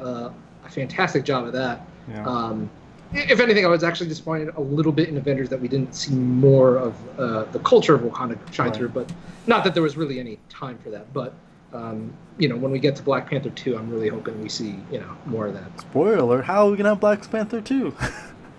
a, 0.65 0.69
fantastic 0.69 1.25
job 1.25 1.47
of 1.47 1.53
that. 1.55 1.87
yeah. 2.11 2.27
Um, 2.27 2.69
if 3.15 3.41
anything, 3.41 3.65
I 3.65 3.69
was 3.69 3.83
actually 3.85 4.09
disappointed 4.09 4.51
a 4.57 4.61
little 4.61 4.93
bit 4.93 5.09
in 5.09 5.17
Avengers 5.17 5.49
that 5.51 5.61
we 5.61 5.69
didn't 5.69 5.95
see 5.95 6.15
more 6.15 6.77
of 6.77 6.95
uh, 7.19 7.45
the 7.53 7.59
culture 7.61 7.95
of 7.95 8.03
Wakanda 8.03 8.37
shine 8.53 8.69
Right. 8.69 8.77
through. 8.77 8.89
But 8.91 9.11
not 9.47 9.65
that 9.65 9.75
there 9.75 9.83
was 9.83 9.97
really 9.97 10.19
any 10.21 10.39
time 10.49 10.79
for 10.79 10.91
that. 10.91 11.13
But 11.13 11.35
um, 11.73 12.13
you 12.39 12.49
know, 12.49 12.57
when 12.57 12.71
we 12.73 12.79
get 12.79 12.95
to 12.97 13.03
Black 13.03 13.29
Panther 13.31 13.51
two, 13.51 13.77
I'm 13.77 13.89
really 13.91 14.09
hoping 14.09 14.41
we 14.43 14.49
see 14.49 14.79
you 14.91 15.01
know 15.01 15.11
more 15.27 15.47
of 15.47 15.55
that. 15.55 15.81
Spoiler 15.81 16.17
alert: 16.17 16.45
How 16.45 16.67
are 16.67 16.71
we 16.71 16.77
gonna 16.77 16.91
have 16.91 17.01
Black 17.01 17.29
Panther 17.31 17.61
two? 17.61 17.95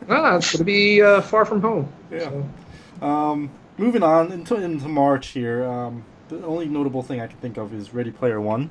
Ah, 0.08 0.36
it's 0.36 0.52
going 0.52 0.60
to 0.60 0.63
be 0.65 1.02
uh, 1.02 1.20
far 1.20 1.46
from 1.46 1.62
home. 1.62 1.91
Yeah. 2.12 2.30
So, 2.30 2.46
Um, 3.08 3.50
moving 3.80 4.04
on 4.04 4.32
into, 4.32 4.54
into 4.56 4.88
March 4.88 5.30
here, 5.30 5.63
um, 5.65 6.04
the 6.30 6.46
only 6.46 6.68
notable 6.68 7.02
thing 7.02 7.20
I 7.22 7.26
can 7.26 7.38
think 7.39 7.58
of 7.58 7.74
is 7.74 7.91
Ready 7.91 8.12
Player 8.12 8.39
One, 8.39 8.70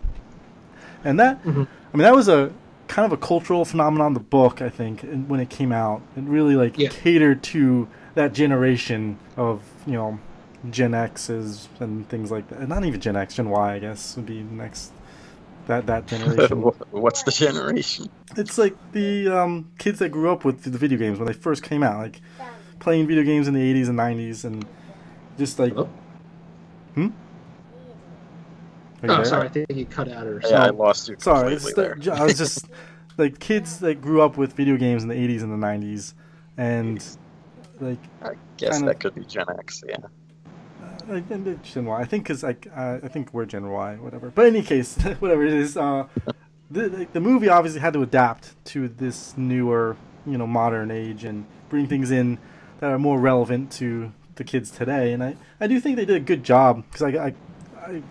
and 1.02 1.18
that 1.18 1.42
Mhm. 1.42 1.66
I 1.92 1.96
mean 1.96 2.04
that 2.04 2.14
was 2.14 2.28
a 2.28 2.52
kind 2.88 3.06
of 3.06 3.12
a 3.12 3.16
cultural 3.20 3.64
phenomenon. 3.64 4.14
The 4.14 4.20
book, 4.20 4.60
I 4.62 4.68
think, 4.68 5.02
and 5.02 5.28
when 5.28 5.40
it 5.40 5.50
came 5.50 5.72
out, 5.72 6.02
it 6.16 6.22
really 6.24 6.56
like 6.56 6.76
Yeah. 6.76 6.88
catered 6.88 7.42
to 7.44 7.88
that 8.14 8.32
generation 8.32 9.18
of 9.36 9.62
you 9.86 9.92
know 9.94 10.18
Gen 10.70 10.94
X's 10.94 11.68
and 11.80 12.08
things 12.08 12.30
like 12.30 12.48
that. 12.48 12.68
Not 12.68 12.84
even 12.84 13.00
Gen 13.00 13.16
X, 13.16 13.34
Gen 13.36 13.50
Y, 13.50 13.74
I 13.74 13.78
guess 13.78 14.16
would 14.16 14.26
be 14.26 14.42
next. 14.42 14.92
That 15.66 15.86
that 15.86 16.06
generation. 16.08 16.62
What's 16.90 17.22
the 17.22 17.30
generation? 17.30 18.10
It's 18.36 18.58
like 18.58 18.76
the 18.92 19.28
um, 19.28 19.70
kids 19.78 19.98
that 20.00 20.10
grew 20.10 20.30
up 20.30 20.44
with 20.44 20.62
the 20.64 20.78
video 20.78 20.98
games 20.98 21.18
when 21.18 21.26
they 21.26 21.32
first 21.32 21.62
came 21.62 21.82
out, 21.82 21.98
like 21.98 22.20
playing 22.80 23.06
video 23.06 23.22
games 23.22 23.48
in 23.48 23.54
the 23.54 23.60
80s 23.60 23.88
and 23.88 23.98
90s, 23.98 24.44
and 24.44 24.66
just 25.38 25.58
like. 25.58 25.72
Hello? 25.72 25.88
Hmm? 26.94 27.08
Are 29.04 29.06
you 29.08 29.12
oh, 29.12 29.16
there? 29.16 29.24
sorry, 29.26 29.46
I 29.46 29.48
think 29.50 29.66
you 29.70 29.84
cut 29.86 30.08
out 30.08 30.26
or 30.26 30.40
Yeah, 30.42 30.48
something. 30.48 30.60
I 30.60 30.68
lost 30.70 31.08
you 31.08 31.16
Sorry, 31.18 31.50
completely 31.56 31.68
it's 31.68 31.74
there. 31.76 31.94
the, 31.96 32.12
I 32.20 32.24
was 32.24 32.38
just 32.38 32.66
like 33.18 33.38
kids 33.38 33.78
that 33.80 34.00
grew 34.00 34.22
up 34.22 34.36
with 34.36 34.54
video 34.54 34.76
games 34.76 35.02
in 35.02 35.08
the 35.08 35.14
80s 35.14 35.42
and 35.42 35.52
the 35.62 35.66
90s, 35.66 36.14
and 36.56 37.04
like 37.80 37.98
I 38.22 38.34
guess 38.56 38.70
kind 38.70 38.84
of- 38.84 38.88
that 38.88 39.00
could 39.00 39.14
be 39.14 39.24
Gen 39.24 39.44
X. 39.58 39.82
Yeah. 39.86 39.96
Uh, 40.82 40.86
like, 41.14 41.30
and 41.30 41.62
Gen 41.62 41.84
Y. 41.84 42.00
I 42.00 42.04
think 42.06 42.24
because 42.24 42.42
like 42.42 42.66
uh, 42.74 42.98
I 43.02 43.08
think 43.08 43.34
we're 43.34 43.44
Gen 43.46 43.68
Y, 43.68 43.96
whatever. 43.96 44.30
But 44.30 44.46
in 44.46 44.56
any 44.56 44.64
case, 44.64 44.96
whatever 45.18 45.44
it 45.44 45.52
is, 45.52 45.76
uh, 45.76 46.06
the 46.70 46.88
the- 46.88 47.08
the 47.12 47.20
movie 47.20 47.48
obviously 47.48 47.80
had 47.80 47.92
to 47.92 48.02
adapt 48.02 48.54
to 48.66 48.88
this 48.88 49.36
newer, 49.36 49.96
you 50.26 50.38
know, 50.38 50.46
modern 50.46 50.90
age 50.90 51.24
and 51.24 51.44
bring 51.68 51.86
things 51.86 52.10
in 52.10 52.38
that 52.80 52.90
are 52.90 52.98
more 52.98 53.18
relevant 53.20 53.70
to 53.72 54.12
the 54.36 54.44
kids 54.44 54.70
today. 54.70 55.12
And 55.12 55.22
I, 55.22 55.36
I 55.60 55.66
do 55.66 55.78
think 55.78 55.96
they 55.96 56.04
did 56.04 56.16
a 56.16 56.20
good 56.20 56.42
job 56.42 56.84
because 56.90 57.02
I, 57.02 57.26
I, 57.26 57.34
I 57.80 58.02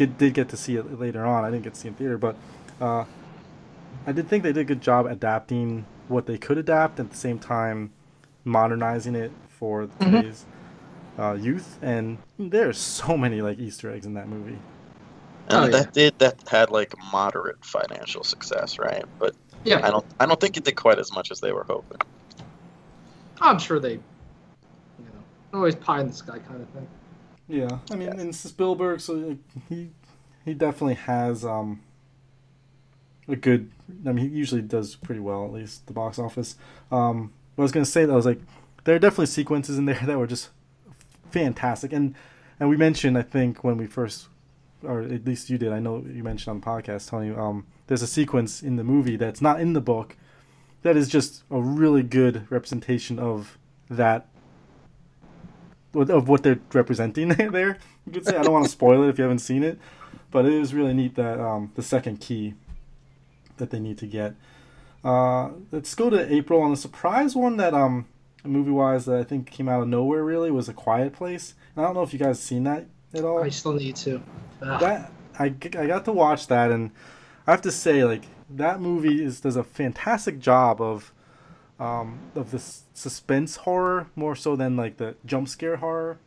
get, 0.00 0.18
did 0.18 0.34
get 0.34 0.48
to 0.48 0.56
see 0.56 0.76
it 0.76 0.98
later 0.98 1.24
on. 1.24 1.44
I 1.44 1.50
didn't 1.50 1.64
get 1.64 1.74
to 1.74 1.80
see 1.80 1.88
it 1.88 1.92
in 1.92 1.94
theater, 1.96 2.18
but 2.18 2.36
uh, 2.80 3.04
I 4.06 4.12
did 4.12 4.28
think 4.28 4.42
they 4.42 4.52
did 4.52 4.62
a 4.62 4.64
good 4.64 4.80
job 4.80 5.06
adapting 5.06 5.84
what 6.08 6.26
they 6.26 6.38
could 6.38 6.58
adapt 6.58 6.98
at 6.98 7.10
the 7.10 7.16
same 7.16 7.38
time 7.38 7.92
modernizing 8.44 9.14
it 9.14 9.30
for 9.48 9.86
Mhm. 9.86 9.98
today's 10.00 10.46
uh, 11.18 11.34
youth. 11.34 11.78
And 11.82 12.18
there's 12.38 12.78
so 12.78 13.16
many 13.16 13.42
like 13.42 13.58
Easter 13.58 13.90
eggs 13.90 14.06
in 14.06 14.14
that 14.14 14.28
movie. 14.28 14.58
And 15.48 15.64
Oh, 15.64 15.66
yeah. 15.66 15.70
that 15.72 15.92
did 15.92 16.18
that 16.18 16.48
had 16.48 16.70
like 16.70 16.94
moderate 17.12 17.62
financial 17.64 18.24
success, 18.24 18.78
right? 18.78 19.04
But 19.18 19.34
yeah, 19.64 19.84
I 19.84 19.90
don't 19.90 20.04
I 20.18 20.26
don't 20.26 20.40
think 20.40 20.56
it 20.56 20.64
did 20.64 20.76
quite 20.76 20.98
as 20.98 21.12
much 21.12 21.30
as 21.30 21.40
they 21.40 21.52
were 21.52 21.64
hoping. 21.64 21.98
I'm 23.40 23.58
sure 23.58 23.80
they, 23.80 23.94
you 23.94 24.00
know, 24.98 25.22
always 25.52 25.74
pie 25.74 26.00
in 26.00 26.08
the 26.08 26.12
sky 26.12 26.38
kind 26.38 26.62
of 26.62 26.68
thing. 26.70 26.86
Yeah, 27.50 27.78
I 27.90 27.96
mean, 27.96 28.08
and 28.08 28.34
Spielberg, 28.34 29.00
so 29.00 29.36
he 29.68 29.90
he 30.44 30.54
definitely 30.54 30.94
has 30.94 31.44
um 31.44 31.80
a 33.28 33.36
good. 33.36 33.70
I 34.06 34.12
mean, 34.12 34.30
he 34.30 34.36
usually 34.36 34.62
does 34.62 34.94
pretty 34.94 35.20
well, 35.20 35.44
at 35.44 35.52
least 35.52 35.86
the 35.86 35.92
box 35.92 36.18
office. 36.18 36.56
Um, 36.92 37.32
what 37.56 37.62
I 37.62 37.64
was 37.64 37.72
gonna 37.72 37.84
say 37.84 38.04
though 38.04 38.14
was 38.14 38.26
like 38.26 38.40
there 38.84 38.94
are 38.94 39.00
definitely 39.00 39.26
sequences 39.26 39.78
in 39.78 39.86
there 39.86 40.00
that 40.04 40.16
were 40.16 40.26
just 40.28 40.50
fantastic, 41.30 41.92
and 41.92 42.14
and 42.60 42.68
we 42.68 42.76
mentioned 42.76 43.18
I 43.18 43.22
think 43.22 43.64
when 43.64 43.76
we 43.76 43.86
first 43.86 44.28
or 44.82 45.02
at 45.02 45.24
least 45.26 45.50
you 45.50 45.58
did. 45.58 45.72
I 45.72 45.80
know 45.80 46.04
you 46.06 46.22
mentioned 46.22 46.50
on 46.50 46.60
the 46.60 46.66
podcast, 46.66 47.08
Tony. 47.08 47.34
Um, 47.34 47.66
there's 47.86 48.02
a 48.02 48.06
sequence 48.06 48.62
in 48.62 48.76
the 48.76 48.84
movie 48.84 49.16
that's 49.16 49.42
not 49.42 49.60
in 49.60 49.72
the 49.72 49.80
book 49.80 50.16
that 50.82 50.96
is 50.96 51.08
just 51.08 51.42
a 51.50 51.60
really 51.60 52.02
good 52.02 52.50
representation 52.50 53.18
of 53.18 53.58
that 53.90 54.28
of 55.94 56.28
what 56.28 56.42
they're 56.42 56.60
representing 56.72 57.28
there. 57.50 57.78
You 58.06 58.12
could 58.12 58.26
say 58.26 58.36
I 58.36 58.42
don't 58.42 58.52
want 58.52 58.64
to 58.64 58.70
spoil 58.70 59.02
it 59.04 59.08
if 59.08 59.18
you 59.18 59.22
haven't 59.24 59.40
seen 59.40 59.62
it, 59.62 59.78
but 60.30 60.46
it 60.46 60.52
is 60.52 60.74
really 60.74 60.94
neat 60.94 61.14
that 61.16 61.40
um, 61.40 61.72
the 61.74 61.82
second 61.82 62.20
key 62.20 62.54
that 63.56 63.70
they 63.70 63.80
need 63.80 63.98
to 63.98 64.06
get. 64.06 64.34
Uh, 65.04 65.50
let's 65.70 65.94
go 65.94 66.10
to 66.10 66.32
April 66.32 66.60
on 66.60 66.70
the 66.70 66.76
surprise 66.76 67.34
one 67.34 67.56
that 67.56 67.72
um 67.72 68.06
movie 68.44 68.70
wise 68.70 69.04
that 69.06 69.18
I 69.18 69.24
think 69.24 69.50
came 69.50 69.68
out 69.68 69.82
of 69.82 69.88
nowhere 69.88 70.24
really 70.24 70.50
was 70.50 70.68
A 70.68 70.72
Quiet 70.72 71.12
Place. 71.12 71.54
And 71.74 71.84
I 71.84 71.88
don't 71.88 71.94
know 71.94 72.02
if 72.02 72.12
you 72.12 72.18
guys 72.18 72.40
seen 72.40 72.64
that 72.64 72.86
at 73.14 73.24
all. 73.24 73.42
I 73.42 73.48
still 73.48 73.74
need 73.74 73.96
to. 73.96 74.22
Ugh. 74.62 74.80
That 74.80 75.12
I, 75.38 75.46
I 75.46 75.86
got 75.86 76.04
to 76.06 76.12
watch 76.12 76.46
that 76.48 76.70
and 76.70 76.90
I 77.46 77.52
have 77.52 77.62
to 77.62 77.70
say 77.70 78.04
like 78.04 78.24
that 78.50 78.80
movie 78.80 79.24
is 79.24 79.40
does 79.40 79.56
a 79.56 79.64
fantastic 79.64 80.38
job 80.38 80.80
of 80.80 81.12
um, 81.80 82.18
of 82.34 82.50
this 82.50 82.84
suspense 82.92 83.56
horror 83.56 84.08
more 84.14 84.36
so 84.36 84.54
than 84.54 84.76
like 84.76 84.98
the 84.98 85.16
jump 85.24 85.48
scare 85.48 85.76
horror 85.76 86.18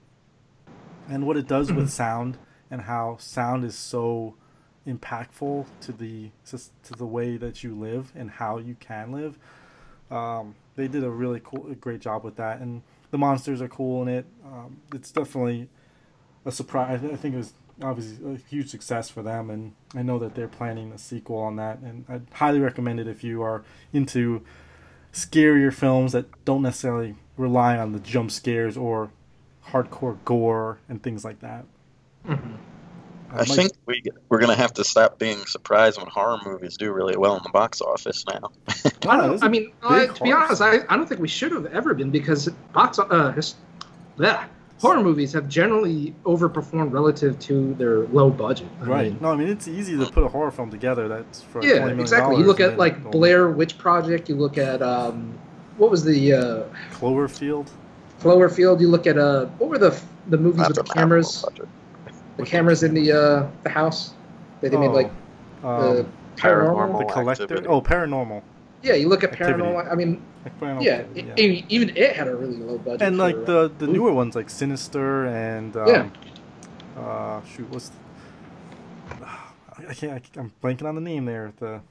and 1.07 1.25
what 1.25 1.37
it 1.37 1.47
does 1.47 1.71
with 1.71 1.89
sound 1.91 2.37
and 2.69 2.81
how 2.81 3.17
sound 3.19 3.63
is 3.63 3.75
so 3.75 4.35
impactful 4.85 5.65
to 5.79 5.91
the 5.93 6.29
to 6.45 6.93
the 6.97 7.05
way 7.05 7.37
that 7.37 7.63
you 7.63 7.73
live 7.73 8.11
and 8.15 8.31
how 8.31 8.57
you 8.57 8.75
can 8.79 9.11
live. 9.11 9.37
Um, 10.11 10.55
they 10.75 10.87
did 10.87 11.03
a 11.03 11.09
really 11.09 11.41
cool 11.41 11.71
a 11.71 11.75
great 11.75 12.01
job 12.01 12.23
with 12.23 12.35
that 12.35 12.59
and 12.59 12.81
the 13.11 13.17
monsters 13.17 13.61
are 13.61 13.69
cool 13.69 14.01
in 14.01 14.07
it. 14.07 14.25
Um, 14.43 14.81
it's 14.91 15.11
definitely 15.11 15.69
a 16.45 16.51
surprise 16.51 17.01
i 17.03 17.15
think 17.15 17.35
it 17.35 17.37
was 17.37 17.53
obviously 17.81 18.33
a 18.33 18.37
huge 18.49 18.69
success 18.69 19.09
for 19.09 19.23
them 19.23 19.49
and 19.49 19.73
i 19.95 20.01
know 20.01 20.19
that 20.19 20.35
they're 20.35 20.47
planning 20.47 20.91
a 20.91 20.97
sequel 20.97 21.37
on 21.37 21.55
that 21.55 21.79
and 21.79 22.05
i'd 22.09 22.25
highly 22.33 22.59
recommend 22.59 22.99
it 22.99 23.07
if 23.07 23.23
you 23.23 23.41
are 23.41 23.63
into 23.93 24.41
scarier 25.13 25.73
films 25.73 26.11
that 26.11 26.25
don't 26.43 26.61
necessarily 26.63 27.15
rely 27.37 27.77
on 27.77 27.93
the 27.93 27.99
jump 27.99 28.31
scares 28.31 28.75
or 28.75 29.11
hardcore 29.67 30.17
gore 30.25 30.79
and 30.89 31.01
things 31.01 31.23
like 31.23 31.39
that. 31.39 31.65
Mhm. 32.27 32.57
I 33.35 33.45
think 33.45 33.71
we 33.87 34.03
we're 34.29 34.39
gonna 34.39 34.55
have 34.55 34.73
to 34.73 34.83
stop 34.83 35.17
being 35.17 35.39
surprised 35.45 35.97
when 35.97 36.07
horror 36.07 36.39
movies 36.45 36.77
do 36.77 36.91
really 36.91 37.17
well 37.17 37.35
in 37.35 37.41
the 37.43 37.49
box 37.49 37.81
office 37.81 38.23
now. 38.31 38.51
I, 39.09 39.17
don't, 39.17 39.43
I 39.43 39.47
mean, 39.47 39.71
to 39.81 40.13
be 40.23 40.31
honest, 40.31 40.61
I, 40.61 40.79
I 40.87 40.95
don't 40.95 41.07
think 41.09 41.19
we 41.19 41.27
should 41.27 41.51
have 41.51 41.65
ever 41.67 41.95
been 41.95 42.11
because 42.11 42.47
box 42.73 42.99
uh, 42.99 43.31
his, 43.31 43.55
bleh, 44.17 44.45
horror 44.79 45.01
movies 45.01 45.33
have 45.33 45.47
generally 45.47 46.13
overperformed 46.25 46.91
relative 46.91 47.39
to 47.39 47.73
their 47.75 47.99
low 48.07 48.29
budget. 48.29 48.67
I 48.81 48.83
right. 48.85 49.11
mean, 49.11 49.19
no, 49.21 49.31
I 49.31 49.35
mean 49.35 49.47
it's 49.47 49.67
easy 49.67 49.97
to 49.97 50.05
put 50.05 50.23
a 50.23 50.27
horror 50.27 50.51
film 50.51 50.69
together 50.71 51.07
that's 51.07 51.41
for 51.41 51.63
yeah, 51.63 51.79
million 51.79 51.99
exactly. 51.99 52.37
You 52.37 52.43
look 52.43 52.59
at 52.59 52.77
like 52.77 53.11
Blair 53.11 53.49
Witch 53.49 53.77
Project. 53.77 54.29
You 54.29 54.35
look 54.35 54.57
at 54.57 54.81
um, 54.81 55.37
what 55.77 55.89
was 55.89 56.03
the 56.03 56.33
uh, 56.33 56.63
Cloverfield. 56.91 57.69
Cloverfield. 58.19 58.81
You 58.81 58.89
look 58.89 59.07
at 59.07 59.17
uh, 59.17 59.45
what 59.57 59.69
were 59.69 59.77
the 59.77 59.99
the 60.27 60.37
movies 60.37 60.67
That's 60.67 60.77
with 60.77 60.87
the 60.87 60.91
a 60.91 60.95
cameras? 60.95 61.27
massive 61.27 61.49
budget. 61.49 61.69
The 62.37 62.45
cameras 62.45 62.83
in 62.83 62.93
the 62.93 63.11
uh, 63.11 63.49
the 63.63 63.69
house. 63.69 64.13
That 64.61 64.71
they 64.71 64.77
made 64.77 64.91
like 64.91 65.11
um, 65.63 65.95
the 65.95 66.05
Paranormal. 66.35 66.75
paranormal. 66.75 66.99
the 66.99 67.13
collector. 67.13 67.43
Activity. 67.43 67.67
Oh, 67.67 67.81
paranormal. 67.81 68.41
Yeah, 68.83 68.93
you 68.95 69.07
look 69.07 69.23
at 69.23 69.31
Activity. 69.31 69.61
paranormal. 69.63 69.91
I 69.91 69.95
mean, 69.95 70.21
Like 70.43 70.59
paranormal 70.59 70.83
yeah, 70.83 70.91
Activity, 70.99 71.31
I 71.31 71.47
mean, 71.47 71.65
even 71.69 71.89
it 71.95 72.15
had 72.15 72.27
a 72.27 72.35
really 72.35 72.57
low 72.57 72.77
budget. 72.77 73.01
and 73.01 73.17
like 73.17 73.35
uh, 73.35 73.39
the 73.45 73.71
the 73.79 73.85
Ooh. 73.87 73.93
newer 73.93 74.13
ones 74.13 74.35
like 74.35 74.49
Sinister 74.49 75.25
and 75.25 75.75
um, 75.77 75.87
Yeah. 75.87 76.09
uh 77.01 77.41
shoot 77.45 77.69
what's 77.71 77.91
I 79.89 79.93
can't 79.93 80.23
I, 80.37 80.39
am 80.39 80.51
blanking 80.61 80.87
on 80.87 80.95
the 80.95 81.01
name 81.01 81.25
there 81.25 81.53
the 81.57 81.81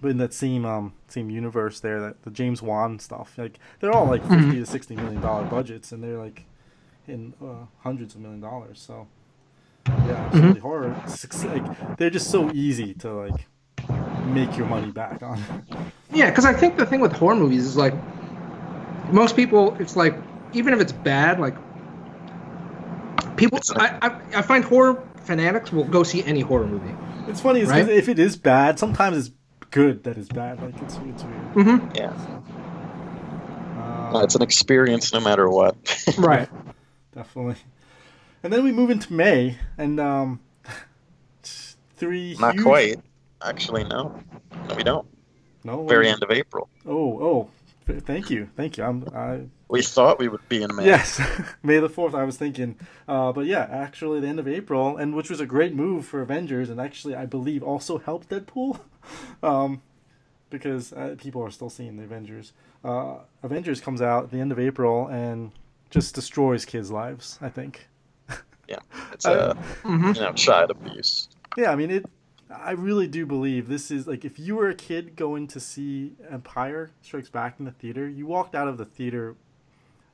but 0.00 0.10
in 0.10 0.18
that 0.18 0.34
same 0.34 0.66
um 0.66 0.92
same 1.08 1.30
universe 1.30 1.80
there 1.80 2.00
that 2.00 2.22
the 2.24 2.30
James 2.30 2.60
Wan 2.60 2.98
stuff 2.98 3.38
like 3.38 3.58
they're 3.80 3.92
all 3.92 4.06
like 4.06 4.22
50 4.22 4.34
Mhm. 4.36 4.52
to 4.52 4.66
60 4.66 4.96
million 4.96 5.20
dollar 5.22 5.44
budgets 5.46 5.92
and 5.92 6.02
they're 6.02 6.18
like 6.18 6.44
in 7.06 7.34
uh, 7.42 7.66
hundreds 7.80 8.14
of 8.14 8.20
million 8.20 8.40
dollars 8.40 8.80
so 8.80 9.06
yeah 9.86 10.26
absolutely 10.26 10.60
horror 10.60 10.94
suc- 11.06 11.44
like 11.44 11.96
they're 11.96 12.10
just 12.10 12.30
so 12.30 12.50
easy 12.52 12.94
to 12.94 13.12
like 13.12 13.46
make 14.26 14.56
your 14.56 14.66
money 14.66 14.90
back 14.90 15.22
on 15.22 15.42
Yeah, 16.12 16.30
because 16.30 16.44
I 16.44 16.52
think 16.52 16.76
the 16.76 16.86
thing 16.86 17.00
with 17.00 17.12
horror 17.12 17.34
movies 17.36 17.64
is 17.64 17.76
like 17.76 17.94
most 19.12 19.36
people, 19.36 19.76
it's 19.80 19.96
like 19.96 20.14
even 20.52 20.72
if 20.72 20.80
it's 20.80 20.92
bad, 20.92 21.40
like 21.40 21.54
people, 23.36 23.58
I, 23.76 23.98
I, 24.02 24.38
I 24.38 24.42
find 24.42 24.64
horror 24.64 25.02
fanatics 25.24 25.72
will 25.72 25.84
go 25.84 26.02
see 26.02 26.22
any 26.24 26.40
horror 26.40 26.66
movie. 26.66 26.94
it's 27.28 27.40
funny 27.40 27.60
is 27.60 27.68
'cause 27.70 27.86
Right? 27.86 27.88
if 27.96 28.08
it 28.08 28.18
is 28.18 28.36
bad 28.36 28.78
sometimes 28.78 29.16
it's 29.16 29.30
good 29.70 30.04
that 30.04 30.16
is 30.18 30.28
bad 30.28 30.60
like 30.62 30.74
it's, 30.82 30.94
it's 30.96 31.24
weird 31.24 31.54
Mm-hmm. 31.54 31.96
Yeah, 31.96 32.12
Uh, 34.12 34.20
it's 34.22 34.34
an 34.36 34.42
experience 34.42 35.12
no 35.12 35.20
matter 35.20 35.48
what. 35.48 35.74
Right. 36.18 36.48
definitely. 37.14 37.56
And 38.44 38.52
then 38.52 38.62
we 38.62 38.70
move 38.72 38.90
into 38.90 39.12
May, 39.12 39.56
and 39.78 39.98
um, 39.98 40.40
three. 41.96 42.36
Not 42.38 42.54
huge- 42.54 42.62
quite. 42.64 42.96
Actually, 43.44 43.84
no. 43.84 44.18
No, 44.68 44.74
we 44.74 44.82
don't. 44.82 45.06
No. 45.64 45.86
Very 45.86 46.08
end 46.08 46.22
of 46.22 46.30
April. 46.30 46.68
Oh, 46.86 47.18
oh. 47.22 47.50
Thank 47.86 48.30
you, 48.30 48.48
thank 48.56 48.78
you. 48.78 48.84
I'm. 48.84 49.06
I 49.14 49.40
We 49.68 49.82
thought 49.82 50.18
we 50.18 50.28
would 50.28 50.48
be 50.48 50.62
in 50.62 50.74
May. 50.74 50.86
yes, 50.86 51.20
May 51.62 51.80
the 51.80 51.90
fourth. 51.90 52.14
I 52.14 52.24
was 52.24 52.38
thinking, 52.38 52.76
uh, 53.06 53.30
but 53.32 53.44
yeah, 53.44 53.68
actually, 53.70 54.20
the 54.20 54.26
end 54.28 54.38
of 54.38 54.48
April, 54.48 54.96
and 54.96 55.14
which 55.14 55.28
was 55.28 55.38
a 55.38 55.44
great 55.44 55.74
move 55.74 56.06
for 56.06 56.22
Avengers, 56.22 56.70
and 56.70 56.80
actually, 56.80 57.14
I 57.14 57.26
believe 57.26 57.62
also 57.62 57.98
helped 57.98 58.30
Deadpool, 58.30 58.80
um, 59.42 59.82
because 60.48 60.94
uh, 60.94 61.16
people 61.18 61.42
are 61.42 61.50
still 61.50 61.68
seeing 61.68 61.98
the 61.98 62.04
Avengers. 62.04 62.54
Uh, 62.82 63.16
Avengers 63.42 63.82
comes 63.82 64.00
out 64.00 64.24
at 64.24 64.30
the 64.30 64.40
end 64.40 64.50
of 64.50 64.58
April 64.58 65.06
and 65.08 65.52
just 65.90 66.14
destroys 66.14 66.64
kids' 66.64 66.90
lives. 66.90 67.38
I 67.42 67.50
think. 67.50 67.86
Yeah, 68.66 68.78
it's 69.12 69.26
a 69.26 69.54
Mm-hmm. 69.82 70.12
you 70.14 70.20
know 70.22 70.32
child 70.32 70.70
abuse. 70.70 71.28
Yeah, 71.58 71.70
I 71.70 71.76
mean 71.76 71.90
it. 71.90 72.06
I 72.62 72.72
really 72.72 73.06
do 73.06 73.26
believe 73.26 73.68
this 73.68 73.90
is 73.90 74.06
like 74.06 74.24
if 74.24 74.38
you 74.38 74.56
were 74.56 74.68
a 74.68 74.74
kid 74.74 75.16
going 75.16 75.46
to 75.48 75.60
see 75.60 76.12
Empire 76.30 76.90
Strikes 77.02 77.28
Back 77.28 77.56
in 77.58 77.64
the 77.64 77.72
theater, 77.72 78.08
you 78.08 78.26
walked 78.26 78.54
out 78.54 78.68
of 78.68 78.78
the 78.78 78.84
theater 78.84 79.36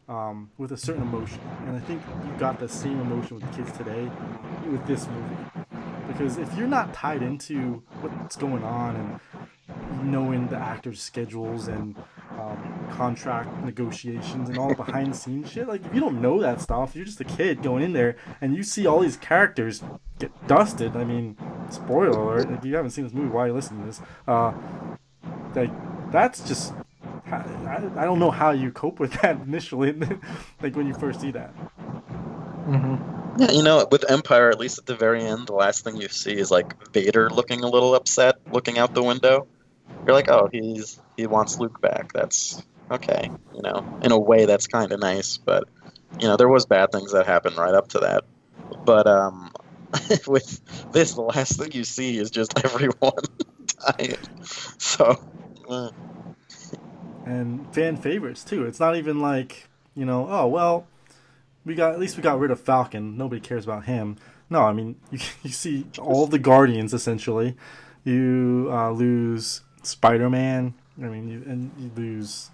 um, 0.09 0.51
with 0.59 0.73
a 0.73 0.77
certain 0.77 1.03
emotion, 1.03 1.41
and 1.67 1.77
I 1.77 1.81
think 1.81 2.03
you 2.27 2.33
got 2.39 2.59
the 2.59 2.69
same 2.69 3.01
emotion 3.01 3.37
with 3.37 3.51
the 3.51 3.57
kids 3.57 3.77
today 3.77 4.11
with 4.71 4.85
this 4.87 5.07
movie. 5.09 5.37
Because 6.09 6.39
if 6.39 6.53
you're 6.57 6.67
not 6.67 6.93
tied 6.93 7.23
into 7.23 7.83
what's 8.01 8.37
going 8.37 8.65
on 8.65 8.97
and 8.97 10.11
knowing 10.11 10.49
the 10.49 10.57
actors' 10.57 11.01
schedules 11.01 11.69
and 11.69 11.97
um, 12.33 12.89
contract 12.91 13.65
negotiations 13.65 14.49
and 14.49 14.59
all 14.59 14.69
the 14.71 14.75
behind 14.75 15.13
the 15.13 15.17
scenes 15.17 15.51
shit, 15.51 15.69
like 15.69 15.85
if 15.85 15.95
you 15.95 16.01
don't 16.01 16.21
know 16.21 16.41
that 16.41 16.61
stuff, 16.61 16.97
you're 16.97 17.05
just 17.05 17.21
a 17.21 17.25
kid 17.25 17.63
going 17.63 17.85
in 17.85 17.93
there 17.93 18.17
and 18.41 18.57
you 18.57 18.63
see 18.63 18.87
all 18.87 18.99
these 18.99 19.17
characters 19.17 19.83
get 20.19 20.49
dusted. 20.49 20.97
I 20.97 21.05
mean, 21.05 21.37
spoiler 21.73 22.19
alert! 22.19 22.51
If 22.51 22.65
you 22.65 22.77
haven't 22.77 22.91
seen 22.91 23.05
this 23.05 23.13
movie, 23.13 23.29
why 23.29 23.45
are 23.45 23.47
you 23.49 23.55
listening 23.55 23.81
to 23.81 23.87
this? 23.87 24.01
Uh, 24.27 24.53
like 25.55 25.71
that's 26.13 26.47
just. 26.47 26.73
I, 27.31 27.89
I 27.97 28.05
don't 28.05 28.19
know 28.19 28.33
how 28.33 28.51
you 28.51 28.73
cope 28.73 28.99
with 28.99 29.13
that 29.23 29.41
initially, 29.41 29.93
like 30.63 30.75
when 30.75 30.87
you 30.87 30.95
first 30.95 31.21
see 31.21 31.31
that. 31.31 31.55
Mm-hmm. 32.67 33.41
Yeah, 33.41 33.53
you 33.53 33.63
know, 33.63 33.87
with 33.91 34.11
Empire, 34.11 34.51
at 34.51 34.59
least 34.59 34.79
at 34.79 34.87
the 34.87 34.97
very 34.97 35.25
end, 35.25 35.47
the 35.47 35.55
last 35.55 35.85
thing 35.85 35.97
you 35.97 36.09
see 36.09 36.37
is 36.37 36.51
like 36.51 36.75
Vader 36.93 37.31
looking 37.31 37.63
a 37.63 37.69
little 37.69 37.95
upset, 37.95 38.37
looking 38.53 38.79
out 38.79 38.95
the 38.95 39.03
window. 39.03 39.47
You're 40.05 40.15
like, 40.15 40.29
oh, 40.29 40.49
he's 40.53 41.01
he 41.17 41.27
wants 41.27 41.59
Luke 41.59 41.81
back. 41.81 42.13
That's 42.13 42.63
okay. 42.91 43.31
You 43.55 43.63
know, 43.63 43.99
in 44.03 44.13
a 44.13 44.19
way, 44.19 44.47
that's 44.47 44.67
kind 44.67 44.93
of 44.93 45.01
nice. 45.01 45.37
But 45.37 45.69
you 46.19 46.27
know, 46.27 46.37
there 46.37 46.49
was 46.49 46.67
bad 46.67 46.93
things 46.93 47.13
that 47.13 47.27
happened 47.27 47.57
right 47.57 47.75
up 47.75 47.89
to 47.89 48.01
that. 48.01 48.25
But 48.85 49.07
um, 49.07 49.53
with 50.27 50.93
this, 50.93 51.15
the 51.15 51.23
last 51.23 51.59
thing 51.59 51.73
you 51.73 51.85
see 51.85 52.19
is 52.19 52.31
just 52.31 52.65
everyone 52.65 53.13
dying. 53.99 54.17
So. 54.43 55.21
uh, 55.69 55.91
and 57.27 57.73
fan 57.75 57.97
favorites 57.97 58.45
too. 58.45 58.67
It's 58.67 58.81
not 58.81 58.97
even 58.97 59.21
like 59.21 59.69
you 59.95 60.05
know, 60.05 60.27
oh 60.29 60.47
well, 60.47 60.87
we 61.65 61.75
got 61.75 61.93
at 61.93 62.01
least 62.01 62.17
we 62.17 62.23
got 62.23 62.39
rid 62.39 62.51
of 62.51 62.61
Falcon. 62.61 63.17
Nobody 63.17 63.41
cares 63.41 63.65
about 63.65 63.85
him. 63.85 64.17
No, 64.49 64.63
I 64.63 64.73
mean 64.73 64.97
you, 65.11 65.19
you 65.43 65.51
see 65.51 65.87
all 65.99 66.27
the 66.27 66.39
Guardians 66.39 66.95
essentially. 66.95 67.57
You 68.05 68.69
uh, 68.71 68.91
lose 68.91 69.61
Spider 69.83 70.31
Man. 70.31 70.75
I 70.99 71.07
mean, 71.07 71.29
you, 71.29 71.43
and 71.47 71.71
you 71.79 71.91
lose 71.95 72.51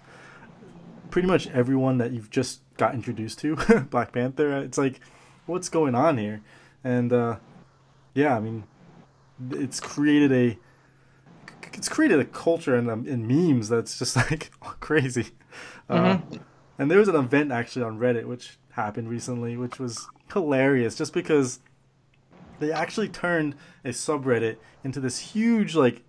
pretty 1.09 1.27
much 1.27 1.47
everyone 1.47 1.97
that 1.97 2.11
you've 2.11 2.29
just 2.29 2.61
got 2.77 2.93
introduced 2.93 3.39
to. 3.39 3.55
Black 3.89 4.11
Panther. 4.11 4.57
It's 4.59 4.77
like, 4.77 4.99
what's 5.45 5.69
going 5.69 5.95
on 5.95 6.17
here? 6.17 6.41
And 6.83 7.11
uh, 7.11 7.37
yeah, 8.13 8.35
I 8.35 8.39
mean, 8.39 8.63
it's 9.51 9.79
created 9.79 10.31
a 10.31 10.57
it's 11.73 11.89
created 11.89 12.19
a 12.19 12.25
culture 12.25 12.75
and 12.75 12.89
um, 12.89 13.05
in 13.07 13.27
memes 13.27 13.69
that's 13.69 13.99
just 13.99 14.15
like 14.31 14.51
crazy. 14.79 15.27
Uh, 15.89 16.19
and 16.79 16.89
there 16.91 16.99
was 16.99 17.07
an 17.07 17.15
event 17.15 17.51
actually 17.51 17.83
on 17.83 17.99
Reddit 17.99 18.25
which 18.25 18.57
happened 18.71 19.09
recently, 19.09 19.57
which 19.57 19.79
was 19.79 20.07
hilarious, 20.31 20.95
just 20.95 21.13
because 21.13 21.59
they 22.59 22.71
actually 22.71 23.09
turned 23.09 23.55
a 23.83 23.89
subreddit 23.89 24.57
into 24.83 24.99
this 24.99 25.19
huge 25.19 25.75
like 25.75 26.03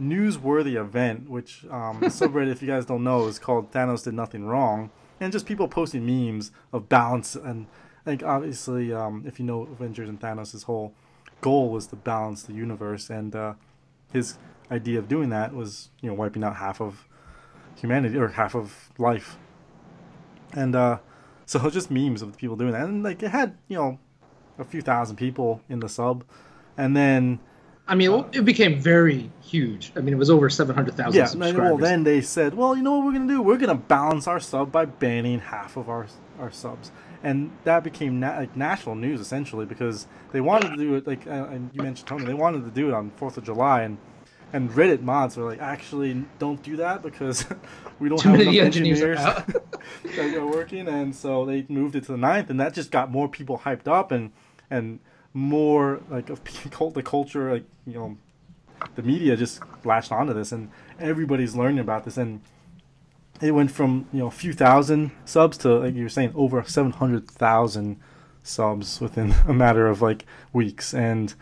newsworthy 0.00 0.74
event. 0.74 1.28
Which 1.28 1.64
um, 1.70 2.00
the 2.00 2.06
subreddit, 2.06 2.50
if 2.50 2.62
you 2.62 2.68
guys 2.68 2.86
don't 2.86 3.04
know, 3.04 3.26
is 3.26 3.38
called 3.38 3.72
Thanos 3.72 4.04
did 4.04 4.14
nothing 4.14 4.44
wrong, 4.46 4.90
and 5.20 5.32
just 5.32 5.46
people 5.46 5.68
posting 5.68 6.06
memes 6.06 6.50
of 6.72 6.88
balance 6.88 7.34
and 7.34 7.66
like 8.08 8.22
obviously, 8.22 8.90
um, 8.92 9.22
if 9.26 9.38
you 9.38 9.44
know 9.44 9.62
Avengers 9.64 10.08
and 10.08 10.18
Thanos' 10.18 10.52
his 10.52 10.62
whole 10.62 10.94
goal 11.42 11.68
was 11.68 11.86
to 11.88 11.96
balance 11.96 12.42
the 12.42 12.54
universe, 12.54 13.10
and 13.10 13.36
uh, 13.36 13.52
his 14.12 14.38
idea 14.70 14.98
of 14.98 15.08
doing 15.08 15.28
that 15.28 15.54
was 15.54 15.90
you 16.00 16.08
know 16.08 16.14
wiping 16.14 16.42
out 16.42 16.56
half 16.56 16.80
of 16.80 17.06
humanity 17.76 18.16
or 18.16 18.28
half 18.28 18.54
of 18.54 18.90
life, 18.96 19.36
and 20.54 20.74
uh, 20.74 20.98
so 21.44 21.68
just 21.78 21.90
memes 21.90 22.22
of 22.22 22.36
people 22.38 22.56
doing 22.56 22.72
that, 22.72 22.84
and 22.84 23.02
like 23.02 23.22
it 23.22 23.28
had 23.28 23.58
you 23.68 23.76
know 23.76 23.98
a 24.58 24.64
few 24.64 24.80
thousand 24.80 25.16
people 25.16 25.60
in 25.68 25.80
the 25.80 25.88
sub, 25.88 26.24
and 26.78 26.96
then 26.96 27.38
I 27.86 27.94
mean, 27.94 28.10
uh, 28.10 28.26
it 28.32 28.46
became 28.46 28.80
very 28.80 29.30
huge. 29.42 29.92
I 29.96 30.00
mean, 30.00 30.14
it 30.14 30.18
was 30.18 30.30
over 30.30 30.48
seven 30.48 30.74
hundred 30.74 30.96
thousand. 30.96 31.18
Yeah, 31.18 31.26
subscribers. 31.26 31.60
well, 31.60 31.76
then 31.76 32.04
they 32.04 32.22
said, 32.22 32.54
well, 32.54 32.74
you 32.74 32.82
know 32.82 32.96
what 32.96 33.04
we're 33.04 33.12
gonna 33.12 33.28
do? 33.28 33.42
We're 33.42 33.58
gonna 33.58 33.74
balance 33.74 34.26
our 34.26 34.40
sub 34.40 34.72
by 34.72 34.86
banning 34.86 35.40
half 35.40 35.76
of 35.76 35.90
our 35.90 36.06
our 36.38 36.50
subs 36.50 36.90
and 37.22 37.50
that 37.64 37.82
became 37.82 38.20
na- 38.20 38.36
like 38.36 38.56
national 38.56 38.94
news 38.94 39.20
essentially 39.20 39.66
because 39.66 40.06
they 40.32 40.40
wanted 40.40 40.70
to 40.70 40.76
do 40.76 40.94
it 40.94 41.06
like 41.06 41.26
uh, 41.26 41.48
and 41.50 41.70
you 41.72 41.82
mentioned 41.82 42.08
Tony 42.08 42.24
they 42.24 42.34
wanted 42.34 42.64
to 42.64 42.70
do 42.70 42.88
it 42.88 42.94
on 42.94 43.10
Fourth 43.16 43.36
of 43.36 43.44
July 43.44 43.82
and 43.82 43.98
and 44.52 44.70
Reddit 44.70 45.02
mods 45.02 45.36
were 45.36 45.44
like 45.44 45.60
actually 45.60 46.24
don't 46.38 46.62
do 46.62 46.76
that 46.76 47.02
because 47.02 47.44
we 47.98 48.08
don't 48.08 48.18
Too 48.18 48.30
have 48.30 48.40
enough 48.40 48.54
engineers, 48.54 49.18
that 50.16 50.34
are 50.34 50.46
working. 50.46 50.88
And 50.88 51.14
so 51.14 51.44
they 51.44 51.66
moved 51.68 51.96
it 51.96 52.04
to 52.04 52.12
the 52.12 52.18
9th 52.18 52.50
and 52.50 52.58
that 52.60 52.74
just 52.74 52.90
got 52.90 53.10
more 53.10 53.28
people 53.28 53.58
hyped 53.58 53.88
up 53.88 54.10
and 54.12 54.32
and 54.70 55.00
more 55.34 56.00
like 56.10 56.30
of 56.30 56.42
the 56.94 57.02
culture 57.02 57.52
like 57.52 57.64
you 57.86 57.94
know 57.94 58.16
the 58.94 59.02
media 59.02 59.36
just 59.36 59.60
latched 59.84 60.12
onto 60.12 60.32
this 60.32 60.52
and 60.52 60.70
everybody's 60.98 61.54
learning 61.54 61.78
about 61.78 62.04
this 62.04 62.16
and 62.16 62.40
it 63.40 63.52
went 63.52 63.70
from 63.70 64.06
you 64.12 64.20
know 64.20 64.26
a 64.26 64.32
few 64.32 64.52
thousand 64.52 65.10
subs 65.24 65.58
to 65.58 65.78
like 65.78 65.94
you 65.94 66.04
were 66.04 66.08
saying 66.08 66.32
over 66.34 66.62
700,000 66.62 68.00
subs 68.42 69.00
within 69.00 69.34
a 69.46 69.52
matter 69.52 69.86
of 69.86 70.02
like 70.02 70.24
weeks. 70.52 70.94
And 70.94 71.34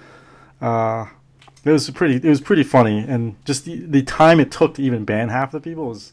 uh, 0.60 1.06
it 1.64 1.70
was 1.70 1.88
pretty 1.90 2.16
it 2.16 2.24
was 2.24 2.40
pretty 2.40 2.62
funny. 2.62 2.98
And 2.98 3.36
just 3.44 3.64
the, 3.64 3.80
the 3.80 4.02
time 4.02 4.40
it 4.40 4.50
took 4.50 4.74
to 4.74 4.82
even 4.82 5.04
ban 5.04 5.28
half 5.28 5.52
the 5.52 5.60
people 5.60 5.88
was, 5.88 6.12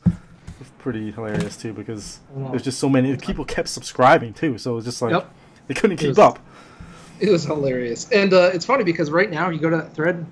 was 0.60 0.70
pretty 0.80 1.12
hilarious 1.12 1.58
too 1.58 1.74
because 1.74 2.20
there's 2.36 2.64
just 2.64 2.80
so 2.80 2.90
many 2.90 3.16
people 3.18 3.46
kept 3.46 3.70
subscribing 3.70 4.34
too. 4.34 4.58
So 4.58 4.74
it 4.74 4.76
was 4.76 4.86
just 4.86 5.02
like 5.02 5.12
yep. 5.12 5.34
they 5.68 5.74
couldn't 5.74 5.98
keep 5.98 6.10
was, 6.10 6.20
up. 6.20 6.40
It 7.20 7.30
was 7.30 7.44
hilarious. 7.44 8.10
And 8.12 8.34
uh, 8.34 8.52
it's 8.54 8.66
funny 8.66 8.84
because 8.84 9.12
right 9.12 9.30
now 9.30 9.50
you 9.50 9.60
go 9.60 9.70
to 9.70 9.78
that 9.78 9.94
thread 9.94 10.26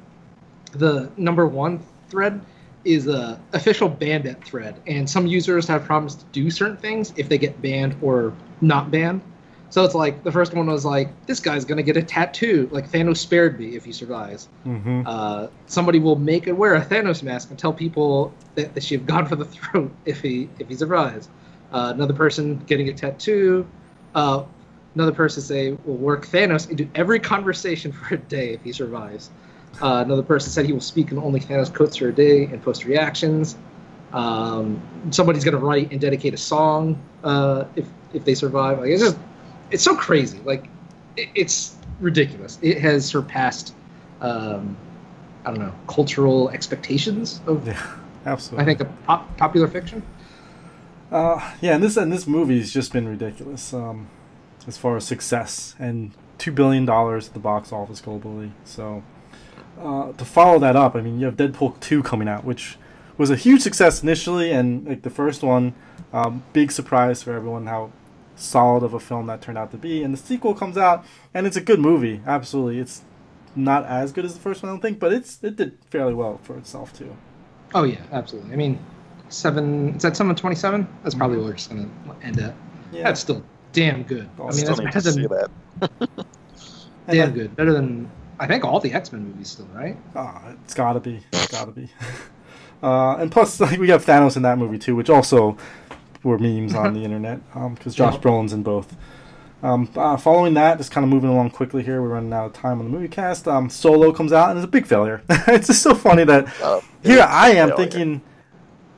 the 0.74 1.12
number 1.18 1.46
one 1.46 1.84
thread 2.10 2.42
is 2.84 3.08
a 3.08 3.40
official 3.54 3.90
bandit 3.90 4.44
thread, 4.44 4.76
and 4.88 5.10
some 5.10 5.28
users 5.28 5.68
have 5.68 5.84
promised 5.84 6.20
to 6.20 6.26
do 6.32 6.50
certain 6.50 6.78
things 6.78 7.14
if 7.16 7.30
they 7.30 7.38
get 7.38 7.62
banned 7.62 7.96
or 8.02 8.34
not 8.62 8.92
banned. 8.92 9.22
So 9.70 9.86
it's 9.86 9.96
like 9.96 10.24
the 10.26 10.32
first 10.32 10.54
one 10.54 10.68
was 10.68 10.84
like, 10.84 11.26
this 11.28 11.40
guy's 11.40 11.64
gonna 11.64 11.84
get 11.84 11.96
a 11.96 12.04
tattoo, 12.04 12.68
like 12.72 12.92
Thanos 12.92 13.18
spared 13.18 13.58
me 13.58 13.76
if 13.76 13.86
he 13.86 13.94
survives. 13.94 14.50
Mm-hmm. 14.66 15.04
Uh, 15.06 15.48
somebody 15.68 16.00
will 16.00 16.18
make 16.18 16.48
and 16.48 16.58
wear 16.58 16.76
a 16.76 16.84
Thanos 16.84 17.24
mask 17.24 17.50
and 17.52 17.58
tell 17.58 17.72
people 17.72 18.34
that, 18.56 18.74
that 18.74 18.84
she've 18.84 19.06
gone 19.06 19.26
for 19.26 19.38
the 19.38 19.46
throat 19.56 19.92
if 20.06 20.22
he 20.22 20.50
if 20.60 20.68
he 20.68 20.76
survives. 20.76 21.30
Uh, 21.72 21.94
another 21.96 22.14
person 22.14 22.58
getting 22.68 22.90
a 22.90 22.94
tattoo. 22.94 23.66
Uh, 24.14 24.44
another 24.94 25.14
person 25.14 25.42
say 25.42 25.72
will 25.72 25.96
work 25.96 26.26
Thanos 26.26 26.70
into 26.70 26.88
every 26.94 27.20
conversation 27.20 27.92
for 27.94 28.16
a 28.16 28.18
day 28.18 28.54
if 28.54 28.62
he 28.64 28.74
survives. 28.74 29.30
Uh, 29.82 30.04
another 30.06 30.24
person 30.24 30.52
said 30.52 30.66
he 30.66 30.74
will 30.74 30.80
speak 30.80 31.12
in 31.12 31.18
only 31.18 31.40
Thanos 31.40 31.74
quotes 31.74 31.96
for 31.96 32.10
a 32.10 32.14
day 32.14 32.46
and 32.46 32.62
post 32.62 32.86
reactions. 32.86 33.58
Um, 34.14 34.82
somebody's 35.12 35.44
gonna 35.44 35.58
write 35.58 35.92
and 35.92 36.02
dedicate 36.02 36.34
a 36.34 36.38
song 36.38 37.02
uh, 37.24 37.66
if 37.76 37.88
if 38.14 38.26
they 38.26 38.36
survive. 38.36 38.80
Like 38.80 38.90
it's 38.90 39.02
just 39.02 39.18
it's 39.72 39.84
so 39.84 39.96
crazy. 39.96 40.40
Like 40.44 40.68
it, 41.18 41.30
it's 41.36 41.76
ridiculous. 42.00 42.60
It 42.62 42.80
has 42.80 43.06
surpassed 43.06 43.74
um, 44.20 44.76
I 45.46 45.52
don't 45.52 45.60
know 45.60 45.74
cultural 45.88 46.50
expectations 46.50 47.42
of 47.48 47.66
yeah, 47.66 47.82
absolutely. 48.26 48.64
I 48.64 48.66
think 48.66 48.82
a 48.82 48.86
pop, 49.06 49.38
popular 49.38 49.68
fiction. 49.68 50.04
Uh, 51.12 51.54
yeah, 51.62 51.76
and 51.76 51.84
this 51.84 51.98
and 51.98 52.12
this 52.12 52.28
movie's 52.28 52.72
just 52.72 52.94
been 52.94 53.08
ridiculous 53.08 53.74
um, 53.74 54.08
as 54.68 54.78
far 54.78 54.96
as 54.98 55.06
success 55.06 55.76
and 55.80 56.12
two 56.38 56.52
billion 56.52 56.86
dollars 56.86 57.28
at 57.28 57.34
the 57.34 57.40
box 57.40 57.72
office 57.72 58.02
globally. 58.02 58.52
So 58.66 59.04
uh, 59.80 60.12
to 60.14 60.26
follow 60.26 60.60
that 60.60 60.76
up, 60.76 60.96
I 60.96 61.02
mean, 61.02 61.20
you 61.20 61.26
have 61.26 61.38
Deadpool 61.38 61.80
2 61.80 62.04
coming 62.04 62.28
out, 62.28 62.44
which 62.44 62.78
was 63.18 63.30
a 63.30 63.36
huge 63.36 63.62
success 63.62 64.02
initially, 64.04 64.52
and 64.52 64.88
like 64.88 65.02
the 65.04 65.10
first 65.10 65.44
one, 65.44 65.74
um, 66.14 66.44
big 66.54 66.72
surprise 66.72 67.24
for 67.24 67.34
everyone 67.34 67.68
how 67.68 67.92
solid 68.36 68.84
of 68.84 68.94
a 68.94 69.00
film 69.00 69.28
that 69.28 69.42
turned 69.42 69.58
out 69.58 69.72
to 69.72 69.78
be. 69.78 70.04
And 70.04 70.14
the 70.14 70.18
sequel 70.18 70.54
comes 70.54 70.78
out, 70.78 71.06
and 71.34 71.46
it's 71.46 71.58
a 71.58 71.62
good 71.62 71.80
movie. 71.80 72.22
Absolutely, 72.26 72.80
it's 72.80 73.04
not 73.56 73.86
as 73.86 74.12
good 74.12 74.26
as 74.26 74.34
the 74.34 74.40
first 74.40 74.64
one, 74.64 74.70
I 74.70 74.74
don't 74.74 74.82
think, 74.82 75.00
but 75.00 75.14
it's 75.14 75.44
it 75.44 75.56
did 75.56 75.78
fairly 75.90 76.14
well 76.14 76.40
for 76.44 76.58
itself 76.58 76.98
too. 76.98 77.16
Oh 77.74 77.84
yeah, 77.84 78.02
absolutely. 78.12 78.54
I 78.54 78.56
mean, 78.56 78.80
seven 79.30 79.96
is 79.96 80.04
that 80.04 80.18
seven 80.18 80.36
twenty 80.36 80.56
seven? 80.56 80.88
That's 81.04 81.16
probably 81.16 81.38
mm-hmm. 81.38 81.44
where 81.44 81.52
we're 81.52 81.58
just 81.58 81.70
gonna 81.70 81.90
end 82.22 82.42
up. 82.42 82.56
Yeah. 82.92 83.04
That's 83.04 83.20
still 83.20 83.44
damn 83.72 84.04
good. 84.04 84.30
I'll 84.38 84.48
I 84.48 84.52
mean, 84.52 84.66
that's 84.66 84.80
better 84.80 85.02
than 85.02 85.24
that. 85.24 86.26
damn 87.08 87.34
good. 87.34 87.56
Better 87.56 87.74
than 87.74 88.10
I 88.42 88.48
think 88.48 88.66
all 88.66 88.80
the 88.80 88.92
X 88.92 89.12
Men 89.12 89.24
movies 89.24 89.50
still, 89.50 89.68
right? 89.68 89.96
Ah, 90.16 90.42
oh, 90.44 90.56
it's 90.64 90.74
gotta 90.74 91.00
be. 91.00 91.22
It's 91.32 91.48
gotta 91.48 91.72
be. 91.72 91.88
Uh, 92.84 93.16
and 93.18 93.32
plus, 93.32 93.60
like 93.60 93.80
we 93.80 93.90
have 93.90 94.04
Thanos 94.04 94.36
in 94.36 94.42
that 94.42 94.58
movie 94.58 94.80
too, 94.80 94.96
which 94.96 95.08
also 95.08 95.56
were 96.24 96.40
memes 96.40 96.74
on 96.74 96.96
the 96.96 97.04
internet 97.04 97.40
because 97.54 97.94
um, 97.94 97.94
Josh 97.94 98.16
yeah. 98.16 98.20
Brolin's 98.20 98.54
in 98.54 98.64
both. 98.64 98.98
Um, 99.62 99.88
uh, 99.96 100.18
following 100.18 100.56
that, 100.56 100.80
just 100.80 100.90
kind 100.90 101.04
of 101.04 101.12
moving 101.12 101.30
along 101.30 101.52
quickly 101.52 101.84
here, 101.84 102.02
we're 102.02 102.10
running 102.10 102.34
out 102.34 102.48
of 102.48 102.54
time 102.54 102.80
on 102.80 102.86
the 102.86 102.90
movie 102.90 103.08
cast. 103.08 103.48
Um, 103.48 103.70
Solo 103.70 104.12
comes 104.12 104.34
out 104.34 104.50
and 104.50 104.58
it's 104.58 104.66
a 104.66 104.68
big 104.68 104.88
failure. 104.88 105.22
it's 105.30 105.68
just 105.68 105.84
so 105.84 105.94
funny 105.94 106.24
that 106.24 106.52
oh, 106.64 106.84
here 107.04 107.22
I 107.22 107.52
am 107.52 107.70
failure. 107.70 107.76
thinking 107.76 108.22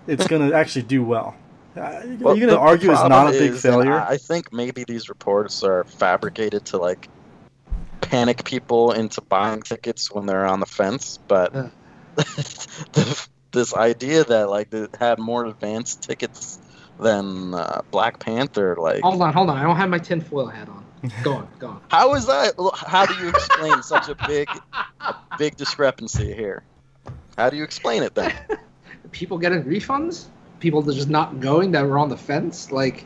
it's 0.07 0.27
going 0.27 0.49
to 0.49 0.55
actually 0.55 0.83
do 0.83 1.03
well. 1.03 1.35
Uh, 1.75 2.01
well 2.19 2.29
are 2.29 2.35
you 2.35 2.45
going 2.45 2.49
to 2.49 2.59
argue 2.59 2.91
it's 2.91 3.03
not 3.03 3.27
a 3.27 3.31
big 3.31 3.53
is, 3.53 3.61
failure? 3.61 3.99
I 3.99 4.15
think 4.15 4.53
maybe 4.53 4.85
these 4.85 5.09
reports 5.09 5.63
are 5.63 5.83
fabricated 5.83 6.63
to 6.65 6.77
like 6.77 7.09
panic 8.09 8.43
people 8.43 8.91
into 8.91 9.21
buying 9.21 9.61
tickets 9.61 10.11
when 10.11 10.25
they're 10.25 10.45
on 10.45 10.59
the 10.59 10.65
fence, 10.65 11.19
but 11.27 11.53
yeah. 11.53 11.69
the, 12.15 13.27
this 13.51 13.73
idea 13.73 14.23
that 14.23 14.49
like 14.49 14.73
it 14.73 14.95
had 14.95 15.19
more 15.19 15.45
advanced 15.45 16.03
tickets 16.03 16.59
than 16.99 17.53
uh, 17.53 17.81
Black 17.91 18.19
Panther, 18.19 18.75
like 18.79 19.01
hold 19.01 19.21
on, 19.21 19.33
hold 19.33 19.49
on, 19.49 19.57
I 19.57 19.63
don't 19.63 19.77
have 19.77 19.89
my 19.89 19.99
tinfoil 19.99 20.47
hat 20.47 20.69
on. 20.69 20.83
Go 21.23 21.33
on, 21.33 21.47
go 21.59 21.67
on. 21.67 21.81
How 21.89 22.13
is 22.15 22.27
that? 22.27 22.53
How 22.75 23.05
do 23.05 23.13
you 23.15 23.29
explain 23.29 23.83
such 23.83 24.07
a 24.07 24.15
big, 24.27 24.47
big 25.37 25.57
discrepancy 25.57 26.33
here? 26.33 26.63
How 27.37 27.49
do 27.49 27.57
you 27.57 27.63
explain 27.63 28.03
it 28.03 28.15
then? 28.15 28.33
People 29.11 29.37
getting 29.37 29.63
refunds? 29.63 30.25
People 30.59 30.81
just 30.81 31.09
not 31.09 31.41
going 31.41 31.71
that 31.71 31.85
were 31.85 31.97
on 31.97 32.07
the 32.07 32.15
fence? 32.15 32.71
Like, 32.71 33.05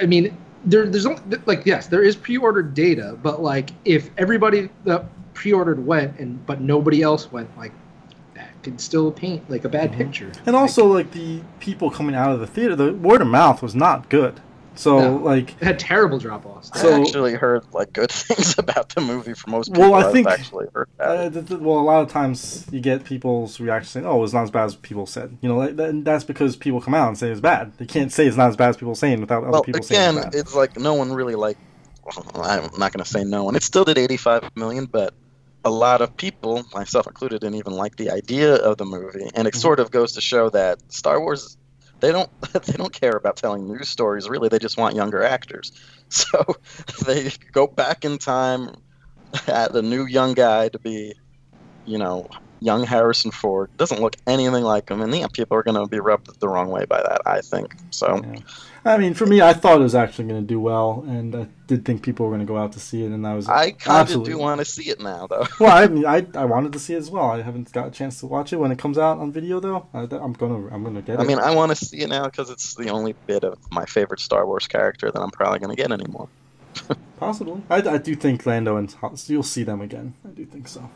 I 0.00 0.06
mean, 0.06 0.36
there, 0.64 0.86
there's 0.86 1.06
like 1.46 1.66
yes, 1.66 1.86
there 1.86 2.02
is 2.02 2.16
pre-ordered 2.16 2.74
data, 2.74 3.18
but 3.22 3.42
like 3.42 3.70
if 3.84 4.10
everybody 4.18 4.70
that 4.84 5.04
pre-ordered 5.34 5.84
went 5.84 6.18
and 6.18 6.44
but 6.46 6.60
nobody 6.60 7.02
else 7.02 7.30
went, 7.30 7.56
like 7.56 7.72
that 8.34 8.50
could 8.62 8.80
still 8.80 9.10
paint 9.12 9.48
like 9.50 9.64
a 9.64 9.68
bad 9.68 9.90
mm-hmm. 9.90 9.98
picture. 9.98 10.32
And 10.46 10.56
also 10.56 10.86
like, 10.86 11.06
like 11.06 11.14
the 11.14 11.40
people 11.60 11.90
coming 11.90 12.14
out 12.14 12.32
of 12.32 12.40
the 12.40 12.46
theater, 12.46 12.76
the 12.76 12.92
word 12.92 13.20
of 13.20 13.28
mouth 13.28 13.62
was 13.62 13.74
not 13.74 14.08
good. 14.08 14.40
So 14.76 14.98
no, 14.98 15.16
like 15.16 15.50
it 15.60 15.64
had 15.64 15.78
terrible 15.78 16.18
drop 16.18 16.44
offs. 16.46 16.70
So, 16.80 16.90
I 16.90 17.00
actually 17.00 17.34
heard 17.34 17.64
like 17.72 17.92
good 17.92 18.10
things 18.10 18.58
about 18.58 18.90
the 18.90 19.00
movie 19.00 19.34
from 19.34 19.52
most 19.52 19.72
people. 19.72 19.90
Well, 19.90 20.06
I 20.06 20.12
think 20.12 20.26
actually 20.26 20.66
heard. 20.74 20.88
Uh, 20.98 21.30
well, 21.58 21.78
a 21.78 21.80
lot 21.80 22.02
of 22.02 22.10
times 22.10 22.66
you 22.70 22.80
get 22.80 23.04
people's 23.04 23.60
reaction 23.60 23.88
saying, 23.88 24.06
"Oh, 24.06 24.22
it's 24.24 24.32
not 24.32 24.42
as 24.42 24.50
bad 24.50 24.64
as 24.64 24.74
people 24.76 25.06
said." 25.06 25.36
You 25.40 25.48
know, 25.48 25.70
that, 25.70 26.04
that's 26.04 26.24
because 26.24 26.56
people 26.56 26.80
come 26.80 26.94
out 26.94 27.08
and 27.08 27.18
say 27.18 27.30
it's 27.30 27.40
bad. 27.40 27.76
They 27.78 27.86
can't 27.86 28.12
say 28.12 28.26
it's 28.26 28.36
not 28.36 28.48
as 28.48 28.56
bad 28.56 28.70
as 28.70 28.76
people 28.76 28.94
saying 28.94 29.20
without 29.20 29.42
well, 29.42 29.56
other 29.56 29.64
people 29.64 29.84
again, 29.84 30.14
saying 30.14 30.16
it's, 30.16 30.26
bad. 30.26 30.34
it's 30.34 30.54
like 30.54 30.78
no 30.78 30.94
one 30.94 31.12
really 31.12 31.34
like. 31.34 31.56
Well, 32.04 32.42
I'm 32.42 32.78
not 32.78 32.92
going 32.92 33.02
to 33.02 33.04
say 33.04 33.24
no 33.24 33.44
one. 33.44 33.56
It 33.56 33.62
still 33.62 33.84
did 33.84 33.96
85 33.96 34.50
million, 34.56 34.84
but 34.84 35.14
a 35.64 35.70
lot 35.70 36.02
of 36.02 36.14
people, 36.16 36.62
myself 36.74 37.06
included, 37.06 37.40
didn't 37.40 37.54
even 37.54 37.72
like 37.72 37.96
the 37.96 38.10
idea 38.10 38.56
of 38.56 38.76
the 38.76 38.84
movie, 38.84 39.30
and 39.34 39.48
it 39.48 39.52
mm-hmm. 39.52 39.60
sort 39.60 39.80
of 39.80 39.90
goes 39.90 40.12
to 40.12 40.20
show 40.20 40.50
that 40.50 40.80
Star 40.92 41.18
Wars 41.20 41.56
they 42.04 42.12
don't 42.12 42.30
they 42.66 42.74
don't 42.74 42.92
care 42.92 43.16
about 43.16 43.36
telling 43.36 43.66
news 43.66 43.88
stories 43.88 44.28
really 44.28 44.48
they 44.48 44.58
just 44.58 44.76
want 44.76 44.94
younger 44.94 45.22
actors 45.22 45.72
so 46.08 46.38
they 47.06 47.30
go 47.52 47.66
back 47.66 48.04
in 48.04 48.18
time 48.18 48.70
at 49.48 49.74
a 49.74 49.82
new 49.82 50.04
young 50.04 50.34
guy 50.34 50.68
to 50.68 50.78
be 50.78 51.14
you 51.86 51.98
know 51.98 52.28
young 52.60 52.84
Harrison 52.84 53.30
Ford 53.30 53.68
doesn't 53.76 54.00
look 54.00 54.16
anything 54.26 54.64
like 54.64 54.90
him, 54.90 55.02
and 55.02 55.14
yeah, 55.14 55.26
people 55.30 55.56
are 55.56 55.62
going 55.62 55.76
to 55.76 55.86
be 55.86 56.00
rubbed 56.00 56.40
the 56.40 56.48
wrong 56.48 56.70
way 56.70 56.86
by 56.86 57.02
that. 57.02 57.20
I 57.26 57.42
think 57.42 57.74
so. 57.90 58.22
Yeah. 58.24 58.40
I 58.86 58.98
mean, 58.98 59.14
for 59.14 59.24
me, 59.24 59.40
I 59.40 59.54
thought 59.54 59.80
it 59.80 59.82
was 59.82 59.94
actually 59.94 60.28
going 60.28 60.42
to 60.42 60.46
do 60.46 60.60
well, 60.60 61.04
and 61.08 61.34
I 61.34 61.46
did 61.66 61.86
think 61.86 62.02
people 62.02 62.26
were 62.26 62.30
going 62.30 62.46
to 62.46 62.50
go 62.50 62.58
out 62.58 62.72
to 62.72 62.80
see 62.80 63.02
it, 63.02 63.12
and 63.12 63.26
I 63.26 63.34
was. 63.34 63.48
I 63.48 63.70
kind 63.70 64.10
of 64.10 64.24
do 64.24 64.36
want 64.36 64.58
to 64.58 64.64
see 64.66 64.90
it 64.90 65.00
now, 65.00 65.26
though. 65.26 65.46
well, 65.58 65.74
I 65.74 65.86
mean, 65.86 66.04
I, 66.04 66.26
I 66.34 66.44
wanted 66.44 66.74
to 66.74 66.78
see 66.78 66.92
it 66.92 66.98
as 66.98 67.10
well. 67.10 67.30
I 67.30 67.40
haven't 67.40 67.72
got 67.72 67.88
a 67.88 67.90
chance 67.90 68.20
to 68.20 68.26
watch 68.26 68.52
it 68.52 68.56
when 68.56 68.70
it 68.70 68.78
comes 68.78 68.98
out 68.98 69.18
on 69.18 69.32
video, 69.32 69.58
though. 69.58 69.86
I, 69.94 70.00
am 70.00 70.34
gonna 70.34 70.68
I'm 70.68 70.84
gonna 70.84 71.00
get 71.00 71.14
it. 71.14 71.20
I 71.20 71.24
mean, 71.24 71.38
I 71.38 71.54
want 71.54 71.74
to 71.74 71.76
see 71.82 72.00
it 72.00 72.10
now 72.10 72.24
because 72.24 72.50
it's 72.50 72.74
the 72.74 72.90
only 72.90 73.14
bit 73.26 73.42
of 73.42 73.58
my 73.72 73.86
favorite 73.86 74.20
Star 74.20 74.46
Wars 74.46 74.66
character 74.66 75.10
that 75.10 75.18
I'm 75.18 75.30
probably 75.30 75.60
going 75.60 75.74
to 75.74 75.80
get 75.80 75.90
anymore. 75.90 76.28
Possibly, 77.18 77.62
I, 77.70 77.76
I 77.76 77.98
do 77.98 78.14
think 78.14 78.44
Lando 78.44 78.76
and 78.76 78.94
you'll 79.28 79.42
see 79.42 79.62
them 79.62 79.80
again. 79.80 80.12
I 80.26 80.30
do 80.30 80.44
think 80.44 80.68
so. 80.68 80.90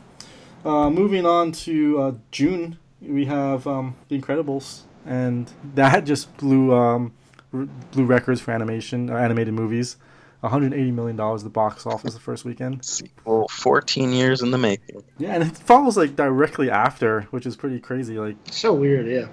Uh, 0.63 0.89
moving 0.89 1.25
on 1.25 1.53
to 1.53 2.01
uh, 2.01 2.11
June, 2.31 2.77
we 3.01 3.25
have 3.25 3.65
um, 3.65 3.95
The 4.09 4.19
Incredibles, 4.19 4.81
and 5.05 5.49
that 5.73 6.03
just 6.05 6.35
blew 6.37 6.73
um, 6.75 7.13
blew 7.51 8.05
records 8.05 8.41
for 8.41 8.51
animation, 8.51 9.09
uh, 9.09 9.15
animated 9.15 9.53
movies. 9.53 9.97
180 10.41 10.91
million 10.91 11.17
dollars 11.17 11.43
the 11.43 11.49
box 11.49 11.85
office 11.85 12.13
the 12.13 12.19
first 12.19 12.45
weekend. 12.45 12.83
Sequel, 12.85 13.47
14 13.49 14.13
years 14.13 14.41
in 14.41 14.51
the 14.51 14.57
making. 14.57 15.03
Yeah, 15.17 15.33
and 15.33 15.43
it 15.43 15.57
follows 15.57 15.97
like 15.97 16.15
directly 16.15 16.71
after, 16.71 17.23
which 17.31 17.45
is 17.45 17.57
pretty 17.57 17.79
crazy. 17.79 18.17
Like 18.17 18.37
so 18.49 18.73
weird, 18.73 19.05
yeah. 19.07 19.27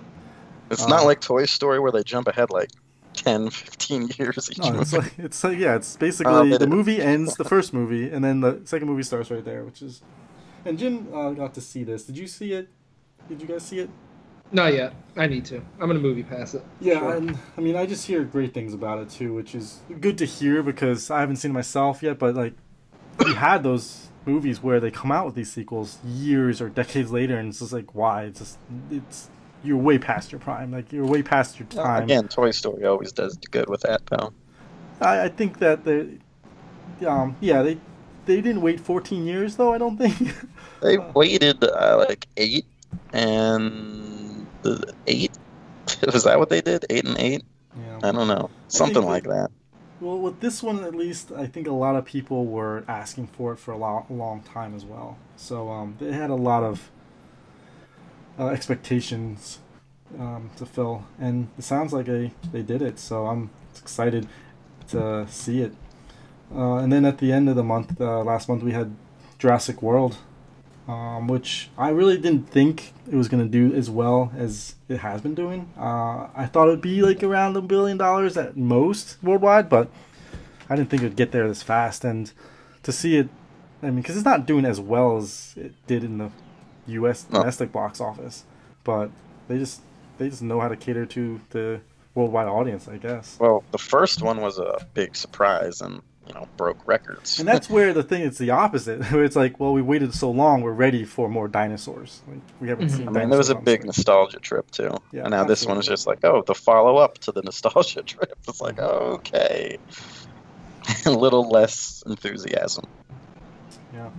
It's 0.71 0.83
uh, 0.83 0.89
not 0.89 1.05
like 1.05 1.21
Toy 1.21 1.47
Story 1.47 1.79
where 1.79 1.93
they 1.93 2.03
jump 2.03 2.27
ahead 2.27 2.51
like 2.51 2.71
10, 3.15 3.51
15 3.51 4.11
years 4.19 4.51
each. 4.51 4.59
No, 4.59 4.81
it's 4.81 4.93
like 4.93 5.17
it's 5.19 5.45
like 5.45 5.59
yeah, 5.59 5.77
it's 5.77 5.97
basically 5.97 6.33
um, 6.33 6.53
it, 6.53 6.59
the 6.59 6.67
movie 6.67 7.01
ends 7.01 7.37
the 7.37 7.45
first 7.45 7.73
movie, 7.73 8.11
and 8.11 8.25
then 8.25 8.41
the 8.41 8.61
second 8.65 8.89
movie 8.89 9.05
starts 9.05 9.31
right 9.31 9.45
there, 9.45 9.65
which 9.65 9.83
is. 9.83 10.03
And 10.65 10.77
Jim 10.77 11.07
uh, 11.15 11.31
got 11.31 11.55
to 11.55 11.61
see 11.61 11.85
this. 11.85 12.03
Did 12.03 12.19
you 12.19 12.27
see 12.27 12.53
it? 12.53 12.69
Did 13.29 13.41
you 13.41 13.47
guys 13.47 13.65
see 13.65 13.79
it? 13.79 13.91
Not 14.53 14.75
yet. 14.75 14.95
I 15.17 15.27
need 15.27 15.45
to. 15.47 15.57
I'm 15.57 15.89
gonna 15.89 15.95
movie 15.95 16.23
pass 16.23 16.55
it. 16.55 16.63
Yeah, 16.81 16.99
sure. 16.99 17.17
and 17.17 17.39
I 17.57 17.61
mean, 17.61 17.75
I 17.77 17.87
just 17.87 18.07
hear 18.07 18.23
great 18.23 18.53
things 18.53 18.75
about 18.75 18.99
it 18.99 19.11
too, 19.11 19.33
which 19.35 19.55
is 19.55 19.81
good 20.01 20.19
to 20.19 20.27
hear 20.27 20.63
because 20.63 21.11
I 21.11 21.21
haven't 21.21 21.37
seen 21.37 21.53
it 21.53 21.55
myself 21.55 22.03
yet. 22.03 22.19
But 22.19 22.35
like, 22.35 22.55
we 23.25 23.35
had 23.35 23.63
those 23.63 24.09
movies 24.27 24.63
where 24.63 24.79
they 24.79 24.91
come 24.91 25.11
out 25.11 25.25
with 25.25 25.35
these 25.35 25.51
sequels 25.51 25.99
years 26.05 26.61
or 26.61 26.69
decades 26.69 27.11
later, 27.11 27.39
and 27.39 27.49
it's 27.49 27.61
just 27.61 27.73
like, 27.73 27.95
why? 27.95 28.25
It's 28.25 28.41
just 28.41 28.59
it's 28.91 29.31
you're 29.65 29.79
way 29.79 29.99
past 29.99 30.33
your 30.33 30.39
prime. 30.39 30.71
Like 30.71 30.93
you're 30.93 31.07
way 31.07 31.23
past 31.23 31.59
your 31.59 31.69
time. 31.69 32.05
again, 32.05 32.29
Toy 32.29 32.51
Story 32.51 32.85
always 32.85 33.13
does 33.13 33.37
good 33.51 33.69
with 33.69 33.81
that, 33.83 34.03
though. 34.07 34.33
I, 35.01 35.25
I 35.25 35.29
think 35.29 35.59
that 35.59 35.85
they, 35.85 36.19
um, 37.07 37.37
yeah, 37.41 37.63
they 37.63 37.79
they 38.27 38.41
didn't 38.41 38.61
wait 38.61 38.81
14 38.81 39.25
years 39.25 39.57
though. 39.57 39.73
I 39.73 39.79
don't 39.79 39.97
think 39.97 40.35
they 40.83 40.99
waited 41.15 41.65
uh, 41.65 42.05
like 42.09 42.27
eight 42.37 42.67
and 43.13 44.16
the 44.16 44.16
eight. 45.07 45.37
Was 46.13 46.25
that 46.25 46.39
what 46.39 46.49
they 46.49 46.61
did? 46.61 46.85
Eight 46.91 47.05
and 47.05 47.19
eight. 47.19 47.43
Yeah. 47.77 48.09
I 48.09 48.13
don't 48.13 48.29
know, 48.29 48.51
something 48.69 49.05
like 49.05 49.25
that. 49.25 49.51
Well, 50.01 50.19
with 50.19 50.41
this 50.41 50.63
one 50.63 50.85
at 50.85 50.95
least, 50.95 51.33
I 51.33 51.47
think 51.47 51.67
a 51.67 51.73
lot 51.73 51.97
of 51.97 52.05
people 52.05 52.47
were 52.47 52.85
asking 52.87 53.29
for 53.29 53.53
it 53.53 53.57
for 53.59 53.73
a 53.73 53.79
long, 53.79 54.07
long 54.11 54.43
time 54.43 54.75
as 54.75 54.85
well. 54.85 55.19
So 55.37 55.71
um, 55.71 55.97
they 55.99 56.13
had 56.13 56.31
a 56.31 56.35
lot 56.35 56.63
of 56.63 56.91
uh, 58.39 58.49
expectations 58.49 59.59
um, 60.19 60.51
to 60.57 60.67
fill, 60.67 61.05
and 61.19 61.49
it 61.59 61.65
sounds 61.65 61.93
like 61.93 62.07
they 62.07 62.33
they 62.53 62.63
did 62.63 62.83
it. 62.83 62.99
So 62.99 63.27
I'm 63.27 63.51
excited 63.77 64.29
to 64.89 65.27
see 65.29 65.63
it. 65.63 65.75
Uh, 66.55 66.77
and 66.77 66.93
then 66.93 67.05
at 67.05 67.19
the 67.19 67.33
end 67.33 67.49
of 67.49 67.57
the 67.57 67.65
month, 67.65 68.01
uh, 68.01 68.23
last 68.23 68.49
month 68.49 68.63
we 68.63 68.73
had 68.73 68.95
Jurassic 69.39 69.83
World, 69.83 70.17
um, 70.89 71.27
which 71.27 71.69
I 71.77 71.91
really 71.91 72.17
didn't 72.17 72.49
think 72.51 72.93
it 73.11 73.15
was 73.17 73.29
gonna 73.29 73.47
do 73.47 73.73
as 73.75 73.91
well 73.91 74.33
as 74.37 74.75
it 74.89 74.99
has 74.99 75.21
been 75.21 75.35
doing. 75.35 75.71
Uh, 75.77 76.29
I 76.35 76.47
thought 76.47 76.69
it'd 76.69 76.81
be 76.81 77.03
like 77.03 77.23
around 77.23 77.57
a 77.57 77.61
billion 77.61 77.97
dollars 77.97 78.37
at 78.37 78.57
most 78.57 79.17
worldwide, 79.23 79.69
but 79.69 79.89
I 80.69 80.77
didn't 80.77 80.91
think 80.91 81.03
it'd 81.03 81.17
get 81.17 81.33
there 81.33 81.49
this 81.49 81.63
fast. 81.63 82.05
And 82.05 82.31
to 82.83 82.93
see 82.93 83.17
it, 83.17 83.29
I 83.83 83.87
mean, 83.87 83.97
because 83.97 84.17
it's 84.17 84.25
not 84.25 84.47
doing 84.47 84.65
as 84.65 84.81
well 84.81 85.17
as 85.17 85.55
it 85.57 85.75
did 85.87 86.05
in 86.05 86.19
the 86.19 86.31
U.S. 86.89 87.25
domestic 87.25 87.73
box 87.73 88.01
office, 88.01 88.45
but 88.85 89.11
they 89.49 89.59
just 89.59 89.81
they 90.19 90.29
just 90.29 90.43
know 90.43 90.61
how 90.61 90.69
to 90.69 90.77
cater 90.77 91.05
to 91.07 91.41
the 91.51 91.81
worldwide 92.15 92.49
audience, 92.49 92.89
I 92.89 92.97
guess. 92.97 93.37
Well, 93.39 93.65
the 93.73 93.79
first 93.79 94.23
one 94.23 94.41
was 94.41 94.59
a 94.59 94.87
big 94.95 95.15
surprise 95.15 95.81
and 95.81 96.01
you 96.27 96.35
know 96.35 96.49
broke 96.57 96.87
records. 96.87 97.39
And 97.39 97.49
that's 97.49 97.71
where 97.71 97.93
the 97.93 98.03
thing 98.03 98.23
is 98.23 98.39
the 98.39 98.51
opposite. 98.51 99.01
It's 99.27 99.37
like, 99.37 99.59
well, 99.59 99.73
we 99.73 99.83
waited 99.83 100.15
so 100.15 100.31
long, 100.31 100.61
we're 100.61 100.73
ready 100.73 101.05
for 101.05 101.29
more 101.29 101.49
dinosaurs. 101.49 102.23
Like, 102.29 102.39
we 102.61 102.69
haven't 102.69 102.89
mm-hmm. 102.89 102.97
seen. 102.97 103.09
I 103.09 103.11
mean, 103.11 103.29
there 103.29 103.39
was 103.39 103.51
a 103.51 103.55
big 103.55 103.85
nostalgia 103.85 104.39
trip 104.39 104.71
too. 104.71 104.97
Yeah, 105.13 105.23
and 105.23 105.31
now 105.31 105.43
absolutely. 105.43 105.47
this 105.47 105.67
one 105.67 105.79
is 105.79 105.87
just 105.87 106.07
like, 106.07 106.25
oh, 106.25 106.43
the 106.47 106.55
follow 106.55 106.97
up 106.99 107.19
to 107.19 107.33
the 107.33 107.43
nostalgia 107.45 108.03
trip. 108.03 108.39
It's 108.47 108.61
like, 108.61 108.79
okay, 108.79 109.79
a 111.07 111.11
little 111.11 111.49
less 111.49 112.03
enthusiasm. 112.07 112.87
Yeah. 113.93 114.11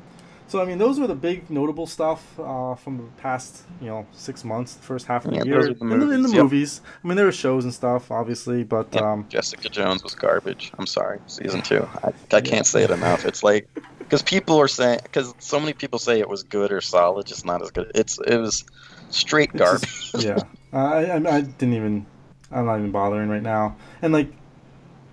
So 0.47 0.61
I 0.61 0.65
mean, 0.65 0.77
those 0.77 0.97
were 0.97 1.07
the 1.07 1.15
big 1.15 1.49
notable 1.49 1.85
stuff 1.85 2.39
uh, 2.39 2.75
from 2.75 2.97
the 2.97 3.03
past, 3.21 3.63
you 3.81 3.87
know, 3.87 4.07
six 4.13 4.45
months, 4.45 4.75
the 4.75 4.83
first 4.83 5.05
half 5.05 5.25
of 5.25 5.31
the 5.31 5.45
year. 5.45 5.61
The 5.61 5.77
in 5.81 5.99
the, 5.99 6.11
in 6.11 6.21
the 6.21 6.29
yep. 6.29 6.43
movies, 6.43 6.79
I 7.03 7.07
mean, 7.07 7.17
there 7.17 7.25
were 7.25 7.33
shows 7.33 7.65
and 7.65 7.73
stuff, 7.73 8.11
obviously, 8.11 8.63
but 8.63 8.87
yep. 8.93 9.03
um, 9.03 9.25
Jessica 9.27 9.67
Jones 9.67 10.03
was 10.03 10.15
garbage. 10.15 10.71
I'm 10.79 10.87
sorry, 10.87 11.19
season 11.27 11.61
two. 11.61 11.85
I, 12.01 12.13
I 12.31 12.39
can't 12.39 12.65
say 12.65 12.83
it 12.83 12.91
enough. 12.91 13.25
It's 13.25 13.43
like 13.43 13.67
because 13.99 14.21
people 14.21 14.57
are 14.57 14.69
saying 14.69 15.01
because 15.03 15.33
so 15.39 15.59
many 15.59 15.73
people 15.73 15.99
say 15.99 16.21
it 16.21 16.29
was 16.29 16.43
good 16.43 16.71
or 16.71 16.79
solid, 16.79 17.25
just 17.25 17.45
not 17.45 17.61
as 17.61 17.71
good. 17.71 17.91
It's 17.93 18.17
it 18.25 18.37
was 18.37 18.63
straight 19.09 19.51
garbage. 19.51 20.11
Just, 20.13 20.25
yeah, 20.25 20.39
I, 20.71 21.05
I 21.05 21.15
I 21.15 21.41
didn't 21.41 21.73
even. 21.73 22.05
I'm 22.49 22.65
not 22.65 22.77
even 22.77 22.91
bothering 22.91 23.27
right 23.27 23.43
now. 23.43 23.75
And 24.01 24.13
like, 24.13 24.31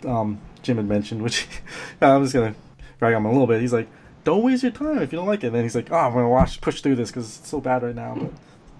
um, 0.06 0.40
Jim 0.62 0.76
had 0.76 0.86
mentioned, 0.86 1.22
which 1.22 1.48
I'm 2.00 2.22
just 2.22 2.34
gonna 2.34 2.54
drag 3.00 3.14
on 3.14 3.24
a 3.24 3.32
little 3.32 3.48
bit. 3.48 3.60
He's 3.60 3.72
like 3.72 3.88
don't 4.24 4.42
waste 4.42 4.62
your 4.62 4.72
time 4.72 4.98
if 4.98 5.12
you 5.12 5.18
don't 5.18 5.26
like 5.26 5.44
it. 5.44 5.48
And 5.48 5.56
then 5.56 5.62
he's 5.62 5.74
like, 5.74 5.92
oh, 5.92 5.96
I'm 5.96 6.12
gonna 6.12 6.28
watch, 6.28 6.60
push 6.60 6.80
through 6.80 6.96
this 6.96 7.10
because 7.10 7.38
it's 7.38 7.48
so 7.48 7.60
bad 7.60 7.82
right 7.82 7.94
now. 7.94 8.16
But 8.18 8.32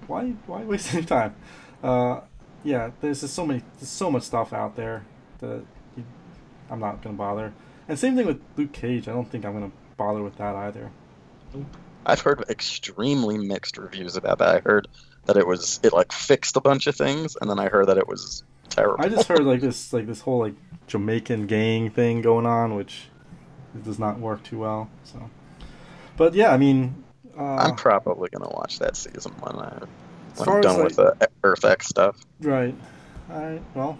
why, 0.07 0.35
why 0.47 0.65
waste 0.65 0.93
any 0.95 1.05
time? 1.05 1.35
Uh, 1.83 2.21
yeah, 2.65 2.91
there's 3.01 3.21
just 3.21 3.35
so 3.35 3.47
many, 3.47 3.63
there's 3.79 3.89
so 3.89 4.11
much 4.11 4.25
stuff 4.25 4.53
out 4.53 4.75
there 4.77 5.05
that 5.39 5.63
you, 5.97 6.05
I'm 6.71 6.81
not 6.81 7.03
gonna 7.03 7.17
bother. 7.17 7.53
And 7.89 7.99
same 7.99 8.17
thing 8.17 8.27
with 8.27 8.41
Luke 8.57 8.73
Cage. 8.73 9.09
I 9.09 9.13
don't 9.13 9.31
think 9.31 9.45
I'm 9.45 9.53
gonna 9.53 9.73
bother 9.97 10.23
with 10.23 10.37
that 10.37 10.57
either. 10.57 10.91
I've 12.07 12.21
heard 12.21 12.45
extremely 12.49 13.39
mixed 13.39 13.79
reviews 13.79 14.17
about 14.17 14.39
that. 14.39 14.49
I 14.49 14.61
heard 14.61 14.89
that 15.27 15.37
it 15.37 15.47
was 15.47 15.81
it 15.83 15.93
like 15.93 16.13
fixed 16.13 16.57
a 16.57 16.61
bunch 16.61 16.87
of 16.87 16.97
things, 16.97 17.37
and 17.41 17.49
then 17.49 17.59
I 17.59 17.69
heard 17.69 17.89
that 17.89 17.99
it 17.99 18.09
was 18.09 18.43
terrible. 18.71 19.05
I 19.05 19.09
just 19.09 19.29
heard 19.29 19.45
like 19.45 19.61
this 19.61 19.93
like 19.93 20.07
this 20.07 20.21
whole 20.21 20.41
like 20.41 20.55
Jamaican 20.87 21.47
gang 21.47 21.91
thing 21.91 22.23
going 22.23 22.47
on, 22.47 22.75
which 22.75 23.09
it 23.75 23.85
does 23.85 23.99
not 23.99 24.18
work 24.18 24.43
too 24.43 24.59
well. 24.59 24.89
So, 25.05 25.31
but 26.16 26.35
yeah, 26.35 26.53
I 26.53 26.57
mean, 26.57 27.05
uh, 27.37 27.57
I'm 27.57 27.77
probably 27.77 28.29
gonna 28.31 28.51
watch 28.51 28.79
that 28.79 28.97
season 28.97 29.33
when 29.41 29.57
I 29.57 29.83
when 30.37 30.49
I'm 30.49 30.61
done 30.61 30.85
with 30.85 30.97
the 30.97 31.29
Earth 31.43 31.64
X 31.64 31.89
stuff. 31.89 32.16
Right. 32.41 32.75
All 33.31 33.41
right. 33.41 33.62
Well, 33.75 33.99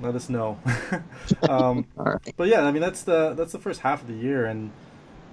let 0.00 0.14
us 0.14 0.28
know. 0.28 0.58
um, 1.48 1.86
right. 1.96 2.34
But 2.36 2.48
yeah, 2.48 2.62
I 2.62 2.72
mean 2.72 2.82
that's 2.82 3.02
the 3.02 3.34
that's 3.34 3.52
the 3.52 3.58
first 3.58 3.80
half 3.80 4.02
of 4.02 4.08
the 4.08 4.14
year, 4.14 4.46
and 4.46 4.70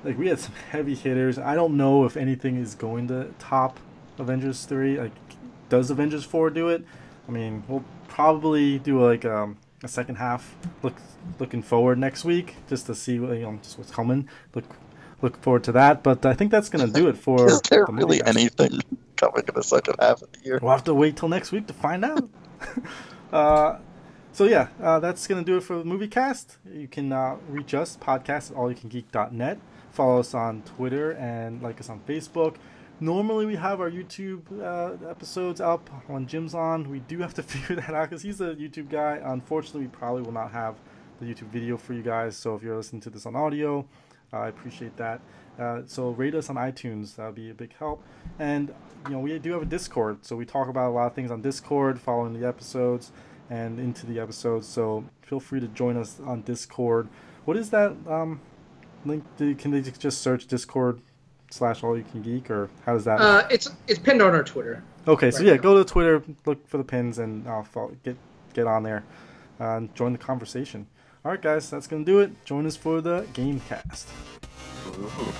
like 0.03 0.17
we 0.17 0.27
had 0.27 0.39
some 0.39 0.53
heavy 0.71 0.95
hitters. 0.95 1.37
I 1.37 1.55
don't 1.55 1.77
know 1.77 2.05
if 2.05 2.17
anything 2.17 2.57
is 2.57 2.75
going 2.75 3.07
to 3.09 3.33
top 3.39 3.79
Avengers 4.17 4.65
three. 4.65 4.99
Like, 4.99 5.13
does 5.69 5.89
Avengers 5.89 6.23
four 6.23 6.49
do 6.49 6.69
it? 6.69 6.83
I 7.27 7.31
mean, 7.31 7.63
we'll 7.67 7.83
probably 8.07 8.79
do 8.79 9.03
like 9.03 9.25
um, 9.25 9.57
a 9.83 9.87
second 9.87 10.15
half 10.15 10.55
look 10.81 10.95
looking 11.39 11.61
forward 11.61 11.99
next 11.99 12.25
week 12.25 12.55
just 12.67 12.87
to 12.87 12.95
see 12.95 13.19
what, 13.19 13.33
you 13.37 13.43
know 13.43 13.59
just 13.61 13.77
what's 13.77 13.91
coming. 13.91 14.27
Look 14.55 14.65
look 15.21 15.41
forward 15.41 15.63
to 15.65 15.71
that. 15.73 16.03
But 16.03 16.25
I 16.25 16.33
think 16.33 16.51
that's 16.51 16.69
gonna 16.69 16.87
do 16.87 17.07
it 17.07 17.17
for. 17.17 17.47
Is 17.47 17.61
there 17.69 17.85
the 17.85 17.93
really 17.93 18.21
anything 18.23 18.79
coming 19.15 19.43
in 19.47 19.55
the 19.55 19.63
second 19.63 19.95
half 19.99 20.21
of 20.21 20.31
the 20.31 20.39
year? 20.43 20.59
We'll 20.61 20.71
have 20.71 20.83
to 20.85 20.93
wait 20.93 21.17
till 21.17 21.29
next 21.29 21.51
week 21.51 21.67
to 21.67 21.73
find 21.73 22.03
out. 22.05 22.29
uh, 23.31 23.77
so 24.33 24.45
yeah, 24.45 24.67
uh, 24.81 24.99
that's 24.99 25.27
gonna 25.27 25.43
do 25.43 25.57
it 25.57 25.61
for 25.61 25.77
the 25.77 25.85
movie 25.85 26.07
cast. 26.07 26.57
You 26.71 26.87
can 26.87 27.11
uh, 27.11 27.37
reach 27.49 27.73
us 27.73 27.97
podcast 27.97 28.51
at 28.51 28.57
allyoucangeek.net. 28.57 29.59
Follow 29.91 30.19
us 30.19 30.33
on 30.33 30.61
Twitter 30.63 31.11
and 31.13 31.61
like 31.61 31.79
us 31.79 31.89
on 31.89 32.01
Facebook. 32.01 32.55
Normally 32.99 33.45
we 33.45 33.55
have 33.55 33.79
our 33.79 33.91
YouTube 33.91 34.41
uh, 34.59 35.07
episodes 35.07 35.61
up 35.61 35.87
when 36.07 36.25
Jim's 36.25 36.55
on. 36.55 36.89
We 36.89 36.99
do 36.99 37.19
have 37.19 37.33
to 37.35 37.43
figure 37.43 37.75
that 37.75 37.93
out 37.93 38.09
because 38.09 38.23
he's 38.23 38.41
a 38.41 38.55
YouTube 38.55 38.89
guy. 38.89 39.19
Unfortunately, 39.23 39.81
we 39.81 39.87
probably 39.87 40.23
will 40.23 40.31
not 40.31 40.51
have 40.51 40.75
the 41.19 41.25
YouTube 41.27 41.49
video 41.49 41.77
for 41.77 41.93
you 41.93 42.01
guys. 42.01 42.35
So 42.35 42.55
if 42.55 42.63
you're 42.63 42.75
listening 42.75 43.01
to 43.01 43.11
this 43.11 43.27
on 43.27 43.35
audio, 43.35 43.85
uh, 44.33 44.37
I 44.37 44.47
appreciate 44.47 44.97
that. 44.97 45.21
Uh, 45.59 45.81
so 45.85 46.09
rate 46.09 46.33
us 46.33 46.49
on 46.49 46.55
iTunes. 46.55 47.17
That 47.17 47.27
would 47.27 47.35
be 47.35 47.51
a 47.51 47.53
big 47.53 47.75
help. 47.77 48.01
And 48.39 48.73
you 49.05 49.13
know 49.13 49.19
we 49.19 49.37
do 49.37 49.51
have 49.51 49.61
a 49.61 49.65
Discord, 49.65 50.25
so 50.25 50.35
we 50.35 50.45
talk 50.45 50.67
about 50.67 50.89
a 50.89 50.93
lot 50.93 51.05
of 51.05 51.13
things 51.13 51.29
on 51.29 51.41
Discord 51.41 51.99
following 51.99 52.39
the 52.39 52.47
episodes 52.47 53.11
and 53.49 53.79
into 53.79 54.07
the 54.07 54.19
episodes. 54.19 54.67
So 54.67 55.05
feel 55.21 55.39
free 55.39 55.59
to 55.59 55.67
join 55.67 55.97
us 55.97 56.19
on 56.19 56.41
Discord. 56.41 57.09
What 57.45 57.57
is 57.57 57.69
that 57.69 57.95
um, 58.07 58.41
link? 59.05 59.23
can 59.37 59.69
they 59.69 59.81
just 59.81 60.21
search 60.21 60.47
Discord 60.47 60.99
slash 61.49 61.83
all 61.83 61.97
you 61.97 62.03
can 62.11 62.21
geek, 62.21 62.49
or 62.49 62.69
how 62.85 62.93
does 62.93 63.05
that? 63.05 63.19
Uh, 63.21 63.47
it's 63.49 63.69
it's 63.87 63.99
pinned 63.99 64.21
on 64.21 64.33
our 64.33 64.43
Twitter. 64.43 64.83
okay, 65.07 65.31
so 65.31 65.43
yeah, 65.43 65.55
now. 65.55 65.61
go 65.61 65.77
to 65.77 65.85
Twitter, 65.85 66.23
look 66.45 66.67
for 66.67 66.77
the 66.77 66.83
pins, 66.83 67.19
and 67.19 67.47
I'll 67.47 67.63
follow, 67.63 67.95
get 68.03 68.17
get 68.53 68.67
on 68.67 68.83
there, 68.83 69.03
uh, 69.59 69.77
and 69.77 69.95
join 69.95 70.11
the 70.11 70.17
conversation. 70.17 70.87
All 71.25 71.31
right, 71.31 71.41
guys, 71.41 71.69
that's 71.69 71.87
gonna 71.87 72.05
do 72.05 72.19
it. 72.19 72.45
Join 72.45 72.65
us 72.65 72.75
for 72.75 73.01
the 73.01 73.25
Gamecast. 73.33 74.05
Ooh. 74.87 75.33